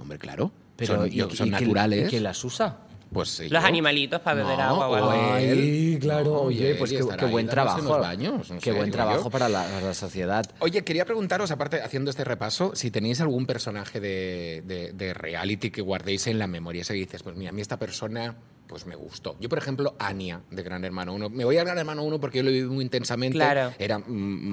Hombre, 0.02 0.18
claro. 0.18 0.52
Pero 0.76 0.96
son 0.98 1.08
¿y- 1.08 1.12
yo- 1.16 1.28
y 1.32 1.36
son 1.36 1.50
quién- 1.50 1.52
naturales. 1.52 2.08
y 2.08 2.10
quién 2.10 2.24
las 2.24 2.44
usa? 2.44 2.78
Pues 3.12 3.30
sí, 3.30 3.50
Los 3.50 3.64
yo. 3.64 3.68
animalitos 3.68 4.22
para 4.22 4.44
beber 4.44 4.58
No, 4.60 4.64
agua 4.64 4.88
o 4.90 4.94
algo. 4.96 5.12
Ay, 5.34 5.98
claro, 6.00 6.26
No, 6.32 6.40
oye, 6.42 6.72
y 6.72 6.74
pues 6.76 6.92
qué, 6.92 7.02
buen 7.26 7.48
trabajo. 7.48 7.82
los 7.82 8.00
baños, 8.00 8.52
no 8.52 8.60
qué 8.60 8.72
sé, 8.72 8.78
buen 8.78 8.92
trabajo 8.92 9.24
yo. 9.24 9.30
para 9.32 9.50
la, 9.50 9.64
para 9.64 9.82
la 9.88 9.94
sociedad. 9.96 10.46
Oye, 10.60 10.84
quería 10.84 11.06
preguntaros, 11.06 11.50
aparte, 11.50 11.82
haciendo 11.82 12.12
este 12.12 12.24
repaso, 12.24 12.72
si 12.76 12.92
tenéis 12.92 13.20
algún 13.20 13.48
personaje 13.48 14.00
de, 14.00 14.62
de- 14.66 14.94
de 14.94 15.14
reality 15.16 15.72
que 15.72 15.82
guardéis 15.82 16.28
en 16.28 16.38
la 16.38 16.46
memoria. 16.46 16.82
Ese 16.84 16.94
que 16.94 17.00
dices, 17.00 17.24
pues 17.24 17.36
mira, 17.36 17.50
a 17.50 17.54
mí 17.54 17.62
esta 17.62 17.78
persona 17.80 18.36
pues 18.70 18.86
me 18.86 18.96
gustó. 18.96 19.36
Yo, 19.40 19.50
por 19.50 19.58
ejemplo, 19.58 19.96
Ania, 19.98 20.42
de 20.52 20.62
Gran 20.62 20.86
Hermano 20.86 21.16
1. 21.16 21.30
Me 21.32 21.44
voy 21.44 21.58
a 21.58 21.64
Gran 21.64 21.80
Hermano 21.80 22.04
1 22.04 22.20
porque 22.20 22.38
yo 22.38 22.44
lo 22.44 22.52
viví 22.52 22.70
muy 22.70 22.84
intensamente. 22.84 23.36
Claro. 23.36 23.74
Era 23.80 23.98
mm, 23.98 24.04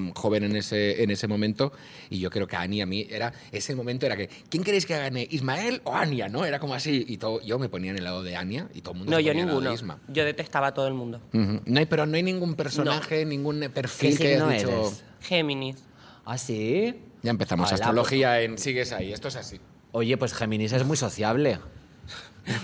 mm, 0.09 0.13
joven 0.15 0.45
en 0.45 0.57
ese, 0.57 1.03
en 1.03 1.11
ese 1.11 1.29
momento 1.29 1.71
y 2.09 2.19
yo 2.19 2.31
creo 2.31 2.47
que 2.47 2.57
Ania 2.57 2.85
a 2.85 2.87
mí 2.87 3.07
era... 3.11 3.35
Ese 3.53 3.75
momento 3.75 4.07
era 4.07 4.17
que, 4.17 4.31
¿quién 4.49 4.65
queréis 4.65 4.87
que 4.87 4.97
gane? 4.97 5.29
¿Ismael 5.31 5.83
o 5.85 5.95
Ania? 5.95 6.31
¿No? 6.31 6.47
Era 6.47 6.59
como 6.59 6.73
así. 6.73 7.05
Y 7.07 7.19
todo, 7.19 7.43
yo 7.43 7.59
me 7.59 7.69
ponía 7.69 7.91
en 7.91 7.99
el 7.99 8.05
lado 8.05 8.23
de 8.23 8.37
Ania 8.37 8.69
y 8.73 8.81
todo 8.81 8.93
el 8.93 8.99
mundo 9.01 9.11
No, 9.11 9.19
se 9.19 9.25
yo 9.25 9.31
ponía 9.33 9.43
en 9.43 9.49
el 9.51 9.55
lado 9.55 9.61
de 9.61 9.69
ninguno. 9.69 9.75
Isma. 9.75 10.01
Yo 10.09 10.25
detestaba 10.25 10.69
a 10.69 10.75
todo 10.75 10.89
el 10.89 10.95
mundo. 10.95 11.21
No 11.33 11.79
hay, 11.79 11.85
pero 11.85 12.07
no 12.07 12.17
hay 12.17 12.23
ningún 12.23 12.55
personaje, 12.55 13.27
ningún 13.27 13.61
perfil 13.75 14.17
¿Qué 14.17 14.25
que 14.25 14.35
hayas 14.37 14.49
dicho... 14.49 14.69
eres? 14.71 15.05
Géminis. 15.21 15.77
¿Ah, 16.25 16.39
sí? 16.39 16.99
Ya 17.23 17.33
empezamos. 17.33 17.69
Hola, 17.69 17.75
Astrología 17.75 18.41
en 18.41 18.57
sigues 18.57 18.93
ahí. 18.93 19.13
Esto 19.13 19.29
es 19.29 19.37
así. 19.37 19.61
Oye, 19.93 20.17
pues 20.17 20.33
Géminis 20.33 20.73
es 20.73 20.87
muy 20.87 20.97
sociable. 20.97 21.59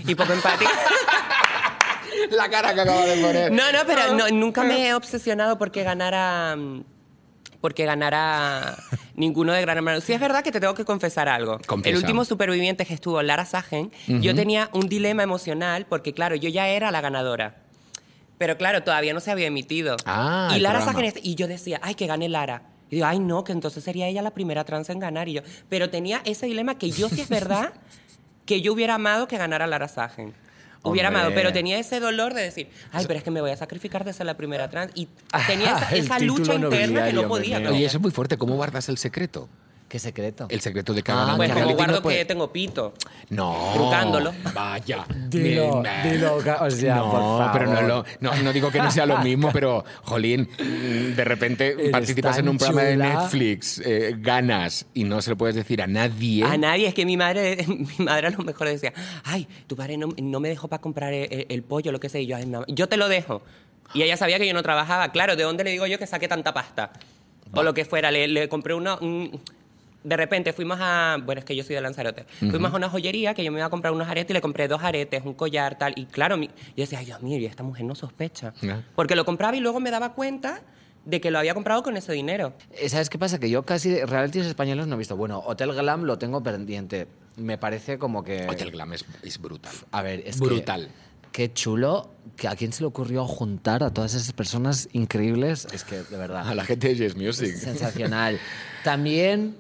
Y 0.07 0.15
poco 0.15 0.33
empático. 0.33 0.71
La 2.31 2.49
cara 2.49 2.75
que 2.75 2.81
acaba 2.81 3.05
de 3.05 3.21
poner. 3.23 3.53
No, 3.53 3.73
no, 3.73 3.79
pero 3.87 4.15
no- 4.15 4.29
nunca 4.31 4.63
me 4.65 4.89
he 4.89 4.95
obsesionado 4.95 5.59
porque 5.59 5.83
ganara. 5.83 6.57
mm, 6.57 6.85
Porque 7.61 7.85
ganara 7.85 8.77
ninguno 9.15 9.53
de 9.53 9.61
Gran 9.61 9.77
Hermano. 9.77 10.01
Sí, 10.01 10.13
es 10.13 10.19
verdad 10.21 10.43
que 10.43 10.51
te 10.51 10.59
tengo 10.59 10.75
que 10.75 10.85
confesar 10.85 11.29
algo. 11.29 11.59
Confiesa. 11.67 11.97
El 11.97 12.03
último 12.03 12.25
superviviente 12.25 12.85
que 12.85 12.93
estuvo, 12.95 13.23
Lara 13.23 13.45
Sagen, 13.45 13.93
yo 14.09 14.35
tenía 14.35 14.69
un 14.73 14.89
dilema 14.89 15.23
emocional 15.23 15.87
porque, 15.89 16.13
claro, 16.13 16.35
yo 16.35 16.49
ya 16.49 16.67
era 16.69 16.91
la 16.91 17.01
ganadora. 17.01 17.55
Pero 18.39 18.57
claro, 18.59 18.83
todavía 18.83 19.15
no 19.15 19.21
se 19.21 19.31
había 19.31 19.47
emitido. 19.47 19.97
Ah, 20.07 20.53
y 20.57 20.59
Lara. 20.59 20.81
Sagen, 20.81 21.13
y 21.23 21.37
yo 21.37 21.47
decía, 21.47 21.79
ay, 21.85 21.95
que 21.95 22.09
gane 22.09 22.29
Lara. 22.29 22.63
Y 22.91 22.97
digo, 22.97 23.07
ay, 23.07 23.21
no, 23.21 23.45
que 23.45 23.53
entonces 23.53 23.85
sería 23.85 24.09
ella 24.09 24.23
la 24.23 24.33
primera 24.33 24.65
trans 24.65 24.91
en 24.91 24.99
ganar. 24.99 25.29
Y 25.29 25.35
yo, 25.35 25.43
pero 25.69 25.89
tenía 25.89 26.21
ese 26.25 26.47
dilema 26.47 26.77
que 26.79 26.91
yo 26.91 27.09
sí 27.09 27.21
es 27.21 27.29
verdad 27.29 27.73
que 28.45 28.61
yo 28.61 28.73
hubiera 28.73 28.97
amado 28.97 29.29
que 29.29 29.39
ganara 29.39 29.69
Lara 29.69 29.87
Sagen. 29.87 30.35
Hubiera 30.85 31.09
Hombre. 31.09 31.21
amado, 31.23 31.35
pero 31.35 31.53
tenía 31.53 31.79
ese 31.79 32.01
dolor 32.01 32.35
de 32.35 32.43
decir, 32.43 32.69
ay, 32.91 33.05
pero 33.07 33.19
es 33.19 33.25
que 33.25 33.31
me 33.31 33.41
voy 33.41 33.51
a 33.51 33.57
sacrificar 33.57 34.05
de 34.05 34.13
ser 34.13 34.27
la 34.27 34.37
primera 34.37 34.69
trans. 34.69 34.91
Y 34.95 35.09
tenía 35.47 35.77
esa, 35.93 36.19
lucha 36.19 36.55
interna 36.55 37.07
que 37.07 37.13
no 37.13 37.29
podía. 37.29 37.59
Oye, 37.59 37.85
eso 37.85 37.99
es 37.99 38.03
muy 38.03 38.11
fuerte. 38.11 38.37
¿Cómo 38.37 38.57
guardas 38.57 38.89
el 38.89 38.99
secreto? 38.99 39.49
¿Qué 39.93 39.99
secreto? 39.99 40.47
El 40.49 40.63
secreto 40.63 40.95
de 40.95 41.01
Ah, 41.01 41.05
cada 41.05 41.37
Pues 41.37 41.53
que 41.53 41.61
como 41.61 41.75
guardo 41.77 41.97
no 41.97 42.03
puede- 42.03 42.17
que 42.21 42.25
tengo 42.25 42.51
pito. 42.51 42.95
No. 43.29 43.73
Trucándolo. 43.75 44.33
Vaya. 44.55 45.05
Dilo, 45.29 45.83
dilo, 46.03 46.37
o 46.37 46.71
sea, 46.71 46.95
no, 46.97 47.11
por 47.11 47.21
favor. 47.21 47.51
pero 47.53 47.67
no, 47.75 47.83
lo- 47.83 48.05
no, 48.21 48.35
no 48.43 48.53
digo 48.55 48.71
que 48.71 48.79
no 48.79 48.91
sea 48.91 49.05
lo 49.05 49.19
mismo, 49.19 49.51
pero, 49.53 49.85
jolín, 50.05 50.49
mm, 50.59 51.15
de 51.15 51.25
repente 51.25 51.73
Eres 51.73 51.91
participas 51.91 52.39
en 52.39 52.49
un 52.49 52.57
programa 52.57 52.85
de 52.85 52.95
chula. 52.95 53.21
Netflix, 53.21 53.83
eh, 53.85 54.15
ganas 54.17 54.87
y 54.95 55.05
no 55.05 55.21
se 55.21 55.29
lo 55.29 55.37
puedes 55.37 55.57
decir 55.57 55.83
a 55.83 55.87
nadie. 55.87 56.43
A 56.43 56.57
nadie, 56.57 56.87
es 56.89 56.95
que 56.95 57.05
mi 57.05 57.19
madre, 57.19 57.59
mi 57.99 58.03
madre 58.03 58.29
a 58.29 58.31
lo 58.31 58.39
mejor 58.45 58.69
decía, 58.69 58.95
ay, 59.25 59.47
tu 59.67 59.77
padre 59.77 59.99
no, 59.99 60.09
no 60.17 60.41
me 60.41 60.49
dejó 60.49 60.69
para 60.69 60.81
comprar 60.81 61.13
el, 61.13 61.45
el 61.51 61.63
pollo, 61.65 61.93
lo 61.93 62.01
que 62.01 62.09
sea, 62.09 62.23
y 62.23 62.27
yo, 62.27 62.37
"Ay, 62.37 62.47
mamá, 62.47 62.65
yo 62.67 62.89
te 62.89 62.97
lo 62.97 63.11
dejo. 63.11 63.43
Y 63.93 64.01
ella 64.05 64.17
sabía 64.17 64.39
que 64.39 64.47
yo 64.47 64.55
no 64.55 64.63
trabajaba. 64.63 65.13
Claro, 65.13 65.37
¿de 65.37 65.43
dónde 65.43 65.65
le 65.65 65.71
digo 65.71 65.87
yo 65.87 65.99
que 65.99 66.07
saque 66.07 66.29
tanta 66.29 66.55
pasta? 66.55 66.93
O 67.53 67.63
lo 67.63 67.75
que 67.75 67.85
fuera, 67.85 68.11
le, 68.11 68.27
le 68.27 68.49
compré 68.49 68.73
uno... 68.73 68.97
un- 69.03 69.39
de 70.05 70.17
repente 70.17 70.53
fuimos 70.53 70.79
a... 70.81 71.19
Bueno, 71.25 71.39
es 71.41 71.45
que 71.45 71.55
yo 71.57 71.63
soy 71.65 71.75
de 71.77 71.81
Lanzarote. 71.81 72.27
Fuimos 72.39 72.73
a 72.73 72.77
una 72.77 72.89
joyería 72.89 73.35
que 73.35 73.45
yo 73.45 73.53
me 73.53 73.59
iba 73.59 73.67
a 73.67 73.71
comprar 73.71 73.93
unos 73.93 74.09
aretes 74.09 74.31
y 74.31 74.35
le 74.35 74.41
compré 74.41 74.69
dos 74.69 74.83
aretes, 74.83 75.23
un 75.25 75.35
collar, 75.35 75.79
tal. 75.79 75.93
Y 75.97 76.07
claro, 76.07 76.37
mi- 76.37 76.49
yo 76.49 76.53
decía, 76.77 76.99
ay, 76.99 77.07
Dios 77.07 77.23
mío, 77.23 77.39
y 77.39 77.47
esta 77.47 77.63
mujer 77.63 77.85
no 77.85 77.95
sospecha. 77.95 78.53
Porque 78.95 79.15
lo 79.17 79.25
compraba 79.25 79.57
y 79.57 79.61
luego 79.61 79.81
me 79.81 79.91
daba 79.91 80.15
cuenta 80.15 80.61
de 81.05 81.21
que 81.21 81.31
lo 81.31 81.39
había 81.39 81.55
comprado 81.55 81.83
con 81.83 81.97
ese 81.97 82.13
dinero. 82.13 82.53
Eh, 82.73 82.89
¿Sabes 82.89 83.11
qué 83.11 83.19
pasa? 83.19 83.39
Que 83.41 83.51
yo 83.51 83.65
casi 83.65 84.05
realities 84.05 84.47
españoles 84.47 84.87
no 84.87 84.95
he 84.95 84.99
visto. 84.99 85.17
Bueno, 85.17 85.39
Hotel 85.41 85.73
Glam 85.73 86.05
lo 86.05 86.17
tengo 86.19 86.43
pendiente. 86.43 87.09
Me 87.37 87.59
parece 87.59 87.99
como 87.99 88.23
que... 88.23 88.47
Hotel 88.49 88.71
Glam 88.71 88.93
es, 88.93 89.05
es 89.23 89.39
brutal. 89.41 89.73
A 89.91 90.03
ver, 90.03 90.23
es 90.27 90.39
que- 90.41 90.47
Brutal. 90.47 90.89
qué 91.33 91.53
chulo. 91.53 92.11
Que 92.37 92.47
¿A 92.49 92.55
quién 92.57 92.73
se 92.73 92.83
le 92.83 92.87
ocurrió 92.87 93.27
juntar 93.27 93.83
a 93.83 93.91
todas 93.93 94.15
esas 94.15 94.33
personas 94.33 94.89
increíbles? 94.93 95.67
Es 95.73 95.83
que, 95.85 96.03
de 96.03 96.17
verdad, 96.17 96.49
A 96.49 96.55
la 96.55 96.65
gente 96.65 96.89
de 96.89 96.95
Yes 96.95 97.17
Music. 97.17 97.55
sensacional. 97.57 98.39
También 98.85 99.57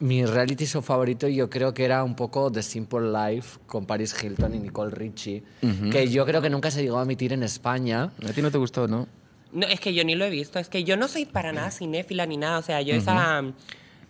mi 0.00 0.24
reality 0.26 0.66
show 0.66 0.82
favorito 0.82 1.28
yo 1.28 1.48
creo 1.48 1.72
que 1.74 1.84
era 1.84 2.02
un 2.04 2.14
poco 2.16 2.50
The 2.50 2.62
Simple 2.62 3.12
Life 3.12 3.58
con 3.66 3.86
Paris 3.86 4.14
Hilton 4.22 4.54
y 4.54 4.58
Nicole 4.58 4.90
Richie, 4.90 5.42
que 5.92 6.08
yo 6.08 6.26
creo 6.26 6.40
que 6.42 6.50
nunca 6.50 6.70
se 6.70 6.82
llegó 6.82 6.98
a 6.98 7.02
emitir 7.02 7.32
en 7.32 7.42
España. 7.42 8.10
A 8.28 8.32
ti 8.32 8.42
no 8.42 8.50
te 8.50 8.58
gustó, 8.58 8.88
¿no? 8.88 9.06
No, 9.52 9.66
es 9.66 9.80
que 9.80 9.92
yo 9.94 10.04
ni 10.04 10.14
lo 10.14 10.24
he 10.24 10.30
visto. 10.30 10.58
Es 10.58 10.68
que 10.68 10.84
yo 10.84 10.96
no 10.96 11.06
soy 11.08 11.24
para 11.26 11.52
nada 11.52 11.70
cinéfila 11.70 12.24
ni 12.26 12.36
nada. 12.36 12.58
O 12.58 12.62
sea, 12.62 12.80
yo 12.82 12.94
esa... 12.94 13.42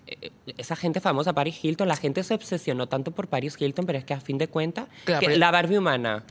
eh, 0.06 0.30
Esa 0.58 0.76
gente 0.76 1.00
famosa, 1.00 1.32
Paris 1.32 1.58
Hilton, 1.64 1.88
la 1.88 1.96
gente 1.96 2.22
se 2.24 2.34
obsesionó 2.34 2.88
tanto 2.88 3.10
por 3.10 3.26
Paris 3.28 3.56
Hilton, 3.58 3.86
pero 3.86 3.98
es 3.98 4.04
que 4.04 4.12
a 4.14 4.20
fin 4.20 4.38
de 4.38 4.48
cuentas, 4.48 4.86
Claro, 5.04 5.28
la 5.36 5.50
Barbie 5.50 5.78
humana. 5.78 6.24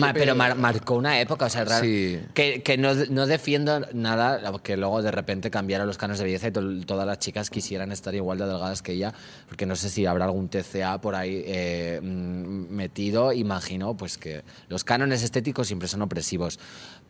Ma- 0.00 0.12
pero 0.12 0.34
mar- 0.34 0.56
marcó 0.56 0.94
una 0.94 1.20
época, 1.20 1.46
o 1.46 1.50
sea, 1.50 1.66
Sí. 1.80 2.20
que, 2.34 2.62
que 2.62 2.76
no, 2.78 2.94
no 3.10 3.26
defiendo 3.26 3.80
nada 3.92 4.40
que 4.62 4.76
luego 4.76 5.02
de 5.02 5.10
repente 5.10 5.50
cambiara 5.50 5.84
los 5.84 5.98
cánones 5.98 6.18
de 6.18 6.24
belleza 6.24 6.48
y 6.48 6.52
to- 6.52 6.80
todas 6.86 7.06
las 7.06 7.18
chicas 7.18 7.50
quisieran 7.50 7.92
estar 7.92 8.14
igual 8.14 8.38
de 8.38 8.46
delgadas 8.46 8.82
que 8.82 8.92
ella, 8.92 9.12
porque 9.48 9.66
no 9.66 9.76
sé 9.76 9.88
si 9.90 10.06
habrá 10.06 10.24
algún 10.26 10.48
TCA 10.48 11.00
por 11.00 11.14
ahí 11.14 11.42
eh, 11.46 12.00
metido, 12.02 13.32
imagino, 13.32 13.96
pues 13.96 14.18
que 14.18 14.42
los 14.68 14.84
cánones 14.84 15.22
estéticos 15.22 15.66
siempre 15.66 15.88
son 15.88 16.02
opresivos. 16.02 16.58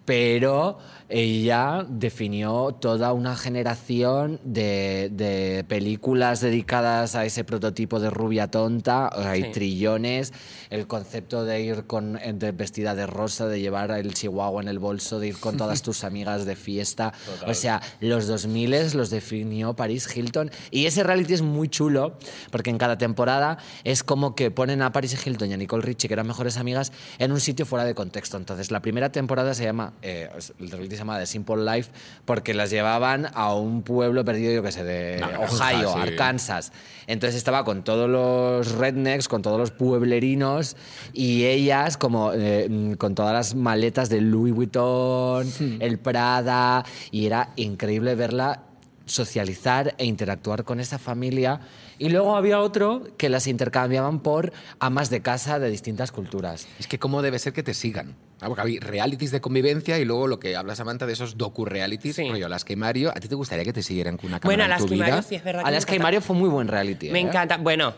Pero 0.04 0.78
ella 1.08 1.86
definió 1.88 2.72
toda 2.80 3.12
una 3.12 3.36
generación 3.36 4.40
de, 4.44 5.10
de 5.12 5.64
películas 5.68 6.40
dedicadas 6.40 7.14
a 7.14 7.24
ese 7.24 7.44
prototipo 7.44 8.00
de 8.00 8.10
rubia 8.10 8.50
tonta, 8.50 9.10
hay 9.14 9.42
Sí. 9.44 9.48
trillones, 9.52 10.32
el 10.70 10.86
concepto 10.86 11.44
de 11.44 11.60
ir 11.60 11.84
con 11.86 12.14
de 12.14 12.52
vestida 12.52 12.94
de 12.94 13.06
rosa, 13.06 13.46
de 13.46 13.60
llevar 13.60 13.90
el 13.92 14.14
chihuahua 14.14 14.62
en 14.62 14.68
el 14.68 14.78
bolso, 14.78 15.20
de 15.20 15.28
ir 15.28 15.38
con 15.38 15.56
todas 15.56 15.82
tus 15.82 16.02
amigas 16.04 16.46
de 16.46 16.56
fiesta. 16.56 17.12
O 17.46 17.54
sea, 17.54 17.80
los 18.00 18.26
2000 18.26 18.72
los 18.94 19.10
definió 19.10 19.74
Paris 19.74 20.08
Hilton. 20.16 20.50
Y 20.70 20.86
ese 20.86 21.02
reality 21.02 21.34
es 21.34 21.42
muy 21.42 21.68
chulo, 21.68 22.16
porque 22.50 22.70
en 22.70 22.78
cada 22.78 22.96
temporada 22.98 23.58
es 23.84 24.02
como 24.02 24.34
que 24.34 24.50
ponen 24.50 24.80
a 24.82 24.92
Paris 24.92 25.26
Hilton 25.26 25.50
y 25.50 25.54
a 25.54 25.56
Nicole 25.56 25.82
Richie, 25.82 26.08
que 26.08 26.14
eran 26.14 26.26
mejores 26.26 26.56
amigas, 26.56 26.90
en 27.18 27.32
un 27.32 27.40
sitio 27.40 27.66
fuera 27.66 27.84
de 27.84 27.94
contexto. 27.94 28.36
Entonces, 28.36 28.70
la 28.70 28.80
primera 28.80 29.12
temporada 29.12 29.52
se 29.54 29.64
llama, 29.64 29.91
eh, 30.02 30.28
el 30.58 30.70
reality 30.70 30.96
se 30.96 30.98
llama 30.98 31.18
The 31.18 31.26
Simple 31.26 31.64
Life, 31.64 31.90
porque 32.24 32.54
las 32.54 32.70
llevaban 32.70 33.28
a 33.34 33.54
un 33.54 33.82
pueblo 33.82 34.24
perdido, 34.24 34.52
yo 34.52 34.62
qué 34.62 34.72
sé, 34.72 34.84
de 34.84 35.16
granja, 35.18 35.40
Ohio, 35.40 35.92
sí. 35.92 35.98
Arkansas. 36.00 36.72
Entonces 37.06 37.36
estaba 37.36 37.64
con 37.64 37.84
todos 37.84 38.08
los 38.08 38.72
rednecks, 38.72 39.28
con 39.28 39.42
todos 39.42 39.58
los 39.58 39.70
pueblerinos 39.70 40.76
y 41.12 41.44
ellas 41.44 41.96
como 41.96 42.32
eh, 42.34 42.94
con 42.98 43.14
todas 43.14 43.32
las 43.32 43.54
maletas 43.54 44.08
de 44.08 44.20
Louis 44.20 44.54
Vuitton, 44.54 45.46
el 45.80 45.98
Prada 45.98 46.84
y 47.10 47.26
era 47.26 47.50
increíble 47.56 48.14
verla 48.14 48.62
socializar 49.06 49.94
e 49.98 50.04
interactuar 50.04 50.64
con 50.64 50.80
esa 50.80 50.98
familia. 50.98 51.60
Y 52.02 52.08
luego 52.08 52.34
había 52.34 52.58
otro 52.58 53.04
que 53.16 53.28
las 53.28 53.46
intercambiaban 53.46 54.18
por 54.20 54.52
amas 54.80 55.08
de 55.08 55.20
casa 55.22 55.60
de 55.60 55.70
distintas 55.70 56.10
culturas. 56.10 56.66
Es 56.80 56.88
que 56.88 56.98
cómo 56.98 57.22
debe 57.22 57.38
ser 57.38 57.52
que 57.52 57.62
te 57.62 57.74
sigan. 57.74 58.16
Ah, 58.40 58.48
porque 58.48 58.62
hay 58.62 58.78
realities 58.80 59.30
de 59.30 59.40
convivencia 59.40 60.00
y 60.00 60.04
luego 60.04 60.26
lo 60.26 60.40
que 60.40 60.56
habla 60.56 60.74
Samantha 60.74 61.06
de 61.06 61.12
esos 61.12 61.38
docu-realities, 61.38 62.16
Sí. 62.16 62.28
rollo 62.28 62.46
Alaska 62.46 62.72
y 62.72 62.76
Mario. 62.76 63.10
¿A 63.10 63.20
ti 63.20 63.28
te 63.28 63.36
gustaría 63.36 63.64
que 63.64 63.72
te 63.72 63.84
siguieran 63.84 64.16
con 64.16 64.30
una 64.30 64.40
cámara 64.40 64.56
Bueno, 64.56 64.64
en 64.64 64.68
tu 64.68 64.74
Alaska 64.74 64.94
y 64.94 64.96
vida? 64.98 65.06
Mario 65.14 65.28
sí 65.28 65.34
es 65.36 65.44
verdad 65.44 65.60
que 65.60 65.64
me 65.64 65.68
Alaska 65.68 65.92
y 65.92 65.94
encanta. 65.94 66.06
Mario 66.06 66.20
fue 66.22 66.36
muy 66.36 66.48
buen 66.48 66.66
reality. 66.66 67.10
Me 67.10 67.20
¿eh? 67.20 67.22
encanta. 67.22 67.56
Bueno, 67.58 67.94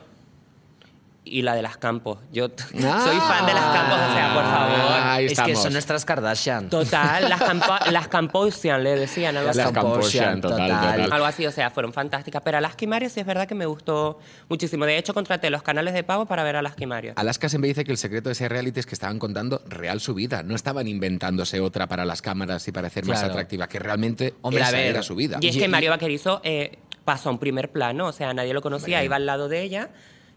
y 1.27 1.41
la 1.43 1.55
de 1.55 1.63
las 1.63 1.79
campos. 1.79 2.19
Yo 2.33 2.47
Ah. 2.47 3.01
soy 3.05 3.17
fan 3.19 3.47
de 3.47 3.55
las 3.55 3.65
campos, 3.65 3.99
o 4.11 4.13
sea, 4.15 4.35
por 4.35 4.43
favor. 4.45 5.03
Ahí 5.03 5.25
Es 5.25 5.31
que 5.31 5.41
estamos. 5.41 5.63
son 5.63 5.73
nuestras 5.73 6.05
Kardashian. 6.05 6.69
Total, 6.69 7.29
las, 7.29 7.41
las 7.93 8.09
Camposian, 8.09 8.85
le 8.85 8.97
decían 8.97 9.37
algo 9.37 9.51
así. 9.51 9.59
Las 9.59 9.73
Camposian, 9.73 10.41
total, 10.41 10.69
total. 10.69 10.93
total. 10.97 11.13
Algo 11.13 11.25
así, 11.27 11.47
o 11.47 11.51
sea, 11.53 11.71
fueron 11.71 11.93
fantásticas. 11.93 12.43
Pero 12.45 12.59
Alaska 12.59 12.85
y 12.85 12.89
Mario 12.89 13.09
sí 13.09 13.21
es 13.21 13.27
verdad 13.27 13.47
que 13.49 13.55
me 13.55 13.65
gustó 13.67 14.19
muchísimo. 14.49 14.85
De 14.87 14.99
hecho, 14.99 15.15
contraté 15.15 15.49
los 15.51 15.63
canales 15.63 15.95
de 15.95 16.03
pago 16.05 16.27
para 16.27 16.43
ver 16.45 16.57
Alaska 16.57 16.85
y 16.85 16.87
Mario. 16.87 17.13
Alaska 17.17 17.49
siempre 17.49 17.69
dice 17.69 17.85
que 17.85 17.93
el 17.93 17.99
secreto 17.99 18.29
de 18.29 18.35
ese 18.35 18.49
reality 18.49 18.81
es 18.81 18.87
que 18.87 18.95
estaban 18.95 19.19
contando 19.19 19.63
real 19.67 20.01
su 20.01 20.15
vida. 20.15 20.43
No 20.43 20.55
estaban 20.55 20.87
inventándose 20.89 21.61
otra 21.61 21.87
para 21.87 22.05
las 22.05 22.21
cámaras 22.23 22.69
y 22.69 22.73
para 22.73 22.89
hacer 22.89 23.07
más 23.07 23.19
Claro. 23.21 23.33
atractiva, 23.33 23.67
que 23.69 23.79
realmente 23.79 24.35
Hombre, 24.43 24.63
a 24.63 24.69
esa 24.69 24.77
ver, 24.77 24.87
era 24.89 25.03
su 25.03 25.15
vida. 25.15 25.39
Y 25.41 25.49
es 25.49 25.57
que 25.57 25.69
Mario 25.69 25.91
Vaquerizo 25.91 26.41
eh, 26.45 26.79
pasó 27.05 27.31
a 27.31 27.33
un 27.33 27.39
primer 27.39 27.71
plano, 27.71 28.07
o 28.09 28.13
sea, 28.13 28.35
nadie 28.35 28.53
lo 28.53 28.61
conocía, 28.61 28.97
Hombre. 28.99 29.05
iba 29.07 29.17
al 29.17 29.27
lado 29.27 29.49
de 29.49 29.63
ella. 29.63 29.89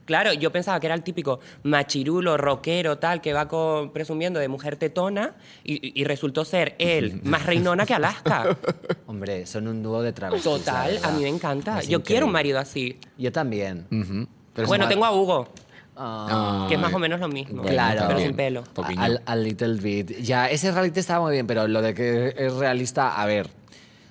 Claro, 0.07 0.31
yo 0.33 0.51
pensaba 0.51 0.79
que 0.79 0.87
era 0.87 0.95
el 0.95 1.03
típico 1.03 1.41
machirulo, 1.63 2.37
rockero, 2.37 2.97
tal, 2.97 3.21
que 3.21 3.33
va 3.33 3.47
con- 3.47 3.91
presumiendo 3.91 4.39
de 4.39 4.47
mujer 4.47 4.77
tetona 4.77 5.35
y, 5.63 5.99
y 6.01 6.03
resultó 6.05 6.45
ser 6.45 6.75
él 6.79 7.19
más 7.23 7.45
reinona 7.45 7.85
que 7.85 7.93
Alaska. 7.93 8.57
Hombre, 9.05 9.45
son 9.45 9.67
un 9.67 9.83
dúo 9.83 10.01
de 10.01 10.13
travestis. 10.13 10.43
Total, 10.49 10.97
a 11.03 11.11
mí 11.11 11.23
me 11.23 11.29
encanta. 11.29 11.79
Es 11.79 11.89
Yo 11.89 12.01
quiero 12.01 12.25
un 12.25 12.31
marido 12.31 12.57
así. 12.57 12.97
Yo 13.17 13.31
también. 13.33 13.85
Pero 14.53 14.67
bueno, 14.67 14.87
tengo 14.87 15.05
a 15.05 15.11
Hugo, 15.13 15.47
Ah. 15.99 16.67
que 16.69 16.75
es 16.75 16.79
más 16.79 16.93
o 16.93 16.99
menos 16.99 17.19
lo 17.19 17.27
mismo, 17.27 17.63
Bueno, 17.63 17.69
Claro. 17.73 18.03
pero 18.07 18.19
sin 18.19 18.35
pelo. 18.35 18.63
Al 19.25 19.43
little 19.43 19.73
bit. 19.81 20.11
Ya, 20.21 20.47
ese 20.47 20.71
reality 20.71 20.99
estaba 21.01 21.21
muy 21.25 21.33
bien, 21.33 21.47
pero 21.47 21.67
lo 21.67 21.81
de 21.81 21.93
que 21.93 22.33
es 22.37 22.53
realista, 22.53 23.19
a 23.21 23.25
ver. 23.25 23.49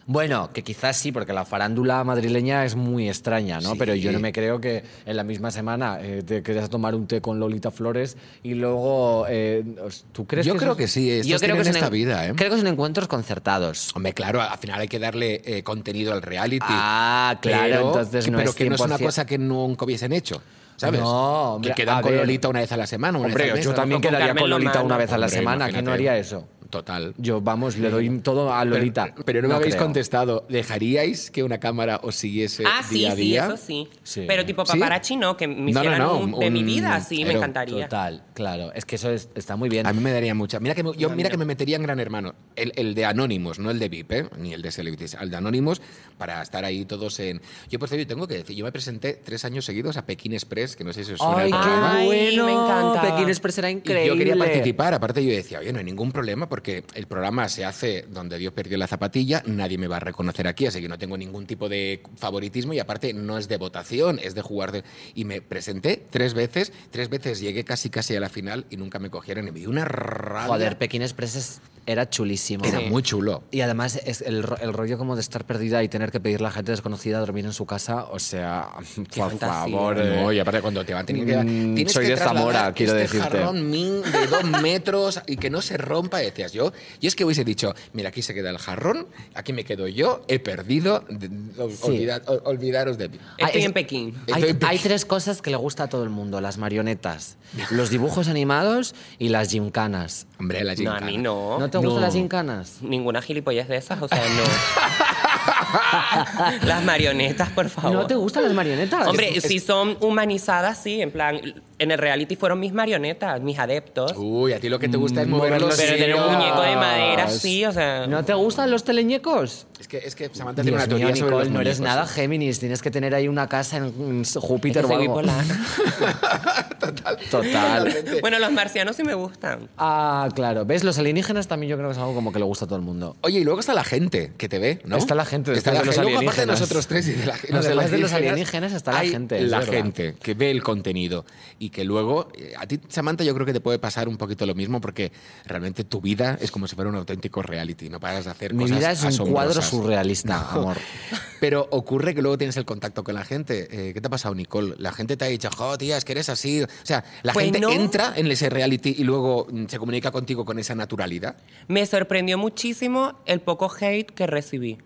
Bueno, 0.08 0.50
que 0.52 0.62
quizás 0.62 0.96
sí, 0.96 1.10
porque 1.10 1.32
la 1.32 1.44
farándula 1.44 2.04
madrileña 2.04 2.64
es 2.64 2.76
muy 2.76 3.08
extraña, 3.08 3.58
¿no? 3.60 3.72
Sí. 3.72 3.76
Pero 3.76 3.94
yo 3.96 4.12
no 4.12 4.20
me 4.20 4.32
creo 4.32 4.60
que 4.60 4.84
en 5.04 5.16
la 5.16 5.24
misma 5.24 5.50
semana 5.50 5.98
eh, 6.00 6.22
te 6.24 6.44
quieras 6.44 6.70
tomar 6.70 6.94
un 6.94 7.08
té 7.08 7.20
con 7.20 7.40
Lolita 7.40 7.72
Flores 7.72 8.16
y 8.44 8.54
luego. 8.54 9.26
eh, 9.28 9.64
¿Tú 10.12 10.24
crees 10.24 10.46
Yo 10.46 10.52
que 10.52 10.60
creo 10.60 10.76
que 10.76 10.86
sí, 10.86 11.10
estos 11.10 11.26
Yo 11.26 11.38
creo 11.40 11.56
que 11.56 11.64
son 11.64 11.74
esta 11.74 11.86
en- 11.86 11.92
vida, 11.92 12.24
¿eh? 12.28 12.32
Creo 12.36 12.50
que 12.52 12.56
son 12.58 12.68
encuentros 12.68 13.08
concertados. 13.08 13.90
Hombre, 13.96 14.12
claro, 14.12 14.40
al 14.40 14.58
final 14.58 14.80
hay 14.80 14.86
que 14.88 15.00
darle 15.00 15.42
eh, 15.44 15.64
contenido 15.64 16.12
al 16.12 16.22
reality. 16.22 16.64
Ah, 16.68 17.36
claro, 17.42 17.64
Pero- 17.68 17.86
entonces 17.88 18.30
no 18.30 18.38
pero 18.38 18.50
es 18.50 18.56
que 18.56 18.68
no 18.68 18.74
es 18.76 18.80
una 18.80 18.96
100%. 18.98 19.04
cosa 19.04 19.26
que 19.26 19.38
nunca 19.38 19.84
hubiesen 19.84 20.12
hecho. 20.12 20.40
¿Sabes? 20.76 21.00
No, 21.00 21.54
hombre, 21.54 21.70
que 21.70 21.82
quedan 21.82 21.98
a 21.98 22.02
con 22.02 22.10
ver. 22.12 22.20
Lolita 22.20 22.48
una 22.48 22.60
vez 22.60 22.70
a 22.70 22.76
la 22.76 22.86
semana. 22.86 23.18
Una 23.18 23.28
Hombre, 23.28 23.50
vez 23.54 23.64
yo 23.64 23.72
también 23.74 24.00
quedaría 24.00 24.34
con 24.34 24.50
Lolita 24.50 24.82
una 24.82 24.98
vez 24.98 25.10
a 25.10 25.16
la 25.18 25.26
Hombre, 25.26 25.38
semana. 25.38 25.68
¿Quién 25.70 25.84
no 25.86 25.92
haría 25.92 26.16
eso? 26.18 26.46
Total. 26.76 27.14
Yo, 27.16 27.40
vamos, 27.40 27.76
le 27.78 27.88
doy 27.90 28.08
todo 28.20 28.52
a 28.52 28.64
Lolita. 28.64 29.04
Pero, 29.14 29.24
pero 29.24 29.42
no 29.42 29.48
me 29.48 29.54
habéis 29.54 29.74
creo. 29.74 29.84
contestado. 29.86 30.44
¿Dejaríais 30.48 31.30
que 31.30 31.42
una 31.42 31.58
cámara 31.58 32.00
os 32.02 32.16
siguiese 32.16 32.64
Ah, 32.66 32.82
sí, 32.86 32.96
día 32.98 33.12
a 33.12 33.14
sí, 33.16 33.20
día? 33.22 33.46
eso 33.46 33.56
sí. 33.56 33.88
Sí. 34.02 34.24
Pero 34.26 34.44
tipo 34.44 34.66
¿Sí? 34.66 34.72
paparazzi 34.78 35.16
no, 35.16 35.36
que 35.36 35.48
me 35.48 35.54
No, 35.72 35.80
hicieran 35.80 35.98
no, 35.98 36.18
un- 36.18 36.38
de 36.38 36.50
mi 36.50 36.62
vida, 36.62 37.00
sí, 37.00 37.24
me 37.24 37.32
encantaría. 37.32 37.84
Total, 37.88 38.24
claro. 38.34 38.72
Es 38.74 38.84
que 38.84 38.96
eso 38.96 39.10
es- 39.10 39.28
está 39.34 39.56
muy 39.56 39.68
bien. 39.68 39.86
A 39.86 39.92
mí 39.92 40.00
me 40.00 40.12
daría 40.12 40.34
mucha. 40.34 40.60
Mira 40.60 40.74
que 40.74 40.82
me, 40.82 40.92
yo 40.96 41.08
mira 41.10 41.30
que 41.30 41.36
me 41.38 41.44
metería 41.44 41.76
en 41.76 41.82
Gran 41.82 41.98
Hermano. 42.00 42.34
El, 42.56 42.72
el 42.76 42.94
de 42.94 43.04
Anónimos, 43.06 43.58
no 43.58 43.70
el 43.70 43.78
de 43.78 43.88
VIP, 43.88 44.12
¿eh? 44.12 44.28
ni 44.38 44.52
el 44.52 44.62
de 44.62 44.70
Celebrities. 44.70 45.14
El 45.20 45.30
de 45.30 45.36
Anónimos 45.36 45.80
para 46.18 46.42
estar 46.42 46.64
ahí 46.64 46.84
todos 46.84 47.18
en. 47.20 47.40
Yo 47.70 47.78
por 47.78 47.88
cierto 47.88 48.06
tengo 48.06 48.26
que 48.26 48.34
decir, 48.34 48.54
yo 48.56 48.64
me 48.64 48.72
presenté 48.72 49.14
tres 49.14 49.44
años 49.44 49.64
seguidos 49.64 49.96
a 49.96 50.04
Pekín 50.04 50.32
Express, 50.34 50.76
que 50.76 50.84
no 50.84 50.92
sé 50.92 51.04
si 51.04 51.12
os 51.12 51.18
suena 51.18 51.38
¡Ay, 51.38 51.50
el 51.52 52.30
qué 52.30 52.40
bueno! 52.40 52.44
me 52.46 52.52
encantaba. 52.52 53.02
Pekín 53.16 53.28
Express 53.28 53.58
era 53.58 53.70
Y 53.70 53.74
increíble. 53.74 54.06
yo 54.08 54.16
quería 54.16 54.36
participar, 54.36 54.94
aparte 54.94 55.24
yo 55.24 55.30
decía, 55.30 55.60
oye, 55.60 55.72
no 55.72 55.78
hay 55.78 55.84
ningún 55.84 56.12
problema 56.12 56.48
porque 56.48 56.65
el 56.94 57.06
programa 57.06 57.48
se 57.48 57.64
hace 57.64 58.04
donde 58.08 58.38
Dios 58.38 58.52
perdió 58.52 58.76
la 58.78 58.86
zapatilla, 58.86 59.42
nadie 59.46 59.78
me 59.78 59.86
va 59.88 59.96
a 59.96 60.00
reconocer 60.00 60.46
aquí, 60.48 60.66
así 60.66 60.80
que 60.80 60.88
no 60.88 60.98
tengo 60.98 61.16
ningún 61.16 61.46
tipo 61.46 61.68
de 61.68 62.02
favoritismo 62.16 62.72
y 62.72 62.78
aparte 62.78 63.12
no 63.14 63.38
es 63.38 63.48
de 63.48 63.56
votación, 63.56 64.18
es 64.22 64.34
de 64.34 64.42
jugar. 64.42 64.72
de- 64.72 64.84
Y 65.14 65.24
me 65.24 65.40
presenté 65.42 66.02
tres 66.10 66.34
veces, 66.34 66.72
tres 66.90 67.08
veces 67.08 67.40
llegué 67.40 67.64
casi 67.64 67.90
casi 67.90 68.16
a 68.16 68.20
la 68.20 68.28
final 68.28 68.66
y 68.70 68.76
nunca 68.76 68.98
me 68.98 69.10
cogieron 69.10 69.46
y 69.48 69.52
me 69.52 69.66
una 69.68 69.84
rabia. 69.84 70.46
Joder, 70.48 70.78
Pekín 70.78 71.02
Express 71.02 71.36
es 71.36 71.60
era 71.86 72.10
chulísimo. 72.10 72.64
Era 72.64 72.80
muy 72.80 73.02
chulo. 73.02 73.44
Y 73.50 73.60
además 73.60 74.00
es 74.04 74.20
el, 74.22 74.42
ro- 74.42 74.58
el 74.60 74.72
rollo 74.72 74.98
como 74.98 75.14
de 75.14 75.20
estar 75.20 75.44
perdida 75.46 75.82
y 75.82 75.88
tener 75.88 76.10
que 76.10 76.20
pedirle 76.20 76.48
a 76.48 76.50
gente 76.50 76.72
desconocida 76.72 77.18
a 77.18 77.20
dormir 77.20 77.44
en 77.46 77.52
su 77.52 77.64
casa, 77.66 78.04
o 78.10 78.18
sea, 78.18 78.68
por 78.74 79.30
fantasía. 79.30 79.38
favor. 79.76 79.98
eh. 80.00 80.20
No, 80.22 80.32
y 80.32 80.38
aparte 80.40 80.60
cuando 80.62 80.84
te 80.84 80.92
van 80.94 81.06
teniendo 81.06 81.32
que... 81.32 81.38
Mm, 81.38 81.74
tienes 81.76 81.92
soy 81.92 82.04
que 82.06 82.10
de 82.10 82.16
Zamora, 82.16 82.42
trasladar 82.44 82.74
quiero 82.74 82.92
este 82.96 83.02
decirte. 83.18 83.38
jarrón 83.38 83.70
min 83.70 84.02
de 84.02 84.26
dos 84.26 84.44
metros 84.62 85.20
y 85.26 85.36
que 85.36 85.48
no 85.50 85.62
se 85.62 85.76
rompa, 85.76 86.18
decías 86.18 86.52
yo. 86.52 86.72
Y 87.00 87.06
es 87.06 87.14
que 87.14 87.24
hubiese 87.24 87.44
dicho, 87.44 87.74
mira, 87.92 88.08
aquí 88.08 88.22
se 88.22 88.34
queda 88.34 88.50
el 88.50 88.58
jarrón, 88.58 89.06
aquí 89.34 89.52
me 89.52 89.64
quedo 89.64 89.86
yo, 89.88 90.22
he 90.28 90.38
perdido, 90.38 91.04
de- 91.08 91.28
ol- 91.58 91.72
olvidad- 91.82 92.22
ol- 92.28 92.42
olvidaros 92.44 92.98
de 92.98 93.08
mí. 93.10 93.18
Estoy 93.38 93.60
es- 93.60 93.66
en 93.66 93.72
Pekín. 93.72 94.08
Estoy 94.26 94.34
Hay, 94.34 94.50
en 94.50 94.58
Pekín. 94.58 94.68
hay 94.68 94.78
tres 94.78 95.04
cosas 95.04 95.40
que 95.42 95.50
le 95.50 95.56
gusta 95.56 95.84
a 95.84 95.88
todo 95.88 96.02
el 96.02 96.10
mundo: 96.10 96.40
las 96.40 96.58
marionetas, 96.58 97.36
los 97.70 97.90
dibujos 97.90 98.28
animados 98.28 98.94
y 99.18 99.28
las 99.28 99.50
gimcanas. 99.50 100.26
Hombre, 100.38 100.64
la 100.64 100.74
No, 100.74 100.90
a 100.90 100.94
gincana. 100.94 101.06
mí 101.06 101.18
no. 101.18 101.58
¿No 101.58 101.70
te 101.70 101.75
gustan 101.78 101.94
No. 101.96 102.00
las 102.00 102.14
gimcanas? 102.14 102.78
Ninguna 102.82 103.22
gilipollez 103.22 103.68
de 103.68 103.76
esas, 103.76 104.00
o 104.02 104.08
sea, 104.08 104.18
no. 104.18 104.42
Las 106.66 106.82
marionetas, 106.84 107.50
por 107.50 107.68
favor. 107.68 107.92
¿No 107.92 108.06
te 108.06 108.14
gustan 108.14 108.44
las 108.44 108.52
marionetas? 108.52 109.06
Hombre, 109.06 109.36
Es- 109.36 109.44
si 109.44 109.60
son 109.60 109.96
humanizadas, 110.00 110.78
sí, 110.82 111.00
en 111.00 111.10
plan, 111.10 111.40
en 111.78 111.90
el 111.90 111.98
reality 111.98 112.36
fueron 112.36 112.60
mis 112.60 112.72
marionetas, 112.72 113.40
mis 113.40 113.58
adeptos. 113.58 114.12
Uy, 114.16 114.52
a 114.52 114.60
ti 114.60 114.68
lo 114.68 114.78
que 114.78 114.88
te 114.88 114.96
gusta 114.96 115.22
es 115.22 115.28
Mm, 115.28 115.30
mover 115.30 115.60
los 115.60 115.76
pero 115.76 115.96
tener 115.96 116.14
un 116.16 116.32
muñeco 116.32 116.62
de 116.62 116.76
madera, 116.76 117.28
sí, 117.28 117.64
o 117.64 117.72
sea. 117.72 118.06
¿No 118.06 118.24
te 118.24 118.34
gustan 118.34 118.70
los 118.70 118.84
teleñecos? 118.84 119.66
Es 119.78 119.88
que, 119.88 119.98
es 119.98 120.14
que 120.14 120.30
Samantha 120.32 120.62
tiene 120.62 120.78
Dios 120.78 120.86
una 120.86 120.88
teoría 120.88 121.06
mío, 121.08 121.16
sobre 121.16 121.30
Nicole, 121.30 121.44
los 121.44 121.52
no 121.52 121.60
eres 121.60 121.80
nada 121.80 122.06
Géminis, 122.06 122.58
tienes 122.58 122.80
que 122.80 122.90
tener 122.90 123.14
ahí 123.14 123.28
una 123.28 123.46
casa 123.46 123.76
en 123.76 124.24
Júpiter 124.24 124.84
o 124.86 124.94
algo. 124.96 125.22
Total. 126.80 127.18
Total. 127.30 127.94
bueno, 128.20 128.38
los 128.38 128.52
marcianos 128.52 128.96
sí 128.96 129.04
me 129.04 129.14
gustan. 129.14 129.68
Ah, 129.76 130.28
claro. 130.34 130.64
¿Ves? 130.64 130.84
Los 130.84 130.98
alienígenas 130.98 131.48
también 131.48 131.70
yo 131.70 131.76
creo 131.76 131.88
que 131.88 131.92
es 131.92 131.98
algo 131.98 132.14
como 132.14 132.32
que 132.32 132.38
le 132.38 132.44
gusta 132.44 132.64
a 132.64 132.68
todo 132.68 132.78
el 132.78 132.84
mundo. 132.84 133.16
Oye, 133.22 133.40
y 133.40 133.44
luego 133.44 133.60
está 133.60 133.74
la 133.74 133.84
gente 133.84 134.32
que 134.38 134.48
te 134.48 134.58
ve, 134.58 134.80
¿no? 134.84 134.96
Está 134.96 135.14
la 135.14 135.24
gente 135.24 135.52
Está 135.52 135.72
la 135.72 135.80
de 135.80 135.86
los 135.86 135.94
gente. 135.94 136.10
Luego, 136.10 136.20
aparte 136.22 136.40
de 136.40 136.42
alienígenas. 136.42 136.60
nosotros 136.60 136.86
tres 136.86 137.08
y 137.08 137.12
de 137.12 137.26
la, 137.26 137.34
los 137.50 137.66
Además 137.66 137.90
de 137.90 137.98
los 137.98 138.12
alienígenas 138.12 138.72
está 138.72 138.92
la 138.92 138.98
hay 139.00 139.10
gente, 139.10 139.42
es 139.42 139.50
La 139.50 139.58
verdad. 139.60 139.72
gente 139.72 140.14
que 140.22 140.34
ve 140.34 140.50
el 140.50 140.62
contenido 140.62 141.24
y 141.58 141.70
que 141.70 141.84
luego, 141.84 142.28
eh, 142.36 142.54
a 142.58 142.66
ti, 142.66 142.80
Samantha, 142.88 143.24
yo 143.24 143.34
creo 143.34 143.46
que 143.46 143.52
te 143.52 143.60
puede 143.60 143.78
pasar 143.78 144.08
un 144.08 144.16
poquito 144.16 144.46
lo 144.46 144.54
mismo 144.54 144.80
porque 144.80 145.12
realmente 145.44 145.84
tu 145.84 146.00
vida 146.00 146.38
es 146.40 146.50
como 146.50 146.66
si 146.66 146.74
fuera 146.76 146.90
un 146.90 146.96
auténtico 146.96 147.42
reality, 147.42 147.88
no 147.88 148.00
paras 148.00 148.24
de 148.24 148.30
hacer 148.30 148.54
Mi 148.54 148.64
cosas 148.64 148.78
vida 148.78 148.92
es 148.92 149.18
un 149.18 149.32
cuadro 149.32 149.60
surrealista, 149.66 150.50
amor. 150.50 150.76
Pero 151.40 151.68
ocurre 151.70 152.14
que 152.14 152.22
luego 152.22 152.38
tienes 152.38 152.56
el 152.56 152.64
contacto 152.64 153.04
con 153.04 153.14
la 153.14 153.24
gente. 153.24 153.68
Eh, 153.70 153.92
¿Qué 153.92 154.00
te 154.00 154.06
ha 154.06 154.10
pasado, 154.10 154.34
Nicole? 154.34 154.74
La 154.78 154.92
gente 154.92 155.16
te 155.18 155.24
ha 155.26 155.28
dicho, 155.28 155.50
jo, 155.54 155.76
tía, 155.76 155.96
es 155.98 156.04
que 156.04 156.12
eres 156.12 156.28
así. 156.30 156.62
O 156.62 156.66
sea, 156.82 157.04
la 157.22 157.32
Pues 157.34 157.44
gente 157.44 157.60
no. 157.60 157.70
entra 157.70 158.14
en 158.16 158.26
ese 158.30 158.48
reality 158.48 158.94
y 158.98 159.04
luego 159.04 159.46
mm, 159.50 159.66
se 159.66 159.78
comunica 159.78 160.10
contigo 160.10 160.44
con 160.46 160.58
esa 160.58 160.74
naturalidad. 160.74 161.36
Me 161.68 161.84
sorprendió 161.84 162.38
muchísimo 162.38 163.20
el 163.26 163.40
poco 163.40 163.70
hate 163.80 164.10
que 164.12 164.26
recibí. 164.26 164.78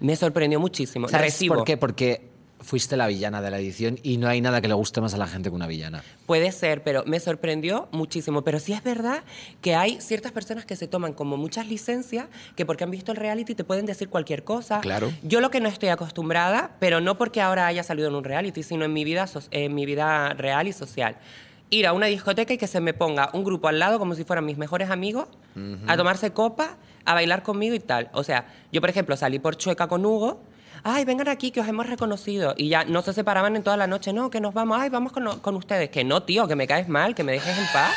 Me 0.00 0.16
sorprendió 0.16 0.60
muchísimo. 0.60 1.06
Mm. 1.06 1.10
¿Sabes 1.10 1.32
Recibo. 1.34 1.54
por 1.56 1.64
qué? 1.64 1.76
Porque 1.76 2.28
fuiste 2.60 2.96
la 2.96 3.06
villana 3.06 3.42
de 3.42 3.50
la 3.50 3.58
edición 3.58 3.98
y 4.02 4.16
no 4.16 4.28
hay 4.28 4.40
nada 4.40 4.60
que 4.60 4.68
le 4.68 4.74
guste 4.74 5.00
más 5.00 5.12
a 5.14 5.18
la 5.18 5.26
gente 5.26 5.50
que 5.50 5.54
una 5.54 5.66
villana. 5.66 6.02
Puede 6.26 6.50
ser, 6.52 6.82
pero 6.82 7.04
me 7.06 7.20
sorprendió 7.20 7.88
muchísimo. 7.92 8.42
Pero 8.42 8.58
sí 8.60 8.72
es 8.72 8.82
verdad 8.82 9.22
que 9.60 9.74
hay 9.74 10.00
ciertas 10.00 10.32
personas 10.32 10.64
que 10.64 10.74
se 10.74 10.86
toman 10.88 11.12
como 11.12 11.36
muchas 11.36 11.68
licencias 11.68 12.26
que 12.56 12.64
porque 12.66 12.84
han 12.84 12.90
visto 12.90 13.12
el 13.12 13.18
reality 13.18 13.54
te 13.54 13.62
pueden 13.64 13.86
decir 13.86 14.08
cualquier 14.08 14.42
cosa. 14.44 14.80
Claro. 14.80 15.12
Yo 15.22 15.40
lo 15.40 15.50
que 15.50 15.60
no 15.60 15.68
estoy 15.68 15.90
acostumbrada, 15.90 16.72
pero 16.80 17.00
no 17.00 17.18
porque 17.18 17.40
ahora 17.40 17.66
haya 17.66 17.82
salido 17.82 18.08
en 18.08 18.14
un 18.14 18.24
reality, 18.24 18.62
sino 18.62 18.84
en 18.84 18.92
mi 18.92 19.04
vida, 19.04 19.26
so- 19.26 19.42
en 19.50 19.74
mi 19.74 19.84
vida 19.86 20.34
real 20.34 20.66
y 20.66 20.72
social. 20.72 21.16
Ir 21.68 21.86
a 21.86 21.92
una 21.92 22.06
discoteca 22.06 22.54
y 22.54 22.58
que 22.58 22.66
se 22.68 22.80
me 22.80 22.94
ponga 22.94 23.28
un 23.32 23.44
grupo 23.44 23.68
al 23.68 23.78
lado 23.78 23.98
como 23.98 24.14
si 24.14 24.24
fueran 24.24 24.44
mis 24.44 24.56
mejores 24.56 24.88
amigos, 24.90 25.28
a 25.86 25.96
tomarse 25.96 26.32
copa, 26.32 26.76
a 27.04 27.14
bailar 27.14 27.42
conmigo 27.42 27.74
y 27.74 27.80
tal. 27.80 28.08
O 28.12 28.22
sea, 28.24 28.46
yo 28.72 28.80
por 28.80 28.88
ejemplo 28.90 29.16
salí 29.16 29.38
por 29.38 29.56
Chueca 29.56 29.88
con 29.88 30.04
Hugo. 30.06 30.40
Ay, 30.88 31.04
vengan 31.04 31.26
aquí 31.26 31.50
que 31.50 31.60
os 31.60 31.66
hemos 31.66 31.86
reconocido. 31.88 32.54
Y 32.56 32.68
ya 32.68 32.84
no 32.84 33.02
se 33.02 33.12
separaban 33.12 33.56
en 33.56 33.64
toda 33.64 33.76
la 33.76 33.88
noche. 33.88 34.12
No, 34.12 34.30
que 34.30 34.40
nos 34.40 34.54
vamos. 34.54 34.78
Ay, 34.80 34.88
vamos 34.88 35.10
con, 35.10 35.40
con 35.40 35.56
ustedes. 35.56 35.90
Que 35.90 36.04
no, 36.04 36.22
tío, 36.22 36.46
que 36.46 36.54
me 36.54 36.68
caes 36.68 36.88
mal, 36.88 37.14
que 37.16 37.24
me 37.24 37.32
dejes 37.32 37.58
en 37.58 37.64
paz. 37.72 37.92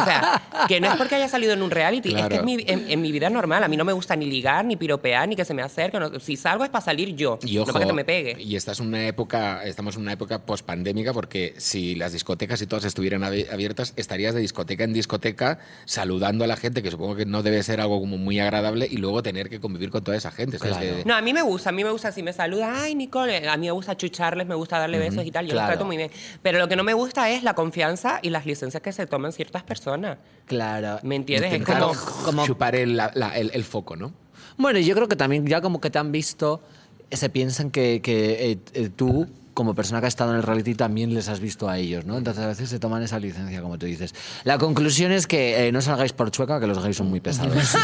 o 0.00 0.04
sea, 0.04 0.42
que 0.68 0.80
no 0.82 0.88
es 0.88 0.96
porque 0.96 1.14
haya 1.14 1.28
salido 1.28 1.54
en 1.54 1.62
un 1.62 1.70
reality. 1.70 2.10
Es 2.10 2.14
que 2.14 2.20
Claro. 2.20 2.34
es 2.36 2.44
mi- 2.44 2.62
en, 2.66 2.90
en 2.90 3.00
mi 3.00 3.10
vida 3.10 3.30
normal. 3.30 3.64
A 3.64 3.68
mí 3.68 3.76
no 3.78 3.84
me 3.86 3.94
gusta 3.94 4.16
ni 4.16 4.26
ligar, 4.26 4.66
ni 4.66 4.76
piropear, 4.76 5.26
ni 5.28 5.34
que 5.34 5.46
se 5.46 5.54
me 5.54 5.62
acerque. 5.62 5.98
no- 5.98 6.20
si 6.20 6.36
salgo 6.36 6.62
es 6.64 6.68
para 6.70 6.84
salir 6.84 7.16
yo. 7.16 7.38
Y 7.42 7.56
no 7.56 7.62
ojo, 7.62 7.72
para 7.72 7.86
que 7.86 7.92
me 7.94 8.04
pegue. 8.04 8.36
Y 8.38 8.54
esta 8.56 8.72
es 8.72 8.80
una 8.80 9.06
época, 9.06 9.64
estamos 9.64 9.96
en 9.96 10.02
una 10.02 10.12
época 10.12 10.40
pospandémica 10.40 11.14
porque 11.14 11.54
si 11.56 11.94
las 11.94 12.12
discotecas 12.12 12.60
y 12.60 12.66
todas 12.66 12.84
estuvieran 12.84 13.22
abi- 13.22 13.50
abiertas, 13.50 13.94
estarías 13.96 14.34
de 14.34 14.40
discoteca 14.40 14.84
en 14.84 14.92
discoteca 14.92 15.58
saludando 15.86 16.44
a 16.44 16.46
la 16.46 16.56
gente, 16.56 16.82
que 16.82 16.90
supongo 16.90 17.16
que 17.16 17.24
no 17.24 17.42
debe 17.42 17.62
ser 17.62 17.80
algo 17.80 17.98
como 17.98 18.18
muy 18.18 18.38
agradable, 18.40 18.86
y 18.90 18.98
luego 18.98 19.22
tener 19.22 19.48
que 19.48 19.58
convivir 19.58 19.88
con 19.90 20.04
toda 20.04 20.16
esa 20.18 20.30
gente. 20.30 20.58
¿sabes? 20.58 20.76
Claro. 20.76 20.96
Que- 20.98 21.04
No, 21.06 21.14
a 21.14 21.22
mí 21.22 21.32
me 21.32 21.40
gusta, 21.42 21.70
a 21.70 21.72
mí 21.72 21.82
me 21.82 21.93
gusta 21.94 22.12
si 22.12 22.22
me 22.22 22.32
saludan, 22.32 22.74
ay 22.76 22.94
Nicole, 22.94 23.48
a 23.48 23.56
mí 23.56 23.66
me 23.66 23.72
gusta 23.72 23.96
chucharles, 23.96 24.46
me 24.46 24.54
gusta 24.54 24.78
darle 24.78 24.98
besos 24.98 25.24
y 25.24 25.30
tal, 25.30 25.46
yo 25.46 25.52
claro. 25.52 25.66
los 25.68 25.74
trato 25.76 25.84
muy 25.86 25.96
bien. 25.96 26.10
Pero 26.42 26.58
lo 26.58 26.68
que 26.68 26.76
no 26.76 26.84
me 26.84 26.92
gusta 26.94 27.30
es 27.30 27.42
la 27.42 27.54
confianza 27.54 28.18
y 28.22 28.30
las 28.30 28.44
licencias 28.46 28.82
que 28.82 28.92
se 28.92 29.06
toman 29.06 29.32
ciertas 29.32 29.62
personas. 29.62 30.18
Claro. 30.46 30.98
¿Me 31.02 31.16
entiendes? 31.16 31.52
Es 31.52 31.64
como, 31.64 31.92
como- 32.24 32.46
chupar 32.46 32.74
el, 32.76 32.96
la- 32.96 33.10
la- 33.14 33.36
el- 33.38 33.50
el 33.54 33.64
foco, 33.64 33.96
¿no? 33.96 34.12
Bueno, 34.56 34.78
yo 34.78 34.94
creo 34.94 35.08
que 35.08 35.16
también 35.16 35.46
ya 35.46 35.60
como 35.60 35.80
que 35.80 35.90
te 35.90 35.98
han 35.98 36.12
visto, 36.12 36.60
eh, 37.10 37.16
se 37.16 37.28
piensan 37.30 37.70
que, 37.70 38.00
que, 38.02 38.50
eh, 38.52 38.58
eh, 38.74 38.88
tú, 38.94 39.26
como 39.52 39.74
persona 39.74 40.00
que 40.00 40.06
ha 40.06 40.08
estado 40.08 40.30
en 40.32 40.36
el 40.38 40.42
reality, 40.42 40.74
también 40.74 41.14
les 41.14 41.28
has 41.28 41.40
visto 41.40 41.68
a 41.68 41.78
ellos, 41.78 42.04
¿no? 42.04 42.18
Entonces 42.18 42.42
a 42.44 42.48
veces 42.48 42.68
se 42.68 42.78
toman 42.78 43.02
esa 43.02 43.18
licencia, 43.18 43.62
como 43.62 43.78
tú 43.78 43.86
dices. 43.86 44.14
La 44.44 44.58
conclusión 44.58 45.12
es 45.12 45.26
que 45.26 45.66
eh, 45.68 45.72
no 45.72 45.80
salgáis 45.80 46.12
por 46.12 46.30
chueca, 46.30 46.58
que 46.60 46.66
los 46.66 46.82
gays 46.82 46.96
son 46.96 47.08
muy 47.10 47.20
pesados. 47.20 47.54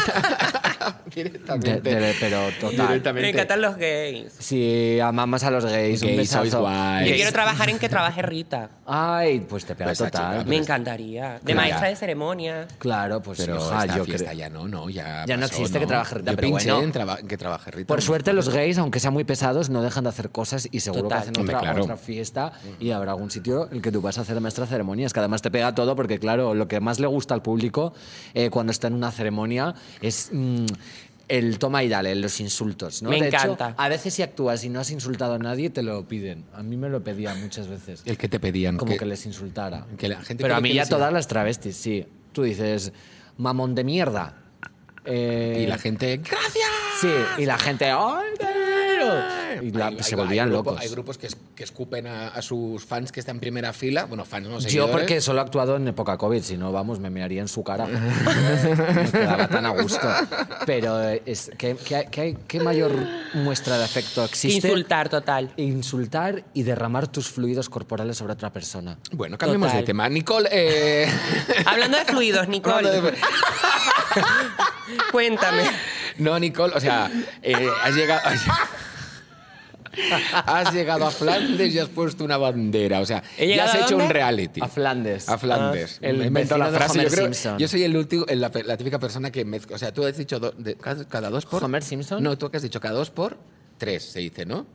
De- 1.15 1.81
de- 1.81 2.15
pero 2.19 2.49
total. 2.59 3.01
me 3.13 3.29
encantan 3.29 3.61
los 3.61 3.75
gays. 3.77 4.33
Si 4.39 4.99
amamos 4.99 5.43
a 5.43 5.51
los 5.51 5.65
gays, 5.65 6.01
un 6.03 6.25
sois 6.25 6.53
guays. 6.55 7.09
Yo 7.09 7.15
quiero 7.15 7.31
trabajar 7.31 7.69
en 7.69 7.79
que 7.79 7.89
trabaje 7.89 8.21
Rita. 8.21 8.69
Ay, 8.85 9.39
pues 9.41 9.65
te 9.65 9.75
pega 9.75 9.89
Pues 9.89 9.97
total. 9.99 10.39
chica, 10.39 10.49
Me 10.49 10.57
encantaría. 10.57 11.33
De 11.41 11.53
Claro. 11.53 11.61
maestra 11.61 11.87
de 11.89 11.95
ceremonia. 11.95 12.67
Claro, 12.77 13.21
pues 13.21 13.39
Pero 13.39 13.57
ojalá, 13.57 13.81
esta 13.85 13.97
yo 13.97 14.05
fiesta 14.05 14.29
creo. 14.31 14.39
ya 14.39 14.49
no, 14.49 14.67
no, 14.67 14.89
ya 14.89 15.25
Ya 15.25 15.37
no 15.37 15.45
existe 15.45 15.79
que 15.79 15.87
trabaje 15.87 16.15
Rita, 16.15 16.31
Yo 16.31 16.35
pero 16.37 16.47
pinché 16.47 16.71
bueno. 16.71 16.85
en 16.85 16.91
traba- 16.91 17.17
que 17.17 17.37
trabaje 17.37 17.71
Rita. 17.71 17.87
Por 17.87 18.01
suerte 18.01 18.33
los 18.33 18.49
gays, 18.49 18.77
aunque 18.77 18.99
sean 18.99 19.13
muy 19.13 19.23
pesados, 19.23 19.69
no 19.69 19.81
dejan 19.81 20.03
de 20.03 20.09
hacer 20.09 20.29
cosas 20.29 20.67
y 20.71 20.79
seguro 20.79 21.03
Total. 21.03 21.23
que 21.23 21.29
hacen 21.29 21.43
otra, 21.43 21.59
claro. 21.59 21.83
otra 21.83 21.97
fiesta 21.97 22.53
y 22.79 22.91
habrá 22.91 23.11
algún 23.11 23.31
sitio 23.31 23.67
en 23.69 23.77
el 23.77 23.81
que 23.81 23.91
tú 23.91 24.01
vas 24.01 24.17
a 24.17 24.21
hacer 24.21 24.39
maestra 24.41 24.65
de 24.65 24.71
ceremonias, 24.71 25.13
que 25.13 25.19
además 25.19 25.41
te 25.41 25.51
pega 25.51 25.73
todo 25.75 25.95
porque, 25.95 26.19
claro, 26.19 26.53
lo 26.53 26.67
que 26.67 26.79
más 26.79 26.99
le 26.99 27.07
gusta 27.07 27.33
al 27.33 27.41
público 27.41 27.93
eh, 28.33 28.49
cuando 28.49 28.71
está 28.71 28.87
en 28.87 28.93
una 28.93 29.11
ceremonia 29.11 29.73
es... 30.01 30.29
mm, 30.31 30.65
el 31.27 31.59
toma 31.59 31.81
y 31.83 31.87
dale, 31.89 32.13
los 32.15 32.39
insultos. 32.41 33.01
¿no? 33.01 33.09
Me 33.09 33.19
de 33.21 33.27
hecho, 33.29 33.37
encanta. 33.53 33.73
a 33.77 33.87
veces 33.89 34.13
si 34.13 34.21
actúas 34.21 34.63
y 34.65 34.69
no 34.69 34.81
has 34.81 34.91
insultado 34.91 35.35
a 35.35 35.39
nadie, 35.39 35.69
te 35.69 35.81
lo 35.81 36.05
piden. 36.07 36.43
A 36.53 36.61
mí 36.61 36.75
me 36.75 36.89
lo 36.89 37.01
pedían 37.03 37.39
muchas 37.41 37.67
veces. 37.67 38.01
El 38.05 38.17
que 38.17 38.27
te 38.27 38.39
pedían. 38.39 38.75
Como 38.77 38.91
que- 38.91 38.97
que 38.97 39.05
les 39.05 39.25
insultara. 39.25 39.85
que 39.97 40.09
la 40.09 40.21
gente 40.21 40.43
Pero 40.43 40.55
a 40.55 40.61
mí 40.61 40.73
ya 40.73 40.85
todas 40.85 41.13
las 41.13 41.27
travestis, 41.27 41.75
sí. 41.77 42.05
Tú 42.33 42.43
dices, 42.43 42.91
mamón 43.37 43.75
de 43.75 43.83
mierda. 43.85 44.35
Eh, 45.05 45.61
Y 45.63 45.67
la 45.67 45.77
gente, 45.77 46.17
¡gracias! 46.17 46.67
Sí, 46.99 47.09
y 47.39 47.45
la 47.45 47.57
gente. 47.57 47.91
Y 49.61 49.71
la- 49.71 49.87
Hay- 49.87 50.03
se 50.03 50.15
volvían 50.15 50.47
hay 50.47 50.53
grupo- 50.53 50.71
locos. 50.71 50.81
Hay 50.83 50.89
grupos 50.89 51.17
que, 51.17 51.27
es- 51.27 51.37
que 51.55 51.63
escupen 51.63 52.07
a, 52.07 52.29
a 52.29 52.41
sus 52.41 52.83
fans 52.85 53.11
que 53.11 53.19
están 53.19 53.37
en 53.37 53.39
primera 53.41 53.73
fila. 53.73 54.05
Bueno, 54.05 54.25
fans 54.25 54.47
no 54.47 54.55
Yo 54.55 54.61
seguidores. 54.61 54.91
porque 54.95 55.21
solo 55.21 55.39
he 55.39 55.43
actuado 55.43 55.75
en 55.77 55.87
época 55.87 56.17
COVID, 56.17 56.41
si 56.41 56.57
no, 56.57 56.71
vamos, 56.71 56.99
me 56.99 57.09
miraría 57.09 57.41
en 57.41 57.47
su 57.47 57.63
cara. 57.63 57.85
me 58.95 59.11
quedaba 59.11 59.47
tan 59.47 59.65
a 59.65 59.69
gusto. 59.69 60.07
Pero 60.65 61.01
es, 61.09 61.51
¿qué, 61.57 61.75
qué- 61.83 62.07
qué- 62.11 62.37
qué 62.47 62.59
mayor 62.59 62.91
muestra 63.33 63.77
de 63.77 63.83
afecto 63.83 64.23
existe? 64.23 64.67
Insultar 64.67 65.09
total. 65.09 65.51
Insultar 65.57 66.43
y 66.53 66.63
derramar 66.63 67.07
tus 67.07 67.29
fluidos 67.29 67.69
corporales 67.69 68.17
sobre 68.17 68.33
otra 68.33 68.51
persona. 68.51 68.97
Bueno, 69.11 69.37
cambiemos 69.37 69.67
Total. 69.69 69.81
de 69.81 69.85
tema. 69.85 70.09
Nicole, 70.09 70.49
eh, 70.51 71.07
Hablando 71.65 71.97
de 71.97 72.05
fluidos, 72.05 72.47
Nicole. 72.47 72.89
De- 72.89 73.13
Cuéntame. 75.11 75.63
no, 76.17 76.37
Nicole, 76.39 76.73
o 76.75 76.79
sea, 76.79 77.09
eh, 77.41 77.67
has 77.83 77.95
llegado... 77.95 78.21
Has 80.45 80.73
llegado 80.73 81.05
a 81.05 81.11
Flandes 81.11 81.73
y 81.73 81.79
has 81.79 81.89
puesto 81.89 82.23
una 82.23 82.37
bandera. 82.37 82.99
O 83.01 83.05
sea, 83.05 83.23
¿He 83.37 83.55
ya 83.55 83.65
has 83.65 83.75
hecho 83.75 83.95
un 83.95 83.99
dónde? 83.99 84.13
reality. 84.13 84.61
A 84.61 84.67
Flandes. 84.67 85.27
A 85.29 85.37
Flandes. 85.37 85.99
Ah, 86.01 86.07
el 86.07 86.25
inventado 86.25 86.59
la 86.63 86.69
frase. 86.71 86.95
Yo, 86.95 87.01
Homer 87.01 87.11
creo- 87.11 87.25
Simpson. 87.25 87.57
yo 87.57 87.67
soy 87.67 87.83
el 87.83 87.95
último, 87.97 88.25
el- 88.27 88.41
la, 88.41 88.51
la 88.65 88.77
típica 88.77 88.99
persona 88.99 89.31
que 89.31 89.45
mezcla. 89.45 89.75
O 89.75 89.79
sea, 89.79 89.93
tú 89.93 90.05
has 90.05 90.17
dicho 90.17 90.39
do- 90.39 90.51
de- 90.51 90.75
cada, 90.75 91.07
cada 91.07 91.29
dos 91.29 91.45
por. 91.45 91.63
¿Homer 91.63 91.83
Simpson? 91.83 92.21
No, 92.23 92.37
tú 92.37 92.49
que 92.49 92.57
has 92.57 92.63
dicho 92.63 92.79
cada 92.79 92.95
dos 92.95 93.09
por 93.11 93.37
tres, 93.77 94.03
se 94.03 94.19
dice, 94.19 94.45
¿no? 94.45 94.65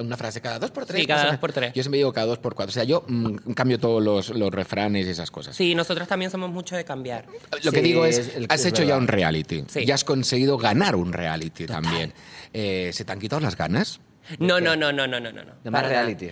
Una 0.00 0.16
frase 0.16 0.40
cada 0.40 0.58
dos 0.58 0.70
por 0.70 0.86
tres. 0.86 1.02
Sí, 1.02 1.06
cada 1.06 1.26
dos 1.26 1.36
por 1.36 1.52
tres. 1.52 1.74
Yo 1.74 1.82
siempre 1.82 1.98
digo 1.98 2.10
cada 2.10 2.26
dos 2.28 2.38
por 2.38 2.54
cuatro. 2.54 2.70
O 2.70 2.72
sea, 2.72 2.84
yo 2.84 3.04
mm, 3.06 3.52
cambio 3.52 3.78
todos 3.78 4.02
los, 4.02 4.30
los 4.30 4.50
refranes 4.50 5.06
y 5.06 5.10
esas 5.10 5.30
cosas. 5.30 5.54
Sí, 5.54 5.74
nosotros 5.74 6.08
también 6.08 6.30
somos 6.30 6.50
mucho 6.50 6.74
de 6.76 6.84
cambiar. 6.86 7.26
Lo 7.62 7.70
que 7.72 7.80
Sí, 7.80 7.84
digo 7.84 8.06
es, 8.06 8.34
el- 8.36 8.46
has 8.48 8.60
es 8.60 8.66
hecho 8.68 8.82
ya 8.82 8.86
verdad. 8.94 8.98
un 9.02 9.08
reality. 9.08 9.64
Sí. 9.68 9.84
Ya 9.84 9.94
has 9.94 10.04
conseguido 10.04 10.56
ganar 10.56 10.96
un 10.96 11.12
reality 11.12 11.66
también. 11.66 12.14
Eh, 12.54 12.90
¿Se 12.94 13.04
te 13.04 13.12
han 13.12 13.18
quitado 13.18 13.40
las 13.40 13.54
ganas? 13.54 14.00
No, 14.38 14.60
no, 14.60 14.76
no, 14.76 14.92
no, 14.92 15.06
no, 15.06 15.20
no, 15.20 15.30
no. 15.32 15.40
De 15.62 15.70
más 15.70 15.82
nada. 15.82 15.88
reality. 15.88 16.30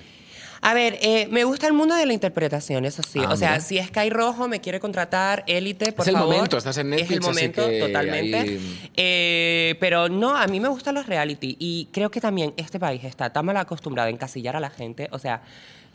A 0.66 0.72
ver, 0.72 0.98
eh, 1.02 1.26
me 1.30 1.44
gusta 1.44 1.66
el 1.66 1.74
mundo 1.74 1.94
de 1.94 2.06
la 2.06 2.14
interpretación, 2.14 2.86
eso 2.86 3.02
sí. 3.02 3.20
Ah, 3.22 3.28
o 3.32 3.36
sea, 3.36 3.50
mira. 3.50 3.60
si 3.60 3.78
Sky 3.82 4.08
Rojo 4.08 4.48
me 4.48 4.62
quiere 4.62 4.80
contratar, 4.80 5.44
Élite, 5.46 5.92
por 5.92 6.04
Es 6.04 6.08
el 6.08 6.14
favor. 6.14 6.34
momento, 6.34 6.56
estás 6.56 6.78
en 6.78 6.90
Es 6.94 7.00
Netflix, 7.00 7.10
el 7.12 7.18
así 7.18 7.28
momento, 7.28 7.68
que 7.68 7.80
totalmente. 7.80 8.36
ahí- 8.38 8.90
Eh, 8.96 9.74
pero 9.78 10.08
no, 10.08 10.34
a 10.34 10.46
mí 10.46 10.60
me 10.60 10.68
gustan 10.68 10.94
los 10.94 11.04
reality 11.06 11.54
y 11.58 11.88
creo 11.92 12.10
que 12.10 12.18
también 12.20 12.54
este 12.56 12.80
país 12.80 13.04
está 13.04 13.30
tan 13.30 13.44
mal 13.44 13.58
acostumbrado 13.58 14.06
a 14.06 14.10
encasillar 14.10 14.56
a 14.56 14.60
la 14.60 14.70
gente. 14.70 15.08
O 15.12 15.18
sea, 15.18 15.42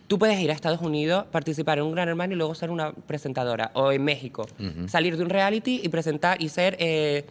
tú 0.07 0.19
puedes 0.19 0.39
ir 0.39 0.51
a 0.51 0.53
Estados 0.53 0.81
Unidos, 0.81 1.25
participar 1.31 1.79
en 1.79 1.85
un 1.85 1.93
Gran 1.93 2.07
Hermano 2.07 2.33
y 2.33 2.35
luego 2.35 2.53
ser 2.53 2.69
una 2.69 2.91
presentadora. 2.91 3.71
O 3.73 3.91
en 3.91 4.03
México, 4.03 4.45
salir 4.87 5.17
de 5.17 5.23
un 5.23 5.29
reality 5.31 5.81
y 5.83 5.89
presentar 5.89 6.39
y 6.43 6.49
ser... 6.49 6.75
eh, 6.79 7.25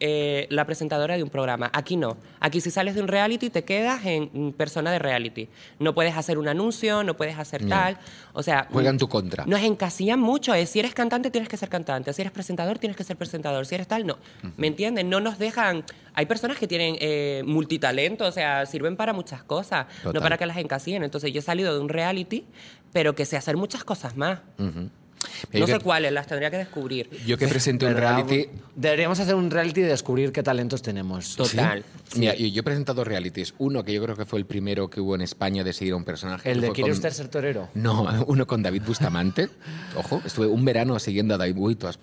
eh, 0.00 0.46
la 0.50 0.64
presentadora 0.64 1.16
de 1.16 1.22
un 1.22 1.30
programa. 1.30 1.70
Aquí 1.72 1.96
no. 1.96 2.16
Aquí 2.40 2.60
si 2.60 2.70
sales 2.70 2.94
de 2.94 3.02
un 3.02 3.08
reality 3.08 3.50
te 3.50 3.64
quedas 3.64 4.04
en 4.06 4.30
mm, 4.32 4.52
persona 4.52 4.92
de 4.92 4.98
reality. 4.98 5.48
No 5.78 5.94
puedes 5.94 6.16
hacer 6.16 6.38
un 6.38 6.48
anuncio, 6.48 7.02
no 7.02 7.16
puedes 7.16 7.38
hacer 7.38 7.68
tal. 7.68 7.98
O 8.32 8.42
sea, 8.42 8.68
Juega 8.70 8.90
en 8.90 8.96
mm, 8.96 8.98
tu 8.98 9.08
contra. 9.08 9.44
Nos 9.46 9.60
encasillan 9.62 10.20
mucho. 10.20 10.54
Es, 10.54 10.70
si 10.70 10.78
eres 10.78 10.94
cantante 10.94 11.30
tienes 11.30 11.48
que 11.48 11.56
ser 11.56 11.68
cantante. 11.68 12.12
Si 12.12 12.22
eres 12.22 12.32
presentador 12.32 12.78
tienes 12.78 12.96
que 12.96 13.04
ser 13.04 13.16
presentador. 13.16 13.66
Si 13.66 13.74
eres 13.74 13.88
tal, 13.88 14.06
no. 14.06 14.18
¿Me 14.56 14.66
entienden? 14.66 15.10
No 15.10 15.20
nos 15.20 15.38
dejan... 15.38 15.84
Hay 16.14 16.26
personas 16.26 16.58
que 16.58 16.66
tienen 16.66 16.96
eh, 17.00 17.42
multitalento, 17.46 18.24
o 18.26 18.32
sea, 18.32 18.66
sirven 18.66 18.96
para 18.96 19.12
muchas 19.12 19.44
cosas, 19.44 19.86
Total. 20.02 20.14
no 20.14 20.20
para 20.20 20.36
que 20.36 20.46
las 20.46 20.56
encasillen. 20.56 21.04
Entonces 21.04 21.32
yo 21.32 21.38
he 21.38 21.42
salido 21.42 21.72
de 21.72 21.80
un 21.80 21.88
reality, 21.88 22.44
pero 22.92 23.14
que 23.14 23.24
sé 23.24 23.36
hacer 23.36 23.56
muchas 23.56 23.84
cosas 23.84 24.16
más. 24.16 24.40
Ujú. 24.58 24.90
No 25.52 25.66
sé 25.66 25.78
cuáles, 25.80 26.12
las 26.12 26.26
tendría 26.26 26.50
que 26.50 26.58
descubrir. 26.58 27.10
Yo 27.26 27.38
que 27.38 27.48
presento 27.48 27.86
un 27.86 27.94
reality... 27.94 28.46
Deberíamos 28.74 29.18
hacer 29.18 29.34
un 29.34 29.50
reality 29.50 29.80
y 29.80 29.84
descubrir 29.84 30.30
qué 30.32 30.42
talentos 30.42 30.82
tenemos. 30.82 31.34
Total. 31.36 31.84
Mira, 32.16 32.34
yo, 32.34 32.60
he 32.60 32.62
presentado 32.62 33.04
realities. 33.04 33.54
Uno 33.58 33.82
que 33.84 33.92
yo 33.92 34.02
creo 34.02 34.16
que 34.16 34.24
fue 34.24 34.38
el 34.38 34.46
primero 34.46 34.88
que 34.88 35.00
hubo 35.00 35.14
en 35.14 35.20
España 35.22 35.64
de 35.64 35.72
seguir 35.72 35.94
a 35.94 35.96
un 35.96 36.04
personaje. 36.04 36.50
El 36.50 36.60
que 36.60 36.66
de 36.66 36.72
¿Quiere 36.72 36.90
con- 36.90 36.96
usted 36.96 37.10
ser 37.10 37.28
torero? 37.28 37.68
No, 37.74 38.06
uno 38.26 38.46
con 38.46 38.62
David 38.62 38.82
Bustamante. 38.86 39.48
Ojo, 39.96 40.22
estuve 40.24 40.46
un 40.46 40.64
verano 40.64 40.98
siguiendo 40.98 41.34
a 41.34 41.38
David. 41.38 41.84
Has- 41.84 41.98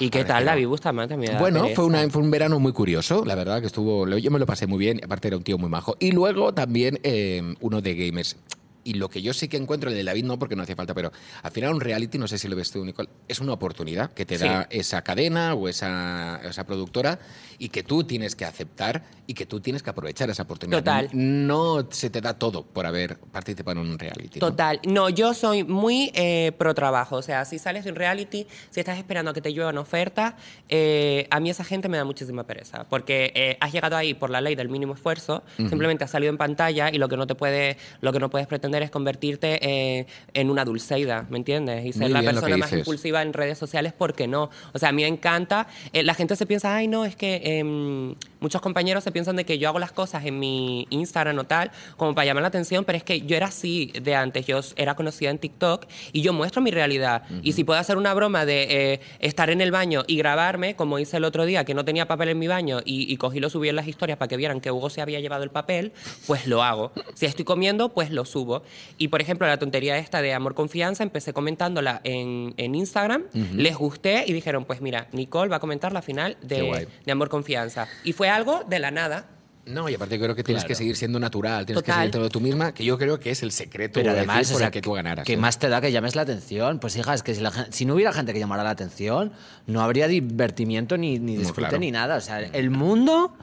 ¿Y 0.00 0.08
qué 0.08 0.24
tal. 0.24 0.44
David 0.46 0.66
Bustamante? 0.66 1.14
Bueno, 1.38 1.68
fue, 1.74 1.84
una, 1.84 2.08
fue 2.08 2.22
un 2.22 2.30
verano 2.30 2.58
muy 2.58 2.72
curioso, 2.72 3.24
la 3.24 3.34
verdad, 3.34 3.60
que 3.60 3.66
estuvo. 3.66 4.08
Yo 4.16 4.30
me 4.30 4.38
lo 4.38 4.46
pasé 4.46 4.66
muy 4.66 4.78
bien, 4.78 5.00
aparte 5.04 5.28
era 5.28 5.36
un 5.36 5.42
tío 5.44 5.58
muy 5.58 5.68
majo. 5.68 5.96
Y 6.00 6.12
luego 6.12 6.54
también 6.54 6.98
eh, 7.02 7.54
uno 7.60 7.80
de 7.82 7.94
gamers. 7.94 8.36
Y 8.82 8.94
lo 8.94 9.08
que 9.10 9.20
yo 9.22 9.34
sí 9.34 9.48
que 9.48 9.56
encuentro, 9.56 9.90
el 9.90 9.96
de 9.96 10.04
David 10.04 10.24
no, 10.24 10.38
porque 10.38 10.56
no 10.56 10.62
hacía 10.62 10.76
falta, 10.76 10.94
pero 10.94 11.12
al 11.42 11.50
final 11.50 11.74
un 11.74 11.80
reality, 11.80 12.16
no 12.18 12.26
sé 12.28 12.38
si 12.38 12.48
lo 12.48 12.56
ves 12.56 12.70
tú, 12.70 12.84
Nicole, 12.84 13.08
es 13.28 13.40
una 13.40 13.52
oportunidad 13.52 14.12
que 14.12 14.24
te 14.24 14.38
Sí. 14.38 14.44
da 14.44 14.66
esa 14.70 15.02
cadena 15.02 15.54
o 15.54 15.68
esa, 15.68 16.40
esa 16.44 16.64
productora 16.64 17.18
y 17.58 17.68
que 17.68 17.82
tú 17.82 18.04
tienes 18.04 18.34
que 18.36 18.44
aceptar 18.46 19.02
y 19.26 19.34
que 19.34 19.44
tú 19.44 19.60
tienes 19.60 19.82
que 19.82 19.90
aprovechar 19.90 20.30
esa 20.30 20.44
oportunidad. 20.44 20.78
Total. 20.78 21.08
No 21.12 21.86
se 21.90 22.08
te 22.08 22.20
da 22.22 22.38
todo 22.38 22.64
por 22.64 22.86
haber 22.86 23.18
participado 23.18 23.80
en 23.82 23.90
un 23.90 23.98
reality. 23.98 24.40
¿no? 24.40 24.48
Total. 24.48 24.80
No, 24.88 25.10
yo 25.10 25.34
soy 25.34 25.62
muy 25.62 26.10
eh, 26.14 26.52
pro 26.56 26.74
trabajo. 26.74 27.16
O 27.16 27.22
sea, 27.22 27.44
si 27.44 27.58
sales 27.58 27.84
de 27.84 27.90
un 27.90 27.96
reality, 27.96 28.46
si 28.70 28.80
estás 28.80 28.96
esperando 28.98 29.30
a 29.32 29.34
que 29.34 29.42
te 29.42 29.52
lluevan 29.52 29.76
ofertas, 29.78 30.34
eh, 30.70 31.26
a 31.30 31.38
mí 31.38 31.50
esa 31.50 31.64
gente 31.64 31.88
me 31.88 31.98
da 31.98 32.04
muchísima 32.04 32.44
pereza. 32.44 32.84
Porque 32.88 33.30
eh, 33.34 33.56
has 33.60 33.72
llegado 33.72 33.96
ahí 33.96 34.14
por 34.14 34.30
la 34.30 34.40
ley 34.40 34.54
del 34.54 34.68
mínimo 34.70 34.94
esfuerzo, 34.94 35.42
simplemente 35.58 36.04
has 36.04 36.10
salido 36.10 36.30
en 36.30 36.38
pantalla 36.38 36.88
y 36.90 36.96
lo 36.98 37.08
que 37.08 37.16
no 37.18 37.26
te 37.26 37.34
puede, 37.34 37.76
lo 38.00 38.12
que 38.12 38.18
no 38.20 38.30
puedes 38.30 38.46
pretender 38.48 38.69
es 38.78 38.90
convertirte 38.90 39.58
eh, 39.62 40.06
en 40.34 40.50
una 40.50 40.64
dulceida, 40.64 41.26
¿me 41.30 41.38
entiendes? 41.38 41.84
Y 41.84 41.92
ser 41.92 42.10
la 42.10 42.22
persona 42.22 42.56
más 42.56 42.72
impulsiva 42.72 43.22
en 43.22 43.32
redes 43.32 43.58
sociales, 43.58 43.92
porque 43.96 44.26
no? 44.26 44.50
O 44.72 44.78
sea, 44.78 44.90
a 44.90 44.92
mí 44.92 45.02
me 45.02 45.08
encanta. 45.08 45.66
eh, 45.92 46.02
la 46.02 46.14
gente 46.14 46.36
se 46.36 46.46
piensa, 46.46 46.74
ay, 46.74 46.88
no, 46.88 47.04
es 47.04 47.16
que 47.16 47.40
em, 47.44 48.14
muchos 48.40 48.60
compañeros 48.60 49.04
se 49.04 49.12
piensan 49.12 49.36
de 49.36 49.44
que 49.44 49.58
yo 49.58 49.68
hago 49.68 49.78
las 49.78 49.92
cosas 49.92 50.24
en 50.24 50.38
mi 50.38 50.86
Instagram 50.90 51.38
o 51.38 51.44
tal, 51.44 51.70
como 51.96 52.14
para 52.14 52.26
llamar 52.26 52.42
la 52.42 52.48
atención, 52.48 52.84
pero 52.84 52.98
es 52.98 53.04
que 53.04 53.22
yo 53.22 53.36
era 53.36 53.46
así 53.46 53.92
de 54.00 54.14
antes. 54.14 54.46
Yo 54.46 54.60
era 54.76 54.94
conocida 54.94 55.30
en 55.30 55.38
TikTok 55.38 55.86
y 56.12 56.22
yo 56.22 56.32
muestro 56.32 56.62
mi 56.62 56.70
realidad. 56.70 57.22
Y 57.42 57.52
si 57.52 57.64
puedo 57.64 57.80
hacer 57.80 57.96
una 57.96 58.14
broma 58.14 58.44
de 58.44 58.92
eh, 58.94 59.00
estar 59.18 59.50
en 59.50 59.60
el 59.60 59.70
baño 59.70 60.04
y 60.06 60.16
grabarme, 60.16 60.76
como 60.76 60.98
hice 60.98 61.16
el 61.16 61.24
otro 61.24 61.46
día, 61.46 61.64
que 61.64 61.74
no 61.74 61.84
tenía 61.84 62.06
papel 62.06 62.30
en 62.30 62.38
mi 62.38 62.46
baño 62.46 62.80
y, 62.84 63.12
y 63.12 63.16
cogí 63.16 63.30
y 63.40 63.40
lo 63.40 63.50
subí 63.50 63.68
en 63.68 63.76
las 63.76 63.88
historias 63.88 64.18
para 64.18 64.28
que 64.28 64.36
vieran 64.36 64.60
que 64.60 64.70
Hugo 64.70 64.90
se 64.90 65.00
había 65.00 65.20
llevado 65.20 65.42
el 65.42 65.50
papel, 65.50 65.92
pues 66.26 66.46
lo 66.46 66.62
hago. 66.62 66.92
Si 67.14 67.26
estoy 67.26 67.44
comiendo, 67.44 67.90
pues 67.90 68.10
lo 68.10 68.24
subo. 68.24 68.62
Y 68.98 69.08
por 69.08 69.20
ejemplo, 69.20 69.46
la 69.46 69.58
tontería 69.58 69.98
esta 69.98 70.22
de 70.22 70.34
amor 70.34 70.54
confianza, 70.54 71.02
empecé 71.02 71.32
comentándola 71.32 72.00
en, 72.04 72.54
en 72.56 72.74
Instagram, 72.74 73.24
les 73.54 73.76
gusté 73.76 74.24
y 74.26 74.32
dijeron, 74.32 74.64
pues 74.64 74.80
mira, 74.80 75.08
Nicole 75.12 75.50
va 75.50 75.56
a 75.56 75.60
comentar 75.60 75.92
la 75.92 76.02
final 76.02 76.36
de, 76.42 76.88
de 77.04 77.12
amor 77.12 77.28
confianza. 77.28 77.88
Y 78.04 78.12
fue 78.12 78.29
algo 78.30 78.64
de 78.68 78.78
la 78.78 78.90
nada. 78.90 79.26
No, 79.66 79.88
y 79.88 79.94
aparte 79.94 80.18
creo 80.18 80.34
que 80.34 80.42
tienes 80.42 80.62
Claro. 80.64 80.68
que 80.68 80.74
seguir 80.74 80.96
siendo 80.96 81.20
natural, 81.20 81.66
tienes 81.66 81.82
que 81.82 81.90
Total. 81.92 82.00
seguir 82.04 82.10
todo 82.12 82.28
tú 82.30 82.40
misma, 82.40 82.72
que 82.72 82.82
yo 82.84 82.96
creo 82.98 83.20
que 83.20 83.30
es 83.30 83.42
el 83.42 83.52
secreto 83.52 84.00
Pero 84.00 84.10
además, 84.12 84.38
decir, 84.38 84.52
o 84.52 84.54
por 84.54 84.58
sea, 84.60 84.66
el 84.68 84.72
que 84.72 84.80
tú 84.82 84.92
ganaras. 84.92 85.24
¿qué 85.26 85.34
¿eh? 85.34 85.36
más 85.36 85.58
te 85.58 85.68
da 85.68 85.80
que 85.80 85.92
llames 85.92 86.16
la 86.16 86.22
atención? 86.22 86.78
Pues 86.80 86.96
hija, 86.96 87.12
es 87.14 87.22
que 87.22 87.34
si, 87.34 87.40
la 87.42 87.50
gen- 87.50 87.72
si 87.72 87.84
no 87.84 87.94
hubiera 87.94 88.12
gente 88.12 88.32
que 88.32 88.38
llamara 88.40 88.64
la 88.64 88.70
atención, 88.70 89.32
no 89.66 89.82
habría 89.82 90.08
divertimiento 90.08 90.96
ni, 90.96 91.18
ni 91.18 91.34
No, 91.34 91.40
disfrute 91.40 91.60
claro. 91.68 91.78
ni 91.78 91.90
nada. 91.92 92.16
O 92.16 92.20
sea, 92.20 92.40
el 92.40 92.70
mundo 92.70 93.34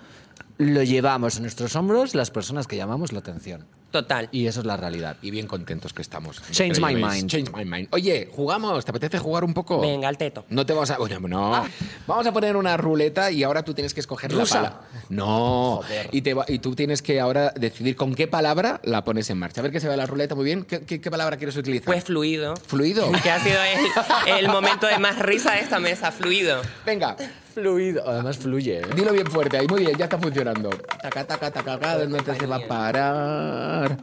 lo 0.58 0.84
llevamos 0.84 1.38
en 1.38 1.44
nuestros 1.44 1.76
hombros 1.76 2.16
las 2.16 2.32
personas 2.32 2.66
que 2.68 2.76
llamamos 2.78 3.14
la 3.14 3.20
atención. 3.20 3.66
Total. 3.92 4.28
Y 4.34 4.48
eso 4.48 4.60
es 4.60 4.66
la 4.66 4.76
realidad. 4.76 5.16
Y 5.22 5.32
bien 5.32 5.48
contentos 5.48 5.94
que 5.94 6.02
estamos. 6.02 6.42
Change 6.52 6.80
my 6.82 6.94
veis, 6.94 7.06
mind. 7.08 7.30
Change 7.30 7.52
my 7.56 7.64
mind. 7.66 7.88
Oye, 7.92 8.30
jugamos, 8.36 8.84
¿te 8.84 8.92
apetece 8.92 9.18
jugar 9.18 9.44
un 9.46 9.54
poco? 9.54 9.80
Venga, 9.80 10.08
al 10.10 10.18
teto. 10.18 10.46
No 10.50 10.66
te 10.66 10.74
vamos 10.74 10.92
a. 10.92 10.98
Bueno, 10.98 11.20
no. 11.22 11.66
Vamos 12.06 12.28
a 12.28 12.34
poner 12.34 12.58
una 12.58 12.76
ruleta 12.76 13.32
y 13.32 13.44
ahora 13.44 13.64
tú 13.64 13.74
tienes 13.74 13.94
que 13.94 14.02
escoger 14.02 14.32
Rusa. 14.32 14.62
la 14.62 14.70
palabra. 14.72 14.88
No. 15.10 15.78
Joder. 15.84 16.10
Y, 16.12 16.22
te 16.22 16.34
va- 16.34 16.46
y 16.48 16.60
tú 16.60 16.76
tienes 16.76 17.02
que 17.02 17.20
ahora 17.22 17.54
decidir 17.56 17.96
con 17.96 18.14
qué 18.14 18.28
palabra 18.28 18.82
la 18.84 19.04
pones 19.06 19.30
en 19.30 19.40
marcha. 19.40 19.62
A 19.62 19.64
ver 19.64 19.72
que 19.72 19.80
se 19.80 19.88
ve 19.88 19.96
la 19.96 20.06
ruleta 20.06 20.36
muy 20.36 20.44
bien. 20.46 20.64
¿Qué, 20.66 20.82
qué- 20.82 21.00
qué 21.00 21.10
palabra 21.10 21.38
quieres 21.38 21.56
utilizar? 21.56 21.86
Pues 21.86 22.04
fluido. 22.04 22.56
Fluido. 22.68 23.10
Que 23.24 23.32
ha 23.32 23.40
sido 23.44 23.58
el, 23.64 24.38
el 24.40 24.48
momento 24.50 24.86
de 24.88 25.00
más 25.00 25.18
risa 25.20 25.54
de 25.54 25.62
esta 25.62 25.80
mesa, 25.80 26.12
fluido. 26.12 26.62
Venga, 26.86 27.16
Fluido. 27.58 28.04
Además 28.08 28.38
fluye. 28.38 28.82
¿eh? 28.82 28.86
dilo 28.96 29.12
bien 29.12 29.26
fuerte 29.26 29.58
ahí. 29.58 29.68
Muy 29.68 29.80
bien, 29.80 29.98
ya 29.98 30.06
está 30.06 30.20
funcionando. 30.20 30.70
Taca, 30.70 31.24
taca, 31.26 31.50
taca, 31.50 31.80
taca, 31.80 32.06
no 32.06 32.18
te 32.18 32.36
se 32.36 32.46
va 32.46 32.58
a 32.58 32.68
parar. 32.68 33.98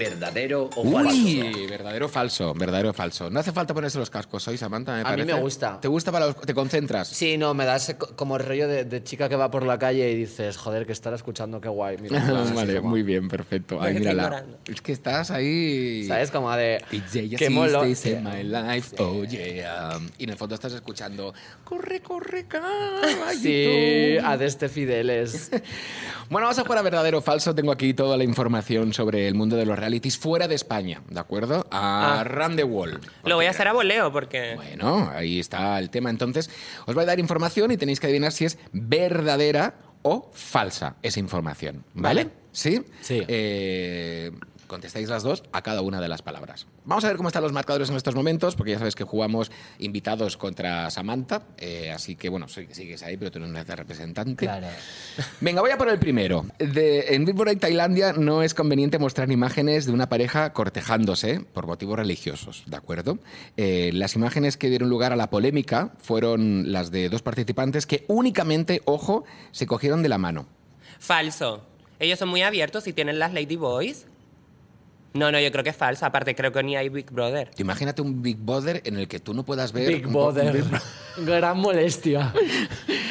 ¿Verdadero 0.00 0.70
o 0.76 0.80
Uy, 0.82 1.66
verdadero 1.68 2.06
o 2.06 2.08
falso, 2.08 2.54
verdadero 2.54 2.88
o 2.88 2.92
falso. 2.94 3.28
No 3.28 3.38
hace 3.40 3.52
falsa 3.52 3.74
ponerse 3.74 3.98
los 3.98 4.08
cascos 4.08 4.48
hoy, 4.48 4.56
Samantha, 4.56 4.92
me 4.94 5.00
A 5.00 5.04
mí 5.04 5.10
parece. 5.10 5.34
me 5.34 5.40
gusta. 5.40 5.78
¿Te 5.78 5.88
gusta 5.88 6.10
para 6.10 6.24
los... 6.28 6.36
te 6.40 6.54
concentras? 6.54 7.06
Sí, 7.08 7.36
no, 7.36 7.52
me 7.52 7.66
da 7.66 7.76
ese 7.76 7.98
co- 7.98 8.16
como 8.16 8.36
el 8.38 8.44
rollo 8.46 8.66
de, 8.66 8.84
de 8.86 9.04
chica 9.04 9.28
que 9.28 9.36
va 9.36 9.50
por 9.50 9.66
la 9.66 9.78
calle 9.78 10.10
y 10.10 10.14
dices, 10.16 10.56
joder, 10.56 10.86
que 10.86 10.92
estará 10.92 11.16
escuchando, 11.16 11.60
qué 11.60 11.68
guay. 11.68 11.98
Mira, 11.98 12.18
así 12.42 12.54
vale, 12.54 12.76
como- 12.78 12.88
muy 12.88 13.02
bien, 13.02 13.28
perfecto. 13.28 13.78
Ay, 13.80 13.94
mírala. 13.98 14.42
Es 14.66 14.80
que 14.80 14.92
estás 14.92 15.30
ahí. 15.30 16.06
¿Sabes? 16.08 16.30
Como 16.30 16.50
de... 16.56 16.82
DJ 16.90 17.36
qué. 17.36 17.46
Assist 17.46 18.06
in 18.06 18.24
my 18.24 18.42
life, 18.42 18.96
oh 18.98 19.22
yeah. 19.24 19.98
Y 20.16 20.24
en 20.24 20.30
el 20.30 20.36
fondo 20.36 20.54
estás 20.54 20.72
escuchando 20.72 21.34
Corre, 21.62 22.00
corre, 22.00 22.46
caballito. 22.46 23.38
Sí, 23.42 24.16
a 24.24 24.36
de 24.38 24.46
este 24.46 24.68
Fideles. 24.70 25.50
Bueno, 26.30 26.46
vamos 26.46 26.60
a 26.60 26.62
jugar 26.62 26.78
a 26.78 26.82
verdadero 26.82 27.18
o 27.18 27.22
falso. 27.22 27.52
Tengo 27.56 27.72
aquí 27.72 27.92
toda 27.92 28.16
la 28.16 28.22
información 28.22 28.92
sobre 28.92 29.26
el 29.26 29.34
mundo 29.34 29.56
de 29.56 29.66
los 29.66 29.76
realities 29.90 30.16
fuera 30.18 30.46
de 30.48 30.54
España, 30.54 31.02
¿de 31.08 31.18
acuerdo? 31.20 31.66
A 31.70 32.20
Ah. 32.20 32.24
Run 32.24 32.56
the 32.56 32.64
Wall. 32.64 33.00
Lo 33.24 33.34
voy 33.36 33.46
a 33.46 33.50
hacer 33.50 33.66
a 33.68 33.72
voleo 33.72 34.12
porque... 34.12 34.54
Bueno, 34.54 35.10
ahí 35.12 35.40
está 35.40 35.78
el 35.78 35.90
tema. 35.90 36.10
Entonces, 36.10 36.48
os 36.86 36.94
voy 36.94 37.02
a 37.02 37.06
dar 37.06 37.18
información 37.18 37.70
y 37.70 37.76
tenéis 37.76 37.98
que 38.00 38.06
adivinar 38.06 38.32
si 38.32 38.44
es 38.44 38.58
verdadera 38.72 39.74
o 40.02 40.30
falsa 40.32 40.96
esa 41.02 41.20
información. 41.20 41.84
¿Vale? 41.94 42.24
Vale. 42.24 42.34
¿Sí? 42.52 42.82
Sí. 43.00 43.22
Eh, 43.28 44.30
contestáis 44.70 45.08
las 45.10 45.22
dos 45.22 45.42
a 45.52 45.60
cada 45.62 45.82
una 45.82 46.00
de 46.00 46.08
las 46.08 46.22
palabras. 46.22 46.66
Vamos 46.84 47.04
a 47.04 47.08
ver 47.08 47.16
cómo 47.18 47.28
están 47.28 47.42
los 47.42 47.52
marcadores 47.52 47.90
en 47.90 47.96
estos 47.96 48.14
momentos, 48.14 48.56
porque 48.56 48.72
ya 48.72 48.78
sabes 48.78 48.94
que 48.94 49.04
jugamos 49.04 49.50
invitados 49.78 50.36
contra 50.38 50.88
Samantha. 50.90 51.42
eh, 51.58 51.90
así 51.92 52.16
que, 52.16 52.28
bueno, 52.30 52.48
sí- 52.48 52.68
sigues 52.70 53.02
ahí, 53.02 53.16
pero 53.18 53.30
tú 53.30 53.38
no 53.40 53.46
eres 53.46 53.66
de 53.66 53.76
representante. 53.76 54.46
Claro. 54.46 54.68
Venga, 55.40 55.60
voy 55.60 55.70
a 55.72 55.76
por 55.78 55.88
el 55.90 55.98
primero. 55.98 56.46
De- 56.58 57.14
en 57.14 57.24
Big 57.24 57.34
Brother 57.34 57.58
Tailandia 57.58 58.12
no 58.14 58.42
es 58.42 58.54
conveniente 58.54 58.98
mostrar 58.98 59.30
imágenes 59.30 59.84
de 59.86 59.92
una 59.92 60.08
pareja 60.08 60.52
cortejándose 60.52 61.40
por 61.40 61.66
motivos 61.66 61.96
religiosos, 61.98 62.62
¿de 62.66 62.76
acuerdo? 62.76 63.18
Eh, 63.56 63.90
las 63.92 64.14
imágenes 64.14 64.56
que 64.56 64.68
dieron 64.70 64.88
lugar 64.88 65.12
a 65.12 65.16
la 65.16 65.28
polémica 65.30 65.92
fueron 65.98 66.70
las 66.72 66.90
de 66.90 67.08
dos 67.08 67.22
participantes 67.22 67.86
que 67.86 68.04
únicamente, 68.08 68.82
ojo, 68.84 69.24
se 69.50 69.66
cogieron 69.66 70.02
de 70.02 70.08
la 70.08 70.18
mano. 70.18 70.46
Falso. 70.98 71.62
Ellos 71.98 72.18
son 72.18 72.28
muy 72.28 72.42
abiertos 72.42 72.86
y 72.86 72.92
tienen 72.92 73.18
las 73.18 73.32
Lady 73.34 73.56
Boys. 73.56 74.06
No, 75.12 75.32
no, 75.32 75.40
yo 75.40 75.50
creo 75.50 75.64
que 75.64 75.70
es 75.70 75.76
falso. 75.76 76.06
Aparte, 76.06 76.34
creo 76.34 76.52
que 76.52 76.62
ni 76.62 76.76
hay 76.76 76.88
Big 76.88 77.10
Brother. 77.10 77.50
Imagínate 77.58 78.00
un 78.00 78.22
Big 78.22 78.36
Brother 78.38 78.80
en 78.84 78.96
el 78.96 79.08
que 79.08 79.18
tú 79.18 79.34
no 79.34 79.44
puedas 79.44 79.72
ver... 79.72 79.88
Big 79.88 80.06
Brother. 80.06 80.62
Gran 81.18 81.58
molestia. 81.58 82.32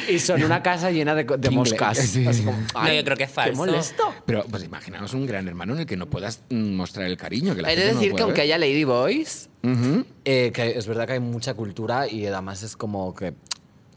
Y 0.08 0.18
son 0.18 0.42
una 0.42 0.62
casa 0.62 0.90
llena 0.90 1.14
de, 1.14 1.26
co- 1.26 1.36
de 1.36 1.48
Jingle. 1.48 1.58
moscas. 1.70 1.98
Sí. 1.98 2.26
Así 2.26 2.42
como, 2.42 2.58
No, 2.74 2.92
yo 2.92 3.04
creo 3.04 3.16
que 3.16 3.24
es 3.24 3.30
falso. 3.30 3.50
Qué 3.52 3.56
molesto. 3.56 4.14
Pero, 4.26 4.44
pues 4.50 4.64
imaginaos 4.64 5.12
un 5.14 5.26
gran 5.26 5.46
hermano 5.46 5.74
en 5.74 5.80
el 5.80 5.86
que 5.86 5.96
no 5.96 6.06
puedas 6.06 6.42
mm, 6.48 6.72
mostrar 6.74 7.06
el 7.06 7.16
cariño. 7.16 7.54
Que 7.54 7.62
la 7.62 7.68
Hay 7.68 7.76
de 7.76 7.82
gente 7.82 7.94
decir 7.96 8.08
que 8.08 8.12
puede 8.12 8.22
aunque 8.24 8.40
ver. 8.40 8.44
haya 8.54 8.58
Lady 8.58 8.84
Boys, 8.84 9.50
Ujú. 9.62 10.04
eh, 10.24 10.50
que 10.54 10.70
es 10.78 10.86
verdad 10.86 11.06
que 11.06 11.12
hay 11.12 11.20
mucha 11.20 11.52
cultura 11.54 12.08
y 12.08 12.26
además 12.26 12.62
es 12.62 12.76
como 12.76 13.14
que 13.14 13.34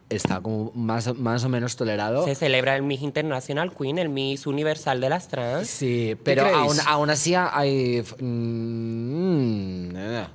está 0.10 0.42
como 0.42 0.72
más, 0.76 1.16
más 1.18 1.44
o 1.44 1.50
menos 1.50 1.76
tolerado. 1.76 2.26
Se 2.26 2.36
celebra 2.36 2.76
el 2.76 2.84
Miss 2.84 3.02
International 3.02 3.74
Queen, 3.76 3.98
el 3.98 4.10
Miss 4.10 4.46
Universal 4.46 5.02
de 5.02 5.10
las 5.10 5.28
trans. 5.28 5.68
Sí, 5.68 6.16
pero 6.24 6.46
aún, 6.46 6.78
aún 6.86 7.10
así 7.10 7.34
hay... 7.36 8.04
mm, 8.20 9.96
eh, 9.96 10.28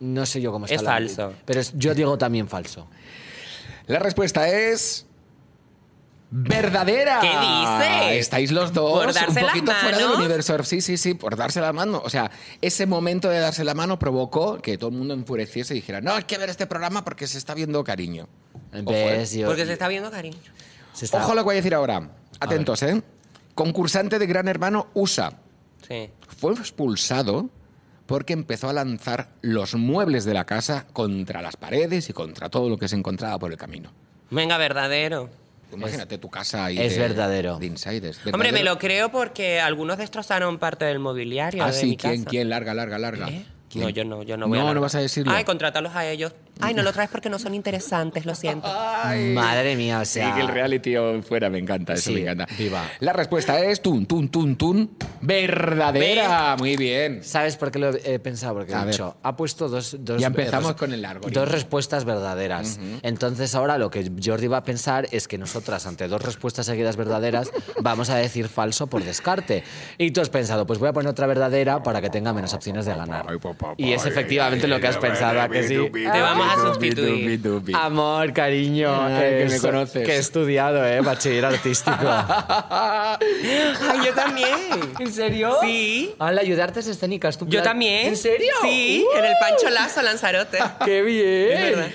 No 0.00 0.26
sé 0.26 0.40
yo 0.40 0.52
cómo 0.52 0.66
está 0.66 0.74
Es 0.74 0.82
la- 0.82 0.90
falso. 0.90 1.32
Pero 1.44 1.60
es- 1.60 1.72
yo 1.76 1.94
digo 1.94 2.18
también 2.18 2.48
falso. 2.48 2.86
La 3.86 3.98
respuesta 3.98 4.48
es. 4.48 5.06
¡Verdadera! 6.36 7.20
¿Qué 7.20 7.28
dices? 7.28 8.20
Estáis 8.22 8.50
los 8.50 8.72
dos 8.72 8.98
¿Por 8.98 9.06
un 9.08 9.14
darse 9.14 9.40
las 9.40 9.52
poquito 9.52 9.70
fuera 9.72 9.96
del 9.98 10.06
manos? 10.06 10.18
universo. 10.18 10.64
Sí, 10.64 10.80
sí, 10.80 10.96
sí, 10.96 11.14
por 11.14 11.36
darse 11.36 11.60
la 11.60 11.72
mano. 11.72 12.02
O 12.04 12.10
sea, 12.10 12.28
ese 12.60 12.86
momento 12.86 13.28
de 13.28 13.38
darse 13.38 13.62
la 13.62 13.74
mano 13.74 14.00
provocó 14.00 14.58
que 14.60 14.76
todo 14.76 14.90
el 14.90 14.96
mundo 14.96 15.14
enfureciese 15.14 15.74
y 15.74 15.76
dijera: 15.76 16.00
No, 16.00 16.12
hay 16.14 16.24
que 16.24 16.36
ver 16.38 16.50
este 16.50 16.66
programa 16.66 17.04
porque 17.04 17.28
se 17.28 17.38
está 17.38 17.54
viendo 17.54 17.84
cariño. 17.84 18.26
Ojo, 18.84 18.92
¿eh? 18.92 19.18
¿Ves? 19.18 19.32
Yo- 19.34 19.46
Porque 19.46 19.66
se 19.66 19.72
está 19.72 19.88
viendo 19.88 20.10
cariño. 20.10 20.38
se 20.92 21.04
está- 21.04 21.18
Ojo 21.22 21.32
a 21.32 21.34
lo 21.34 21.40
que 21.42 21.44
voy 21.46 21.54
a 21.54 21.56
decir 21.56 21.74
ahora. 21.74 22.08
Atentos, 22.40 22.82
¿eh? 22.82 23.02
Concursante 23.54 24.18
de 24.18 24.26
Gran 24.26 24.48
Hermano 24.48 24.88
USA. 24.94 25.32
Sí. 25.86 26.10
Fue 26.38 26.52
expulsado 26.52 27.50
porque 28.06 28.32
empezó 28.32 28.68
a 28.68 28.72
lanzar 28.72 29.28
los 29.42 29.74
muebles 29.74 30.24
de 30.24 30.34
la 30.34 30.44
casa 30.44 30.86
contra 30.92 31.40
las 31.40 31.56
paredes 31.56 32.08
y 32.10 32.12
contra 32.12 32.48
todo 32.50 32.68
lo 32.68 32.76
que 32.78 32.88
se 32.88 32.96
encontraba 32.96 33.38
por 33.38 33.50
el 33.52 33.56
camino. 33.58 33.90
Venga, 34.30 34.58
verdadero. 34.58 35.30
Imagínate 35.72 36.18
tu 36.18 36.28
casa 36.30 36.66
ahí. 36.66 36.78
es 36.78 36.94
de- 36.94 37.00
verdadero. 37.00 37.58
De 37.58 37.66
insiders. 37.66 38.20
Hombre, 38.32 38.52
me 38.52 38.62
lo 38.62 38.78
creo 38.78 39.10
porque 39.10 39.60
algunos 39.60 39.98
destrozaron 39.98 40.58
parte 40.58 40.84
del 40.84 40.98
mobiliario 41.00 41.64
Ah, 41.64 41.68
de 41.68 41.72
sí, 41.72 41.86
mi 41.86 41.96
¿quién? 41.96 42.16
casa. 42.18 42.30
¿Quién? 42.30 42.48
Larga, 42.48 42.74
larga, 42.74 42.98
larga. 42.98 43.28
¿Eh? 43.28 43.44
¿Quién? 43.74 43.84
No, 43.84 43.90
yo 43.90 44.04
no, 44.04 44.22
yo 44.22 44.36
no 44.36 44.46
voy 44.48 44.58
a 44.58 44.62
No, 44.62 44.72
no 44.74 44.80
vas 44.80 44.94
a 44.94 45.00
decirlo. 45.00 45.32
Ay, 45.32 45.42
contrátalos 45.44 45.94
a 45.96 46.06
ellos. 46.08 46.32
Ay, 46.60 46.72
no 46.74 46.82
lo 46.84 46.92
traes 46.92 47.10
porque 47.10 47.28
no 47.28 47.38
son 47.40 47.54
interesantes, 47.54 48.24
lo 48.24 48.34
siento. 48.36 48.68
Madre 48.68 49.74
mía, 49.76 49.98
o 50.00 50.04
Sí, 50.04 50.12
sea... 50.14 50.34
que 50.34 50.40
el 50.42 50.48
reality 50.48 50.94
fuera, 51.26 51.50
me 51.50 51.58
encanta, 51.58 51.94
eso 51.94 52.10
Sí, 52.10 52.14
me 52.14 52.20
encanta. 52.22 52.46
viva. 52.56 52.88
La 53.00 53.12
respuesta 53.12 53.58
es 53.58 53.82
tun, 53.82 54.06
tun, 54.06 54.28
tun, 54.28 54.54
tun. 54.56 54.90
Verdadera. 55.20 56.56
Muy 56.58 56.76
bien. 56.76 57.22
¿Sabes 57.24 57.56
por 57.56 57.70
qué 57.70 57.78
lo 57.78 57.90
he 57.90 58.18
pensado? 58.18 58.54
Porque 58.54 58.72
he 58.72 58.86
dicho, 58.86 59.16
ha 59.22 59.36
puesto 59.36 59.68
dos, 59.68 59.96
dos 60.00 60.20
Ya 60.20 60.28
empezamos 60.28 60.68
res- 60.72 60.76
con 60.76 60.92
el 60.92 61.04
algoritmo. 61.04 61.40
Dos 61.40 61.50
respuestas 61.50 62.04
verdaderas. 62.04 62.78
Entonces 63.02 63.54
ahora 63.54 63.78
lo 63.78 63.90
que 63.90 64.10
Jordi 64.24 64.46
va 64.46 64.58
a 64.58 64.62
pensar 64.64 65.06
es 65.10 65.26
que 65.28 65.38
nosotras, 65.38 65.86
ante 65.86 66.06
dos 66.08 66.22
respuestas 66.22 66.66
seguidas 66.66 66.96
verdaderas, 66.96 67.50
vamos 67.80 68.10
a 68.10 68.16
decir 68.16 68.48
falso 68.48 68.86
por 68.86 69.02
descarte. 69.04 69.64
Y 69.98 70.10
tú 70.12 70.20
has 70.20 70.28
pensado, 70.30 70.66
pues 70.66 70.78
voy 70.78 70.88
a 70.88 70.92
poner 70.92 71.10
otra 71.10 71.26
verdadera 71.26 71.82
para 71.82 72.00
que 72.00 72.10
tenga 72.10 72.32
menos 72.32 72.54
opciones 72.54 72.86
de 72.86 72.94
ganar. 72.94 73.26
Ay, 73.28 73.38
papá, 73.38 73.63
Y 73.76 73.92
es 73.92 74.04
efectivamente 74.06 74.66
lo 74.68 74.80
que 74.80 74.86
has 74.88 74.96
pensado, 74.96 75.40
¿a 75.40 75.44
ay, 75.44 75.50
que 75.50 75.62
sí? 75.68 75.76
Te 75.92 76.20
vamos 76.20 76.46
a 76.52 76.56
sustituir. 76.72 77.40
Amor, 77.74 78.32
cariño, 78.32 79.04
Ay, 79.06 79.38
que 79.38 79.46
me 79.50 79.60
conoces. 79.60 80.06
Que 80.06 80.14
he 80.16 80.18
estudiado, 80.18 80.84
¿eh? 80.86 81.00
Bachiller 81.00 81.44
artístico. 81.44 81.96
Ay, 83.20 84.06
yo 84.06 84.14
también. 84.14 84.54
¿En 84.98 85.12
serio? 85.12 85.56
Sí. 85.62 86.14
A 86.18 86.32
la 86.32 86.40
ayudarte 86.40 86.80
escénicas. 86.80 87.38
¿tú 87.38 87.44
Yo 87.46 87.52
plan- 87.62 87.64
también. 87.64 88.08
¿En 88.08 88.16
serio? 88.16 88.52
Sí, 88.62 89.04
Uh, 89.14 89.18
en 89.18 89.24
el 89.24 89.32
Pancho 89.40 89.70
Lazo 89.70 90.02
Lanzarote. 90.02 90.58
¡Qué 90.84 91.02
bien! 91.02 91.52
Es 91.52 91.70
verdad. 91.76 91.88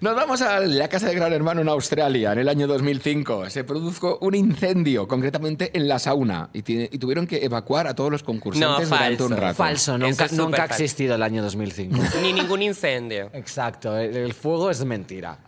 Nos 0.00 0.14
vamos 0.16 0.40
a 0.40 0.60
la 0.60 0.88
casa 0.88 1.08
de 1.08 1.14
Gran 1.14 1.30
Hermano 1.34 1.60
en 1.60 1.68
Australia 1.68 2.32
en 2.32 2.38
el 2.38 2.48
año 2.48 2.66
2005. 2.66 3.50
Se 3.50 3.64
produjo 3.64 4.16
un 4.22 4.34
incendio, 4.34 5.06
concretamente 5.06 5.70
en 5.76 5.88
la 5.88 5.98
sauna, 5.98 6.48
y, 6.54 6.62
tiene- 6.62 6.88
y 6.90 6.96
tuvieron 6.98 7.26
que 7.26 7.44
evacuar 7.44 7.86
a 7.86 7.94
todos 7.94 8.10
los 8.10 8.22
concursantes 8.22 8.88
No, 8.88 8.96
durante 8.96 9.16
falso. 9.18 9.26
un 9.26 9.36
rato. 9.36 9.54
Falso, 9.56 9.98
nunca, 9.98 10.24
es 10.24 10.32
nunca 10.32 10.62
ha 10.62 10.66
existido 10.66 11.16
el 11.16 11.22
año 11.22 11.42
2005. 11.42 11.98
Ni 12.22 12.32
ningún 12.32 12.62
incendio. 12.62 13.28
Exacto, 13.34 13.98
el, 13.98 14.16
el 14.16 14.32
fuego 14.32 14.70
es 14.70 14.82
mentira. 14.86 15.38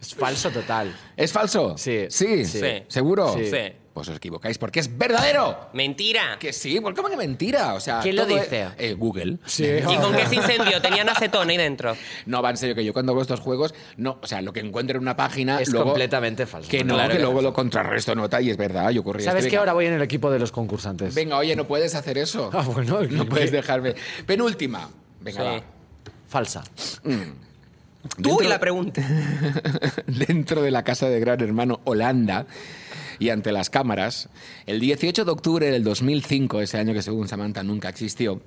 Es 0.00 0.16
falso 0.16 0.50
total. 0.50 0.92
¿Es 1.16 1.30
falso? 1.32 1.78
Sí. 1.78 2.06
¿Sí? 2.08 2.44
Sí. 2.46 2.60
¿Seguro? 2.88 3.34
Sí. 3.34 3.50
Sí. 3.50 3.56
Pues 3.92 4.08
os 4.08 4.16
equivocáis 4.16 4.56
porque 4.56 4.78
es 4.78 4.96
verdadero. 4.96 5.68
Mentira. 5.72 6.36
Que 6.38 6.52
sí, 6.52 6.80
¿por 6.80 6.94
qué 6.94 7.02
que 7.10 7.16
mentira? 7.16 7.74
O 7.74 7.80
sea, 7.80 7.98
¿Quién 8.00 8.14
lo 8.14 8.24
todo 8.26 8.36
dice? 8.36 8.62
es- 8.62 8.68
eh, 8.78 8.94
Google. 8.94 9.38
Sí. 9.46 9.64
¿Y 9.90 9.96
con 9.96 10.14
qué 10.14 10.26
se 10.26 10.36
incendió? 10.36 10.80
Tenían 10.80 11.08
acetona 11.08 11.50
ahí 11.50 11.56
dentro. 11.56 11.96
No, 12.26 12.40
va 12.40 12.50
en 12.50 12.56
serio 12.56 12.76
que 12.76 12.84
yo 12.84 12.92
cuando 12.92 13.10
hago 13.12 13.20
estos 13.22 13.40
juegos, 13.40 13.74
no, 13.96 14.18
o 14.22 14.26
sea, 14.28 14.42
lo 14.42 14.52
que 14.52 14.60
encuentro 14.60 14.96
en 14.96 15.02
una 15.02 15.16
página 15.16 15.60
Es 15.60 15.70
luego, 15.70 15.86
completamente 15.86 16.46
falso. 16.46 16.68
Que 16.70 16.84
no, 16.84 16.94
Claro 16.94 17.10
que 17.10 17.16
que 17.16 17.22
luego 17.24 17.42
lo 17.42 17.52
contrarresto 17.52 18.14
nota 18.14 18.40
y 18.40 18.50
es 18.50 18.56
verdad, 18.56 18.90
yo 18.90 19.00
ocurría 19.00 19.26
¿Sabes 19.26 19.40
esto. 19.44 19.50
que 19.50 19.56
Venga, 19.56 19.60
ahora 19.62 19.72
voy 19.72 19.86
en 19.86 19.94
el 19.94 20.02
equipo 20.02 20.30
de 20.30 20.38
los 20.38 20.52
concursantes? 20.52 21.12
Venga, 21.14 21.36
oye, 21.38 21.56
no 21.56 21.66
puedes 21.66 21.94
hacer 21.96 22.16
eso. 22.18 22.48
Ah, 22.54 22.62
bueno, 22.62 23.00
no 23.10 23.24
¿qué? 23.24 23.30
puedes 23.30 23.50
dejarme. 23.50 23.94
Penúltima. 24.24 24.88
Venga, 25.20 25.40
Sí. 25.40 25.46
va. 25.58 25.62
Falsa. 26.28 26.62
Tú 27.02 27.10
Dentro- 28.16 28.44
y 28.44 28.48
la 28.48 28.58
pregunta. 28.60 29.02
dentro 30.06 30.62
de 30.62 30.70
la 30.70 30.84
casa 30.84 31.08
de 31.08 31.20
Gran 31.20 31.40
Hermano 31.40 31.80
Holanda 31.84 32.46
y 33.20 33.28
ante 33.28 33.52
las 33.52 33.70
cámaras, 33.70 34.30
el 34.66 34.80
18 34.80 35.26
de 35.26 35.30
octubre 35.30 35.70
del 35.70 35.84
2005, 35.84 36.62
ese 36.62 36.78
año 36.78 36.94
que 36.94 37.02
según 37.02 37.28
Samantha 37.28 37.62
nunca 37.62 37.90
existió, 37.90 38.40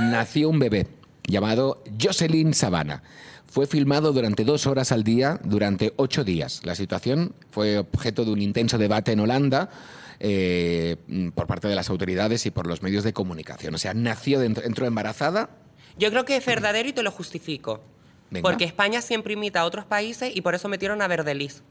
nació 0.00 0.50
un 0.50 0.58
bebé 0.58 0.88
llamado 1.22 1.84
Jocelyn 1.98 2.52
Savannah. 2.52 3.02
Fue 3.46 3.66
filmado 3.66 4.12
durante 4.12 4.44
dos 4.44 4.66
horas 4.66 4.90
al 4.90 5.04
día 5.04 5.40
durante 5.44 5.94
ocho 5.96 6.24
días. 6.24 6.60
La 6.64 6.74
situación 6.74 7.32
fue 7.50 7.78
objeto 7.78 8.24
de 8.24 8.32
un 8.32 8.42
intenso 8.42 8.76
debate 8.76 9.12
en 9.12 9.20
Holanda 9.20 9.70
eh, 10.18 10.96
por 11.34 11.46
parte 11.46 11.68
de 11.68 11.76
las 11.76 11.88
autoridades 11.88 12.44
y 12.44 12.50
por 12.50 12.66
los 12.66 12.82
medios 12.82 13.04
de 13.04 13.12
comunicación. 13.12 13.74
O 13.76 13.78
sea, 13.78 13.94
nació 13.94 14.40
dentro, 14.40 14.64
entró 14.64 14.84
embarazada. 14.84 15.48
Yo 15.96 16.10
creo 16.10 16.24
que 16.24 16.36
es 16.36 16.44
verdadero 16.44 16.88
y 16.88 16.92
te 16.92 17.04
lo 17.04 17.12
justifico. 17.12 17.84
Venga. 18.30 18.42
Porque 18.42 18.64
España 18.64 19.00
siempre 19.00 19.34
imita 19.34 19.60
a 19.60 19.64
otros 19.64 19.84
países 19.84 20.34
y 20.34 20.40
por 20.40 20.56
eso 20.56 20.68
metieron 20.68 21.00
a 21.02 21.08
Verdelis. 21.08 21.62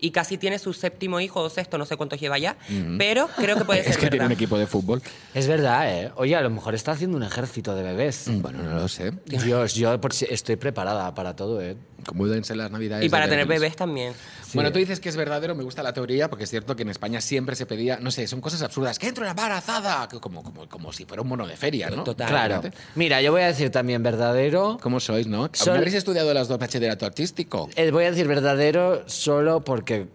Y 0.00 0.10
casi 0.12 0.38
tiene 0.38 0.58
su 0.58 0.72
séptimo 0.72 1.20
hijo 1.20 1.40
o 1.40 1.50
sexto, 1.50 1.78
no 1.78 1.84
sé 1.84 1.96
cuántos 1.96 2.18
lleva 2.20 2.38
ya. 2.38 2.56
Pero 2.98 3.28
creo 3.36 3.56
que 3.56 3.64
puede 3.64 3.80
ser 3.84 3.90
Es 3.92 3.98
que 3.98 4.08
tiene 4.10 4.26
un 4.26 4.32
equipo 4.32 4.58
de 4.58 4.66
fútbol. 4.66 5.02
Es 5.34 5.46
verdad, 5.46 5.90
¿eh? 5.92 6.12
Oye, 6.16 6.34
a 6.36 6.40
lo 6.40 6.50
mejor 6.50 6.74
está 6.74 6.92
haciendo 6.92 7.16
un 7.16 7.22
ejército 7.22 7.74
de 7.74 7.82
bebés. 7.82 8.26
Bueno, 8.40 8.62
no 8.62 8.74
lo 8.76 8.88
sé. 8.88 9.12
Dios, 9.26 9.74
yo 9.74 10.00
por 10.00 10.12
si- 10.12 10.26
estoy 10.28 10.56
preparada 10.56 11.14
para 11.14 11.36
todo, 11.36 11.60
¿eh? 11.60 11.76
¿Cómo 12.06 12.26
deben 12.26 12.44
ser 12.44 12.56
las 12.56 12.70
navidades? 12.70 13.04
Y 13.06 13.08
para 13.08 13.28
tener 13.28 13.46
bebés 13.46 13.76
también. 13.76 14.12
Bueno, 14.54 14.72
tú 14.72 14.78
dices 14.78 14.98
que 15.00 15.08
es 15.08 15.16
verdadero, 15.16 15.54
me 15.54 15.62
gusta 15.62 15.82
la 15.82 15.92
teoría, 15.92 16.28
porque 16.28 16.44
es 16.44 16.50
cierto 16.50 16.74
que 16.74 16.82
en 16.82 16.88
España 16.88 17.20
siempre 17.20 17.54
se 17.56 17.66
pedía, 17.66 17.98
no 18.00 18.10
sé, 18.10 18.26
son 18.26 18.40
cosas 18.40 18.62
absurdas, 18.62 18.98
que 18.98 19.06
entro 19.08 19.26
embarazada, 19.26 20.08
como, 20.20 20.42
como, 20.42 20.68
como 20.68 20.92
si 20.92 21.04
fuera 21.04 21.22
un 21.22 21.28
mono 21.28 21.46
de 21.46 21.56
feria, 21.56 21.88
¿no? 21.90 22.02
Total. 22.04 22.28
Claro. 22.28 22.62
Mira, 22.96 23.22
yo 23.22 23.30
voy 23.32 23.42
a 23.42 23.46
decir 23.46 23.70
también 23.70 24.02
verdadero. 24.02 24.78
¿Cómo 24.82 24.98
sois, 25.00 25.26
no? 25.26 25.48
Sol- 25.52 25.68
¿No 25.68 25.74
habréis 25.78 25.94
estudiado 25.94 26.34
las 26.34 26.48
dos 26.48 26.58
bachillerato 26.58 27.06
artístico? 27.06 27.68
Eh, 27.76 27.90
voy 27.90 28.04
a 28.04 28.10
decir 28.10 28.26
verdadero 28.26 29.08
solo 29.08 29.60
porque. 29.62 30.08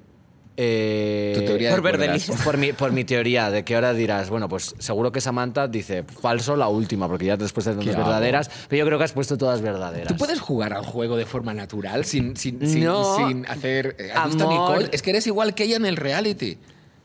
Eh, 0.58 1.34
Tu 1.36 1.46
teoría 1.46 1.72
por 1.72 1.98
de. 1.98 2.22
Por 2.44 2.58
mi, 2.58 2.74
por 2.74 2.92
mi 2.92 3.04
teoría, 3.04 3.50
de 3.50 3.64
que 3.64 3.76
ahora 3.76 3.94
dirás, 3.94 4.30
bueno, 4.30 4.48
pues 4.48 4.74
seguro 4.80 5.12
que 5.12 5.22
Samantha 5.22 5.68
dice 5.68 6.04
falso 6.04 6.56
la 6.56 6.68
última, 6.68 7.08
porque 7.08 7.26
ya 7.26 7.38
después 7.38 7.66
de 7.66 7.72
tantas 7.74 7.86
¿Qué 7.86 7.92
hago? 7.96 8.06
verdaderas, 8.10 8.50
pero 8.70 8.80
yo 8.80 8.86
creo 8.86 8.98
que 8.98 9.04
has 9.04 9.12
puesto 9.14 9.38
todas 9.38 9.62
verdaderas. 9.62 10.08
¿Tú 10.08 10.16
puedes 10.18 10.40
jugar 10.40 10.74
al 10.74 10.86
juego 10.86 11.18
de 11.18 11.26
forma 11.26 11.54
natural 11.54 12.06
sin, 12.06 12.36
sin, 12.38 12.60
sin, 12.68 12.84
No. 12.86 13.18
sin 13.28 13.46
hacer... 13.48 13.96
eh, 14.00 14.12
¿Has 14.16 14.28
visto. 14.28 14.50
Nicole? 14.50 14.90
Es 14.92 15.02
que 15.02 15.10
eres 15.12 15.28
igual 15.28 15.54
que 15.56 15.64
ella 15.66 15.76
en 15.78 15.86
el 15.86 15.98
reality. 15.98 16.58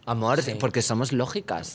Amor, 0.07 0.43
Sí. 0.43 0.53
porque 0.59 0.83
somos 0.83 1.13
lógicas. 1.13 1.75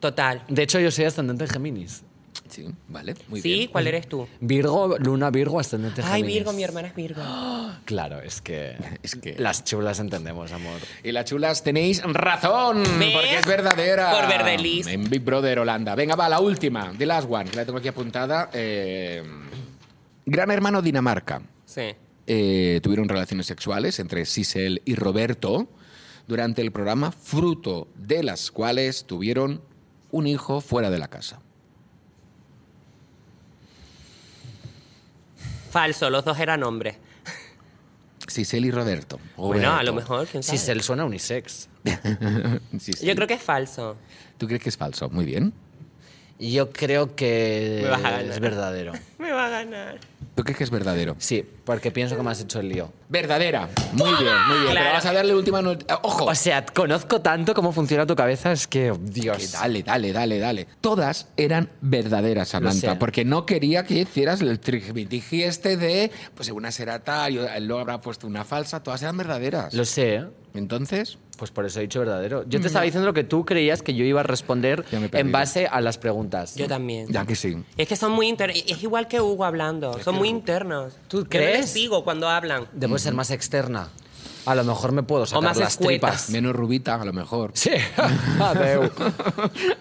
Total. 0.00 0.42
De 0.48 0.62
hecho, 0.62 0.78
yo 0.80 0.90
soy 0.90 1.04
ascendente 1.06 1.46
Géminis. 1.46 2.02
Sí, 2.48 2.66
vale, 2.88 3.14
muy 3.28 3.40
¿Sí? 3.40 3.52
bien. 3.54 3.70
¿Cuál 3.72 3.86
eres 3.86 4.06
tú? 4.08 4.28
Virgo, 4.40 4.96
Luna 4.98 5.30
Virgo, 5.30 5.58
ascendente 5.58 6.02
Ay, 6.02 6.20
Géminis. 6.20 6.34
Virgo, 6.36 6.52
mi 6.52 6.62
hermana 6.62 6.88
es 6.88 6.94
Virgo. 6.94 7.22
Claro, 7.84 8.20
es 8.22 8.40
que, 8.40 8.76
Es 9.02 9.16
que- 9.16 9.34
las 9.38 9.64
chulas 9.64 9.98
entendemos, 10.00 10.52
amor. 10.52 10.80
Y 11.02 11.12
las 11.12 11.24
chulas 11.24 11.62
tenéis 11.62 12.02
razón, 12.04 12.82
¿Ves? 12.98 13.12
porque 13.12 13.38
es 13.38 13.46
verdadera. 13.46 14.12
Por 14.12 14.28
Verdelis. 14.28 14.86
En 14.86 15.08
Big 15.10 15.22
Brother 15.22 15.58
Holanda. 15.58 15.94
Venga, 15.94 16.14
va, 16.16 16.28
la 16.28 16.40
última, 16.40 16.92
The 16.96 17.06
Last 17.06 17.28
One, 17.30 17.50
que 17.50 17.56
la 17.56 17.64
tengo 17.64 17.78
aquí 17.78 17.88
apuntada. 17.88 18.50
Eh, 18.52 19.22
Gran 20.26 20.50
Hermano 20.50 20.80
Dinamarca. 20.82 21.42
Sí. 21.66 21.94
Eh, 22.26 22.80
tuvieron 22.82 23.08
relaciones 23.08 23.46
sexuales 23.46 23.98
entre 23.98 24.24
Sisel 24.24 24.80
y 24.84 24.94
Roberto 24.94 25.68
durante 26.26 26.62
el 26.62 26.72
programa, 26.72 27.12
fruto 27.12 27.88
de 27.96 28.22
las 28.22 28.50
cuales 28.50 29.04
tuvieron 29.04 29.60
un 30.10 30.26
hijo 30.26 30.60
fuera 30.62 30.88
de 30.90 30.98
la 30.98 31.08
casa. 31.08 31.40
Falso, 35.74 36.08
los 36.08 36.24
dos 36.24 36.38
eran 36.38 36.62
hombres. 36.62 36.94
Sisel 38.28 38.64
y 38.64 38.70
Roberto. 38.70 39.18
Bueno, 39.36 39.72
a 39.72 39.82
lo 39.82 39.92
mejor, 39.92 40.28
quién 40.28 40.44
Si 40.44 40.50
sabe. 40.50 40.58
se 40.60 40.74
le 40.76 40.82
suena 40.84 41.04
unisex. 41.04 41.68
Yo 43.02 43.14
creo 43.16 43.26
que 43.26 43.34
es 43.34 43.42
falso. 43.42 43.96
¿Tú 44.38 44.46
crees 44.46 44.62
que 44.62 44.68
es 44.68 44.76
falso? 44.76 45.10
Muy 45.10 45.24
bien. 45.24 45.52
Yo 46.38 46.70
creo 46.72 47.14
que 47.14 47.80
Me 47.84 47.88
vas 47.90 48.00
a 48.04 48.10
ganar. 48.10 48.24
es 48.24 48.40
verdadero. 48.40 48.92
Me 49.18 49.30
va 49.32 49.46
a 49.46 49.50
ganar. 49.50 49.98
¿Tú 50.34 50.42
crees 50.42 50.58
que 50.58 50.64
es 50.64 50.70
verdadero? 50.70 51.14
Sí, 51.18 51.46
porque 51.64 51.92
pienso 51.92 52.16
que 52.16 52.22
me 52.24 52.30
has 52.32 52.40
hecho 52.40 52.58
el 52.58 52.68
lío. 52.68 52.92
Verdadera. 53.08 53.68
Muy 53.92 54.10
bien, 54.10 54.34
muy 54.48 54.56
bien. 54.56 54.66
Pero 54.66 54.70
Claro. 54.72 54.92
vas 54.94 55.06
a 55.06 55.12
darle 55.12 55.32
última 55.32 55.62
not- 55.62 55.84
¡Ojo! 56.02 56.24
O 56.24 56.34
sea, 56.34 56.66
conozco 56.66 57.20
tanto 57.20 57.54
cómo 57.54 57.70
funciona 57.70 58.04
tu 58.04 58.16
cabeza, 58.16 58.50
es 58.50 58.66
que, 58.66 58.92
Dios. 59.00 59.36
Que 59.38 59.46
dale, 59.46 59.82
dale, 59.84 60.12
dale, 60.12 60.38
dale. 60.40 60.66
Todas 60.80 61.28
eran 61.36 61.70
verdaderas, 61.82 62.48
Samantha, 62.48 62.92
sé. 62.94 62.96
porque 62.96 63.24
no 63.24 63.46
quería 63.46 63.84
que 63.84 63.94
hicieras 64.00 64.40
el 64.40 64.58
triquimitiji 64.58 65.44
este 65.44 65.76
de, 65.76 66.10
pues 66.34 66.48
una 66.50 66.72
será 66.72 66.98
tal, 66.98 67.32
y 67.34 67.60
luego 67.60 67.80
habrá 67.80 68.00
puesto 68.00 68.26
una 68.26 68.42
falsa, 68.44 68.82
todas 68.82 69.00
eran 69.02 69.16
verdaderas. 69.16 69.72
Lo 69.72 69.84
sé, 69.84 70.16
¿eh? 70.16 70.24
Entonces, 70.54 71.18
Pues 71.36 71.50
por 71.50 71.64
eso 71.64 71.78
he 71.80 71.82
dicho 71.82 72.00
verdadero. 72.00 72.44
Yo 72.48 72.60
te 72.60 72.66
estaba 72.68 72.84
diciendo 72.84 73.06
lo 73.06 73.14
que 73.14 73.24
tú 73.24 73.44
creías 73.44 73.82
que 73.82 73.94
yo 73.94 74.04
iba 74.04 74.20
a 74.20 74.24
responder 74.24 74.84
en 74.92 75.32
base 75.32 75.66
a 75.66 75.80
las 75.80 75.98
preguntas. 75.98 76.54
Yo 76.56 76.68
también. 76.68 77.08
ya 77.10 77.26
que 77.26 77.34
sí. 77.34 77.56
Es 77.76 77.88
que 77.88 77.96
son 77.96 78.12
muy 78.12 78.28
internos. 78.28 78.62
Es 78.66 78.82
igual 78.82 79.08
que 79.08 79.20
Hugo 79.20 79.44
hablando. 79.44 79.98
Son 80.02 80.14
muy 80.16 80.28
internos. 80.28 80.94
¿Tú 81.08 81.18
Yo 81.18 81.22
no 81.24 81.28
crees? 81.30 81.60
les 81.60 81.70
sigo 81.70 82.04
cuando 82.04 82.28
hablan. 82.28 82.66
Debo 82.72 82.98
ser 82.98 83.14
más 83.14 83.30
externa. 83.30 83.88
A 84.46 84.54
lo 84.54 84.64
mejor 84.64 84.92
me 84.92 85.02
puedo 85.02 85.26
sacar 85.26 85.42
más 85.42 85.56
las 85.56 85.72
escueta. 85.72 85.88
tripas. 86.08 86.30
Menos 86.30 86.54
rubita, 86.54 86.94
a 87.00 87.04
lo 87.04 87.12
mejor. 87.12 87.52
Sí. 87.54 87.70
Adeu. 88.40 88.90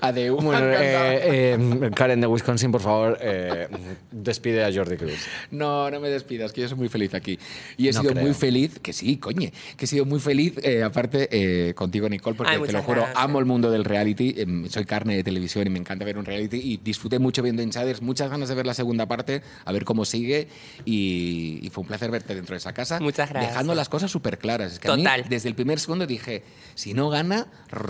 Adeu. 0.02 0.38
Bueno, 0.38 0.66
eh, 0.70 1.56
eh, 1.56 1.92
Karen 1.96 2.22
de 2.22 2.28
Wisconsin, 2.28 2.72
por 2.72 2.82
favor, 2.82 3.18
eh, 3.22 3.68
despide 4.12 4.64
a 4.64 4.72
Jordi 4.74 4.98
Cruz. 4.98 5.26
No, 5.52 5.90
no 5.92 6.00
me 6.00 6.10
despidas, 6.10 6.52
que 6.54 6.62
yo 6.62 6.70
soy 6.70 6.78
muy 6.78 6.90
feliz 6.90 7.14
aquí. 7.14 7.38
Y 7.78 7.88
he 7.88 7.92
No 7.92 8.02
sido 8.02 8.14
creo. 8.14 8.24
muy 8.26 8.34
feliz, 8.34 8.80
que 8.80 8.94
sí, 8.94 9.18
coñe, 9.18 9.52
que 9.78 9.86
he 9.86 9.88
sido 9.88 10.06
muy 10.06 10.20
feliz, 10.20 10.54
eh, 10.64 10.84
aparte, 10.84 11.28
eh, 11.32 11.74
contigo, 11.74 12.08
Nicole, 12.10 12.36
porque 12.38 12.54
Ay, 12.54 12.62
te 12.62 12.72
lo 12.72 12.84
juro, 12.84 13.02
gracias. 13.02 13.24
amo 13.24 13.40
el 13.40 13.46
mundo 13.46 13.70
del 13.72 13.84
reality, 13.84 14.36
em, 14.38 14.68
soy 14.70 14.86
carne 14.86 15.16
de 15.16 15.24
televisión 15.24 15.68
y 15.68 15.70
me 15.70 15.80
encanta 15.80 16.06
ver 16.06 16.18
un 16.18 16.26
reality 16.26 16.58
y 16.58 16.78
disfruté 16.78 17.20
mucho 17.20 17.42
viendo 17.44 17.62
Insiders, 17.62 18.02
muchas 18.02 18.30
ganas 18.30 18.50
de 18.50 18.56
ver 18.56 18.66
la 18.66 18.74
segunda 18.74 19.06
parte, 19.08 19.42
a 19.66 19.72
ver 19.72 19.84
cómo 19.86 20.06
sigue 20.06 20.48
y, 20.86 21.60
y 21.62 21.70
fue 21.70 21.82
un 21.82 21.88
placer 21.88 22.12
verte 22.12 22.34
dentro 22.36 22.54
de 22.54 22.58
esa 22.58 22.74
casa. 22.74 23.00
Muchas 23.00 23.30
gracias. 23.30 23.52
Dejando 23.54 23.76
las 23.76 23.90
cosas 23.90 24.10
súper 24.12 24.38
claras. 24.38 24.53
Es 24.62 24.80
que 24.80 24.90
a 24.90 24.96
mí, 24.96 25.04
Total. 25.04 25.26
desde 25.30 25.50
el 25.50 25.56
primer 25.56 25.80
segundo 25.80 26.06
dije, 26.06 26.44
si 26.76 26.94
no 26.94 27.10
gana, 27.10 27.48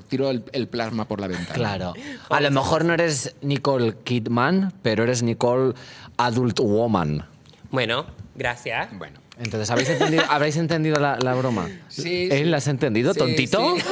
tiro 0.09 0.29
el, 0.29 0.43
el 0.53 0.67
plasma 0.67 1.07
por 1.07 1.19
la 1.19 1.27
ventana. 1.27 1.53
Claro. 1.53 1.93
A 2.29 2.39
lo 2.41 2.51
mejor 2.51 2.85
no 2.85 2.93
eres 2.93 3.35
Nicole 3.41 3.95
Kidman, 4.03 4.73
pero 4.81 5.03
eres 5.03 5.23
Nicole 5.23 5.73
Adult 6.17 6.59
Woman. 6.59 7.25
Bueno, 7.71 8.05
gracias. 8.35 8.89
Bueno. 8.97 9.19
Entonces, 9.39 9.69
¿habéis 9.71 9.89
entendido, 9.89 10.23
¿habréis 10.29 10.57
entendido 10.57 10.99
la, 10.99 11.17
la 11.19 11.33
broma? 11.33 11.67
Sí, 11.89 12.29
¿Eh? 12.31 12.37
sí. 12.39 12.43
¿La 12.45 12.57
has 12.57 12.67
entendido, 12.67 13.13
Sí, 13.13 13.19
tontito? 13.19 13.75
sí. 13.77 13.83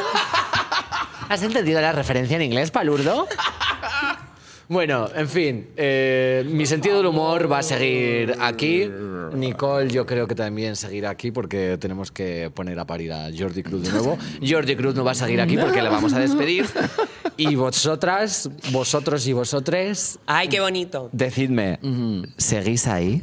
¿Has 1.30 1.41
entendido 1.43 1.80
la 1.82 1.91
referencia 1.93 2.36
en 2.36 2.41
inglés, 2.43 2.72
palurdo? 2.72 3.28
Bueno, 4.72 5.09
en 5.13 5.28
fin, 5.28 5.67
eh, 5.76 6.45
mi 6.47 6.65
sentido 6.65 6.95
del 6.95 7.07
humor 7.07 7.51
va 7.51 7.57
a 7.57 7.61
seguir 7.61 8.38
aquí. 8.39 8.89
Nicole, 9.34 9.89
yo 9.89 10.05
creo 10.05 10.28
que 10.28 10.34
también 10.34 10.78
seguirá 10.78 11.09
aquí 11.09 11.30
porque 11.30 11.78
tenemos 11.78 12.09
que 12.09 12.49
poner 12.55 12.80
a 12.80 12.86
parir 12.86 13.11
a 13.11 13.30
Jordi 13.38 13.63
Cruz 13.63 13.84
de 13.84 13.91
nuevo. 13.91 14.17
Jordi 14.49 14.78
Cruz 14.78 14.95
no 14.95 15.03
va 15.03 15.11
a 15.11 15.15
seguir 15.15 15.41
aquí 15.41 15.57
porque 15.57 15.82
le 15.82 15.89
vamos 15.89 16.13
a 16.13 16.19
despedir. 16.19 16.65
Y 17.36 17.55
vosotras, 17.55 18.49
vosotros 18.72 19.28
y 19.28 19.34
vosotres, 19.34 20.19
Ay, 20.26 20.47
qué 20.47 20.61
bonito. 20.61 21.09
decidme, 21.11 21.78
¿seguís 22.38 22.88
ahí? 22.88 23.22